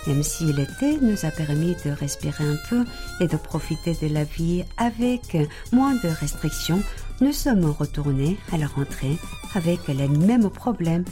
Même 0.06 0.22
si 0.22 0.52
l'été 0.52 0.98
nous 1.00 1.24
a 1.24 1.30
permis 1.30 1.74
de 1.82 1.90
respirer 1.90 2.44
un 2.44 2.58
peu 2.68 2.84
et 3.20 3.26
de 3.26 3.36
profiter 3.38 3.94
de 3.94 4.12
la 4.12 4.24
vie 4.24 4.62
avec 4.76 5.38
moins 5.72 5.94
de 5.94 6.08
restrictions, 6.08 6.82
nous 7.22 7.32
sommes 7.32 7.64
retournés 7.70 8.36
à 8.52 8.58
la 8.58 8.66
rentrée 8.66 9.16
avec 9.54 9.88
les 9.88 10.08
mêmes 10.08 10.50
problèmes. 10.50 11.04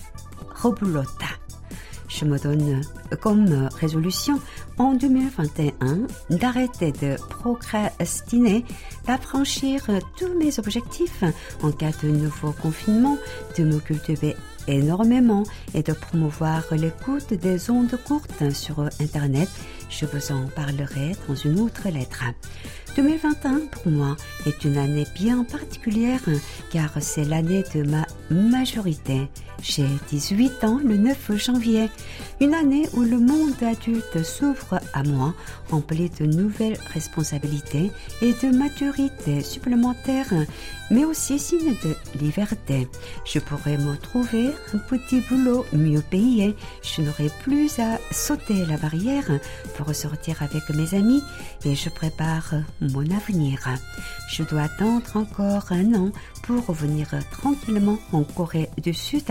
Rebelote. 0.55 1.09
Je 2.09 2.25
me 2.25 2.39
donne 2.39 2.81
comme 3.21 3.69
résolution 3.79 4.41
en 4.79 4.95
2021 4.95 6.07
d'arrêter 6.31 6.93
de 6.93 7.17
procrastiner, 7.29 8.65
d'affranchir 9.07 9.87
tous 10.17 10.39
mes 10.39 10.59
objectifs 10.59 11.23
en 11.63 11.71
cas 11.71 11.93
de 12.03 12.09
nouveau 12.09 12.53
confinement, 12.53 13.19
de 13.59 13.65
me 13.65 13.79
cultiver 13.79 14.37
énormément 14.67 15.45
et 15.75 15.83
de 15.83 15.93
promouvoir 15.93 16.63
l'écoute 16.73 17.35
des 17.35 17.71
ondes 17.71 17.99
courtes 18.07 18.51
sur 18.53 18.81
Internet. 19.01 19.49
Je 19.91 20.07
vous 20.07 20.33
en 20.33 20.47
parlerai 20.49 21.13
dans 21.27 21.35
une 21.35 21.61
autre 21.61 21.89
lettre. 21.89 22.25
2021 22.97 23.61
pour 23.71 23.93
moi 23.93 24.17
est 24.47 24.65
une 24.65 24.77
année 24.77 25.07
bien 25.15 25.45
particulière 25.45 26.21
car 26.73 26.91
c'est 27.01 27.25
l'année 27.25 27.65
de 27.75 27.83
ma 27.83 28.07
majorité. 28.31 29.29
J'ai 29.61 29.89
18 30.11 30.65
ans 30.65 30.79
le 30.85 30.97
9 30.97 31.37
janvier, 31.37 31.91
une 32.41 32.55
année 32.55 32.89
où 32.95 33.01
le 33.03 33.19
monde 33.19 33.61
adulte 33.61 34.23
s'ouvre 34.23 34.79
à 34.93 35.03
moi, 35.03 35.35
empli 35.73 36.11
de 36.11 36.27
nouvelles 36.27 36.79
responsabilités 36.95 37.91
et 38.23 38.33
de 38.35 38.57
maturité 38.57 39.43
supplémentaire, 39.43 40.33
mais 40.91 41.05
aussi 41.05 41.39
signe 41.41 41.75
de 41.85 41.97
liberté. 42.21 42.89
Je 43.25 43.41
pourrais 43.41 43.77
me 43.79 43.97
trouver 43.97 44.51
un 44.73 44.79
petit 44.79 45.21
boulot 45.23 45.67
mieux 45.73 46.03
payé, 46.03 46.55
je 46.83 47.03
n'aurai 47.03 47.29
plus 47.43 47.79
à 47.81 47.99
sauter 48.13 48.65
la 48.65 48.77
barrière 48.77 49.29
pour 49.77 49.93
sortir 49.95 50.43
avec 50.43 50.71
mes 50.71 50.97
amis 50.97 51.23
et 51.65 51.75
je 51.75 51.91
prépare 51.91 52.55
mon 52.81 53.11
avenir. 53.11 53.59
Je 54.31 54.45
dois 54.45 54.63
attendre 54.63 55.17
encore 55.17 55.73
un 55.73 55.95
an 55.95 56.13
pour 56.45 56.65
revenir 56.67 57.09
tranquillement 57.33 57.99
en 58.13 58.23
Corée 58.23 58.69
du 58.83 58.95
Sud 58.95 59.25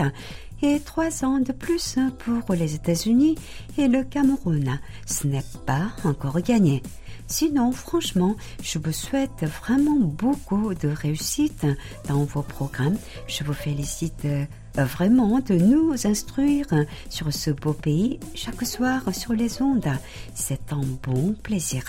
et 0.61 0.79
trois 0.79 1.23
ans 1.23 1.39
de 1.39 1.51
plus 1.51 1.97
pour 2.19 2.55
les 2.55 2.75
États-Unis 2.75 3.35
et 3.77 3.87
le 3.87 4.03
Cameroun. 4.03 4.79
Ce 5.05 5.27
n'est 5.27 5.43
pas 5.65 5.91
encore 6.03 6.39
gagné. 6.41 6.81
Sinon, 7.27 7.73
franchement, 7.73 8.35
je 8.63 8.79
vous 8.79 8.93
souhaite 8.93 9.43
vraiment 9.43 9.99
beaucoup 9.99 10.73
de 10.73 10.87
réussite 10.87 11.65
dans 12.07 12.23
vos 12.23 12.41
programmes. 12.41 12.97
Je 13.27 13.43
vous 13.43 13.53
félicite 13.53 14.23
euh, 14.23 14.45
vraiment 14.77 15.39
de 15.39 15.55
nous 15.55 15.93
instruire 16.07 16.67
sur 17.09 17.33
ce 17.33 17.51
beau 17.51 17.73
pays 17.73 18.19
chaque 18.33 18.65
soir 18.65 19.13
sur 19.13 19.33
les 19.33 19.61
ondes. 19.61 19.91
C'est 20.35 20.71
un 20.71 20.83
bon 21.03 21.35
plaisir. 21.43 21.83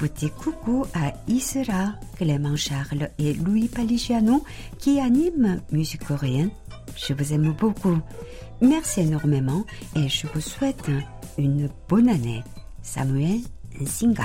Petit 0.00 0.30
coucou 0.30 0.84
à 0.94 1.12
Isra, 1.28 1.94
Clément 2.16 2.56
Charles 2.56 3.10
et 3.18 3.34
Louis 3.34 3.68
Paligiano 3.68 4.42
qui 4.78 4.98
animent 4.98 5.60
musique 5.70 6.04
coréenne. 6.04 6.50
Je 6.96 7.12
vous 7.12 7.32
aime 7.32 7.52
beaucoup. 7.52 7.98
Merci 8.60 9.00
énormément 9.00 9.64
et 9.94 10.08
je 10.08 10.26
vous 10.28 10.40
souhaite 10.40 10.90
une 11.38 11.68
bonne 11.88 12.08
année. 12.08 12.42
Samuel 12.82 13.40
Nsinga. 13.80 14.24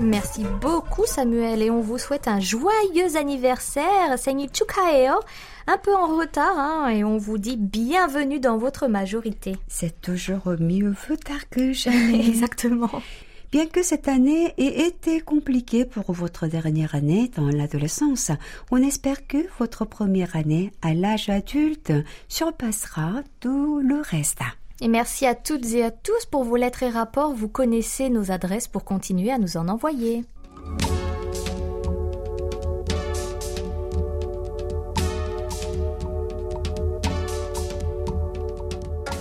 Merci 0.00 0.44
beaucoup 0.60 1.04
Samuel 1.06 1.62
et 1.62 1.70
on 1.70 1.80
vous 1.80 1.98
souhaite 1.98 2.28
un 2.28 2.40
joyeux 2.40 3.16
anniversaire, 3.16 4.16
Seigneur 4.16 4.48
Chukaeo, 4.54 5.20
un 5.66 5.76
peu 5.76 5.94
en 5.94 6.16
retard 6.16 6.56
hein, 6.56 6.88
et 6.88 7.04
on 7.04 7.18
vous 7.18 7.36
dit 7.36 7.56
bienvenue 7.56 8.38
dans 8.38 8.56
votre 8.56 8.86
majorité. 8.86 9.56
C'est 9.66 10.00
toujours 10.00 10.54
mieux 10.60 10.94
tard 11.24 11.48
que 11.50 11.72
jamais. 11.72 12.26
Exactement. 12.28 13.02
Bien 13.50 13.66
que 13.66 13.82
cette 13.82 14.08
année 14.08 14.52
ait 14.58 14.86
été 14.86 15.22
compliquée 15.22 15.86
pour 15.86 16.12
votre 16.12 16.46
dernière 16.46 16.94
année 16.94 17.30
dans 17.34 17.48
l'adolescence, 17.48 18.30
on 18.70 18.76
espère 18.76 19.26
que 19.26 19.38
votre 19.58 19.86
première 19.86 20.36
année 20.36 20.70
à 20.82 20.92
l'âge 20.92 21.30
adulte 21.30 21.92
surpassera 22.28 23.22
tout 23.40 23.80
le 23.80 24.02
reste. 24.02 24.40
Et 24.82 24.88
merci 24.88 25.24
à 25.24 25.34
toutes 25.34 25.66
et 25.72 25.82
à 25.82 25.90
tous 25.90 26.26
pour 26.30 26.44
vos 26.44 26.56
lettres 26.56 26.82
et 26.82 26.90
rapports. 26.90 27.32
Vous 27.32 27.48
connaissez 27.48 28.10
nos 28.10 28.30
adresses 28.30 28.68
pour 28.68 28.84
continuer 28.84 29.30
à 29.30 29.38
nous 29.38 29.56
en 29.56 29.68
envoyer. 29.68 30.24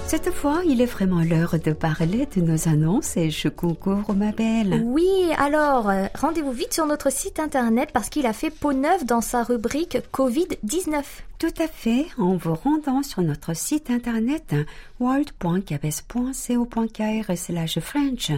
Cette 0.08 0.32
fois, 0.32 0.62
il 0.66 0.80
est 0.80 0.86
vraiment 0.86 1.20
l'heure 1.20 1.60
de 1.60 1.74
parler 1.74 2.26
de 2.34 2.39
nos 2.39 2.70
annonces 2.70 3.18
et 3.18 3.30
je 3.30 3.49
concours 3.49 4.16
ma 4.16 4.32
belle. 4.32 4.82
Oui, 4.86 5.34
alors 5.38 5.89
euh, 5.89 6.05
rendez-vous 6.16 6.53
vite 6.53 6.74
sur 6.74 6.86
notre 6.86 7.12
site 7.12 7.41
internet 7.41 7.89
parce 7.91 8.08
qu'il 8.08 8.26
a 8.26 8.32
fait 8.32 8.49
peau 8.49 8.72
neuve 8.72 9.05
dans 9.05 9.20
sa 9.20 9.43
rubrique 9.43 9.97
Covid-19. 10.14 11.03
Tout 11.39 11.53
à 11.60 11.68
fait, 11.68 12.05
en 12.18 12.38
vous 12.38 12.55
rendant 12.55 13.03
sur 13.03 13.22
notre 13.22 13.53
site 13.53 13.89
internet 13.89 14.55
world.cabes.co.kr 15.01 17.38
slash 17.38 17.80
French. 17.82 18.32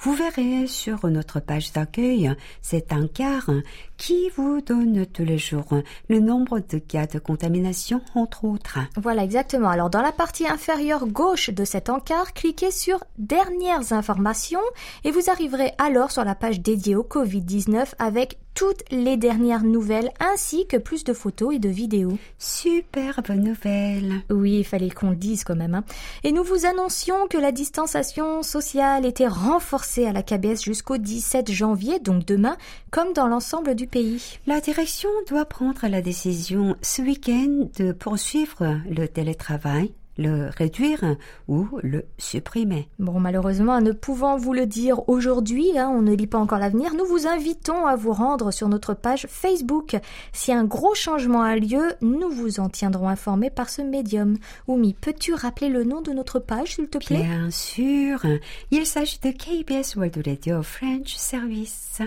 Vous 0.00 0.14
verrez 0.14 0.68
sur 0.68 1.08
notre 1.08 1.40
page 1.40 1.72
d'accueil 1.72 2.32
cet 2.62 2.92
encart 2.92 3.50
qui 3.98 4.30
vous 4.36 4.60
donne 4.62 5.04
tous 5.06 5.24
les 5.24 5.36
jours 5.36 5.66
le 6.08 6.20
nombre 6.20 6.60
de 6.60 6.78
cas 6.78 7.06
de 7.06 7.18
contamination, 7.18 8.00
entre 8.14 8.44
autres? 8.44 8.78
Voilà, 8.96 9.24
exactement. 9.24 9.68
Alors, 9.68 9.90
dans 9.90 10.00
la 10.00 10.12
partie 10.12 10.46
inférieure 10.46 11.06
gauche 11.06 11.50
de 11.50 11.64
cet 11.64 11.90
encart, 11.90 12.32
cliquez 12.32 12.70
sur 12.70 13.04
Dernières 13.18 13.92
informations 13.92 14.60
et 15.04 15.10
vous 15.10 15.28
arriverez 15.28 15.72
alors 15.76 16.12
sur 16.12 16.24
la 16.24 16.36
page 16.36 16.60
dédiée 16.60 16.94
au 16.96 17.02
Covid-19 17.02 17.88
avec 17.98 18.38
toutes 18.54 18.82
les 18.90 19.16
dernières 19.16 19.62
nouvelles 19.62 20.10
ainsi 20.18 20.66
que 20.66 20.76
plus 20.76 21.04
de 21.04 21.12
photos 21.12 21.54
et 21.54 21.58
de 21.58 21.68
vidéos. 21.68 22.18
Superbe 22.38 23.30
nouvelle. 23.30 24.14
Oui, 24.30 24.58
il 24.58 24.64
fallait 24.64 24.90
qu'on 24.90 25.10
le 25.10 25.16
dise 25.16 25.44
quand 25.44 25.54
même. 25.54 25.74
hein. 25.74 25.84
Et 26.24 26.32
nous 26.32 26.42
vous 26.42 26.66
annoncions 26.66 27.28
que 27.28 27.38
la 27.38 27.52
distanciation 27.52 28.42
sociale 28.42 29.06
était 29.06 29.28
renforcée 29.28 30.06
à 30.06 30.12
la 30.12 30.22
KBS 30.22 30.62
jusqu'au 30.62 30.96
17 30.96 31.52
janvier, 31.52 32.00
donc 32.00 32.24
demain, 32.24 32.56
comme 32.90 33.12
dans 33.12 33.28
l'ensemble 33.28 33.74
du 33.76 33.86
pays. 33.88 34.38
La 34.46 34.60
direction 34.60 35.08
doit 35.28 35.44
prendre 35.44 35.86
la 35.88 36.02
décision 36.02 36.76
ce 36.82 37.02
week-end 37.02 37.68
de 37.78 37.92
poursuivre 37.92 38.80
le 38.88 39.08
télétravail, 39.08 39.92
le 40.18 40.50
réduire 40.56 41.16
ou 41.46 41.68
le 41.82 42.04
supprimer. 42.18 42.88
Bon, 42.98 43.20
malheureusement, 43.20 43.80
ne 43.80 43.92
pouvant 43.92 44.36
vous 44.36 44.52
le 44.52 44.66
dire 44.66 45.08
aujourd'hui, 45.08 45.78
hein, 45.78 45.88
on 45.94 46.02
ne 46.02 46.14
lit 46.14 46.26
pas 46.26 46.38
encore 46.38 46.58
l'avenir, 46.58 46.94
nous 46.94 47.06
vous 47.06 47.26
invitons 47.26 47.86
à 47.86 47.96
vous 47.96 48.12
rendre 48.12 48.50
sur 48.50 48.68
notre 48.68 48.94
page 48.94 49.26
Facebook. 49.28 49.96
Si 50.32 50.52
un 50.52 50.64
gros 50.64 50.94
changement 50.94 51.42
a 51.42 51.56
lieu, 51.56 51.94
nous 52.02 52.30
vous 52.30 52.60
en 52.60 52.68
tiendrons 52.68 53.08
informés 53.08 53.50
par 53.50 53.70
ce 53.70 53.80
médium. 53.80 54.36
Oumi, 54.66 54.94
peux-tu 54.94 55.34
rappeler 55.34 55.68
le 55.68 55.84
nom 55.84 56.02
de 56.02 56.12
notre 56.12 56.40
page, 56.40 56.74
s'il 56.74 56.88
te 56.88 56.98
plaît? 56.98 57.22
Bien 57.22 57.50
sûr, 57.50 58.26
il 58.70 58.86
s'agit 58.86 59.20
de 59.20 59.30
KBS 59.30 59.96
World 59.96 60.20
Radio 60.26 60.62
French 60.62 61.14
Service. 61.14 62.02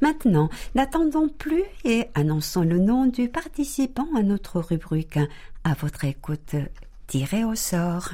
Maintenant, 0.00 0.48
n'attendons 0.74 1.28
plus 1.28 1.64
et 1.84 2.06
annonçons 2.14 2.62
le 2.62 2.78
nom 2.78 3.06
du 3.06 3.28
participant 3.28 4.08
à 4.16 4.22
notre 4.22 4.60
rubrique. 4.60 5.18
À 5.62 5.74
votre 5.74 6.04
écoute, 6.04 6.54
tiré 7.06 7.44
au 7.44 7.54
sort. 7.54 8.10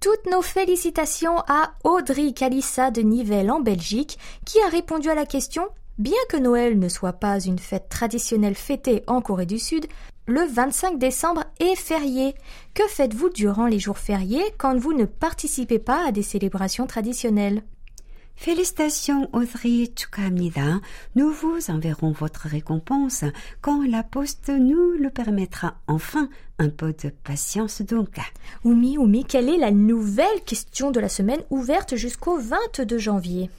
Toutes 0.00 0.26
nos 0.30 0.42
félicitations 0.42 1.38
à 1.46 1.74
Audrey 1.84 2.32
Calissa 2.32 2.90
de 2.90 3.02
Nivelles 3.02 3.50
en 3.50 3.60
Belgique 3.60 4.18
qui 4.46 4.60
a 4.62 4.68
répondu 4.68 5.10
à 5.10 5.14
la 5.14 5.26
question 5.26 5.68
Bien 5.98 6.18
que 6.30 6.38
Noël 6.38 6.78
ne 6.78 6.88
soit 6.88 7.12
pas 7.12 7.38
une 7.38 7.58
fête 7.58 7.90
traditionnelle 7.90 8.54
fêtée 8.54 9.04
en 9.06 9.20
Corée 9.20 9.46
du 9.46 9.58
Sud, 9.58 9.86
le 10.26 10.44
25 10.46 10.98
décembre 10.98 11.44
est 11.58 11.76
férié. 11.76 12.34
Que 12.74 12.86
faites-vous 12.88 13.30
durant 13.30 13.66
les 13.66 13.78
jours 13.78 13.98
fériés 13.98 14.44
quand 14.58 14.76
vous 14.78 14.92
ne 14.92 15.04
participez 15.04 15.78
pas 15.78 16.06
à 16.06 16.12
des 16.12 16.22
célébrations 16.22 16.86
traditionnelles? 16.86 17.62
Félicitations, 18.36 19.28
Audrey 19.32 19.86
Tchoukamnida. 19.94 20.80
Nous 21.14 21.30
vous 21.30 21.70
enverrons 21.70 22.12
votre 22.12 22.48
récompense 22.48 23.24
quand 23.60 23.86
la 23.86 24.02
poste 24.02 24.48
nous 24.48 24.92
le 24.92 25.10
permettra. 25.10 25.74
Enfin, 25.86 26.28
un 26.58 26.70
peu 26.70 26.92
de 26.92 27.10
patience 27.10 27.82
donc. 27.82 28.18
Oumi, 28.64 28.98
Oumi, 28.98 29.24
quelle 29.24 29.48
est 29.48 29.58
la 29.58 29.70
nouvelle 29.70 30.40
question 30.46 30.90
de 30.90 31.00
la 31.00 31.08
semaine 31.08 31.42
ouverte 31.50 31.96
jusqu'au 31.96 32.38
22 32.38 32.98
janvier? 32.98 33.50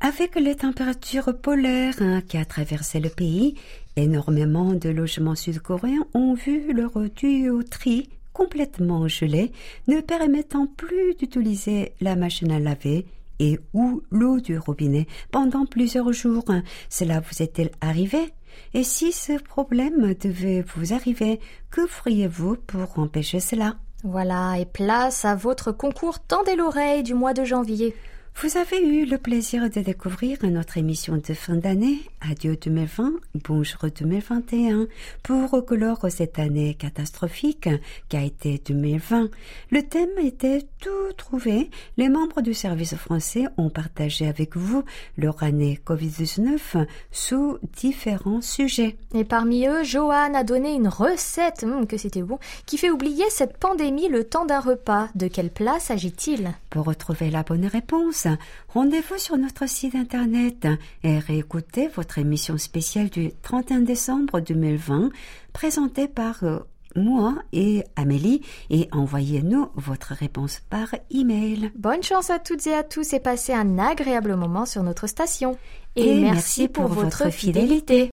Avec 0.00 0.36
les 0.36 0.54
températures 0.54 1.36
polaires 1.36 1.96
hein, 2.00 2.20
qui 2.20 2.36
a 2.36 2.44
traversé 2.44 3.00
le 3.00 3.08
pays, 3.08 3.56
énormément 3.96 4.72
de 4.72 4.90
logements 4.90 5.34
sud-coréens 5.34 6.06
ont 6.14 6.34
vu 6.34 6.72
leur 6.72 6.92
tuyauterie 7.16 8.08
complètement 8.32 9.08
gelée, 9.08 9.50
ne 9.88 10.00
permettant 10.00 10.68
plus 10.68 11.16
d'utiliser 11.16 11.92
la 12.00 12.14
machine 12.14 12.52
à 12.52 12.60
laver 12.60 13.06
et 13.40 13.58
ou 13.74 14.02
l'eau 14.12 14.38
du 14.38 14.56
robinet 14.56 15.08
pendant 15.32 15.66
plusieurs 15.66 16.12
jours. 16.12 16.44
Cela 16.88 17.18
vous 17.18 17.42
est-il 17.42 17.70
arrivé? 17.80 18.32
Et 18.74 18.84
si 18.84 19.10
ce 19.10 19.32
problème 19.42 20.14
devait 20.14 20.64
vous 20.74 20.94
arriver, 20.94 21.40
que 21.72 21.86
feriez-vous 21.86 22.56
pour 22.68 23.00
empêcher 23.00 23.40
cela? 23.40 23.74
Voilà, 24.04 24.58
et 24.60 24.64
place 24.64 25.24
à 25.24 25.34
votre 25.34 25.72
concours 25.72 26.20
Tendez 26.20 26.54
l'oreille 26.54 27.02
du 27.02 27.14
mois 27.14 27.34
de 27.34 27.44
janvier. 27.44 27.96
Vous 28.40 28.56
avez 28.56 28.80
eu 28.80 29.04
le 29.04 29.18
plaisir 29.18 29.68
de 29.68 29.80
découvrir 29.80 30.38
notre 30.44 30.78
émission 30.78 31.16
de 31.16 31.34
fin 31.34 31.56
d'année, 31.56 31.98
Adieu 32.20 32.56
2020, 32.56 33.14
Bonjour 33.34 33.80
2021, 33.98 34.86
pour 35.24 35.66
clore 35.66 36.06
cette 36.08 36.38
année 36.38 36.74
catastrophique 36.74 37.68
qui 38.08 38.16
a 38.16 38.22
été 38.22 38.62
2020. 38.64 39.28
Le 39.72 39.82
thème 39.82 40.16
était 40.22 40.62
tout 40.80 41.12
trouvé. 41.16 41.68
Les 41.96 42.08
membres 42.08 42.40
du 42.40 42.54
service 42.54 42.94
français 42.94 43.46
ont 43.56 43.70
partagé 43.70 44.28
avec 44.28 44.56
vous 44.56 44.84
leur 45.16 45.42
année 45.42 45.80
Covid-19 45.84 46.86
sous 47.10 47.58
différents 47.76 48.40
sujets. 48.40 48.96
Et 49.14 49.24
parmi 49.24 49.66
eux, 49.66 49.82
Johan 49.82 50.34
a 50.34 50.44
donné 50.44 50.74
une 50.74 50.86
recette, 50.86 51.64
hum, 51.64 51.88
que 51.88 51.96
c'était 51.96 52.22
bon, 52.22 52.38
qui 52.66 52.78
fait 52.78 52.90
oublier 52.90 53.24
cette 53.30 53.58
pandémie 53.58 54.08
le 54.08 54.22
temps 54.22 54.44
d'un 54.44 54.60
repas. 54.60 55.08
De 55.16 55.26
quel 55.26 55.50
plat 55.50 55.80
s'agit-il 55.80 56.52
Pour 56.70 56.84
retrouver 56.84 57.30
la 57.30 57.42
bonne 57.42 57.66
réponse, 57.66 58.27
rendez-vous 58.68 59.18
sur 59.18 59.36
notre 59.36 59.68
site 59.68 59.94
internet 59.94 60.66
et 61.02 61.18
réécoutez 61.18 61.88
votre 61.88 62.18
émission 62.18 62.58
spéciale 62.58 63.08
du 63.08 63.32
31 63.42 63.80
décembre 63.80 64.40
2020 64.40 65.10
présentée 65.52 66.08
par 66.08 66.44
euh, 66.44 66.58
moi 66.96 67.36
et 67.52 67.84
Amélie 67.96 68.42
et 68.70 68.88
envoyez-nous 68.92 69.68
votre 69.74 70.14
réponse 70.14 70.60
par 70.70 70.94
email. 71.10 71.70
Bonne 71.76 72.02
chance 72.02 72.30
à 72.30 72.38
toutes 72.38 72.66
et 72.66 72.74
à 72.74 72.82
tous 72.82 73.12
et 73.12 73.20
passez 73.20 73.52
un 73.52 73.78
agréable 73.78 74.36
moment 74.36 74.66
sur 74.66 74.82
notre 74.82 75.06
station. 75.06 75.56
Et 75.96 76.20
merci 76.20 76.68
pour 76.68 76.86
votre 76.88 77.30
fidélité. 77.30 78.10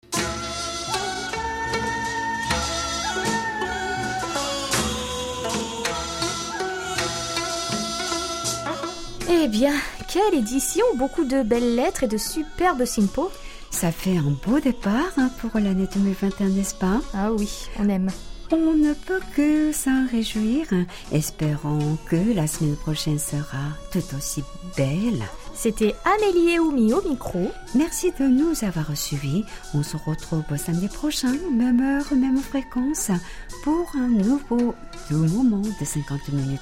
Eh 9.31 9.47
bien, 9.47 9.73
quelle 10.11 10.39
édition 10.39 10.83
Beaucoup 10.95 11.23
de 11.23 11.43
belles 11.43 11.75
lettres 11.75 12.03
et 12.03 12.07
de 12.07 12.17
superbes 12.17 12.85
simpos. 12.85 13.29
Ça 13.69 13.91
fait 13.91 14.17
un 14.17 14.33
beau 14.43 14.59
départ 14.59 15.11
hein, 15.17 15.29
pour 15.39 15.51
l'année 15.59 15.87
2021, 15.93 16.49
n'est-ce 16.49 16.73
pas? 16.73 16.99
Ah 17.13 17.31
oui, 17.31 17.67
on 17.77 17.87
aime. 17.89 18.09
On 18.51 18.73
ne 18.73 18.93
peut 18.93 19.19
que 19.35 19.71
s'en 19.71 20.07
réjouir. 20.07 20.65
Espérons 21.11 21.97
que 22.07 22.33
la 22.33 22.47
semaine 22.47 22.75
prochaine 22.75 23.19
sera 23.19 23.61
tout 23.91 24.03
aussi 24.17 24.43
belle. 24.75 25.23
C'était 25.53 25.93
Amélie 26.05 26.53
et 26.53 26.59
Oumi 26.59 26.93
au 26.93 27.07
micro. 27.07 27.51
Merci 27.75 28.11
de 28.19 28.25
nous 28.25 28.53
avoir 28.63 28.97
suivis. 28.97 29.43
On 29.75 29.83
se 29.83 29.97
retrouve 29.97 30.43
samedi 30.57 30.87
prochain, 30.87 31.35
même 31.53 31.81
heure, 31.81 32.11
même 32.15 32.39
fréquence, 32.39 33.11
pour 33.63 33.91
un 33.95 34.07
nouveau 34.07 34.73
moment 35.11 35.61
de 35.61 35.85
50 35.85 36.29
minutes 36.29 36.59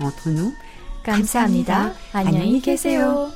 entre 0.00 0.28
nous. 0.28 0.52
감사합니다. 1.02 1.92
안녕히 2.12 2.60
계세요. 2.60 3.30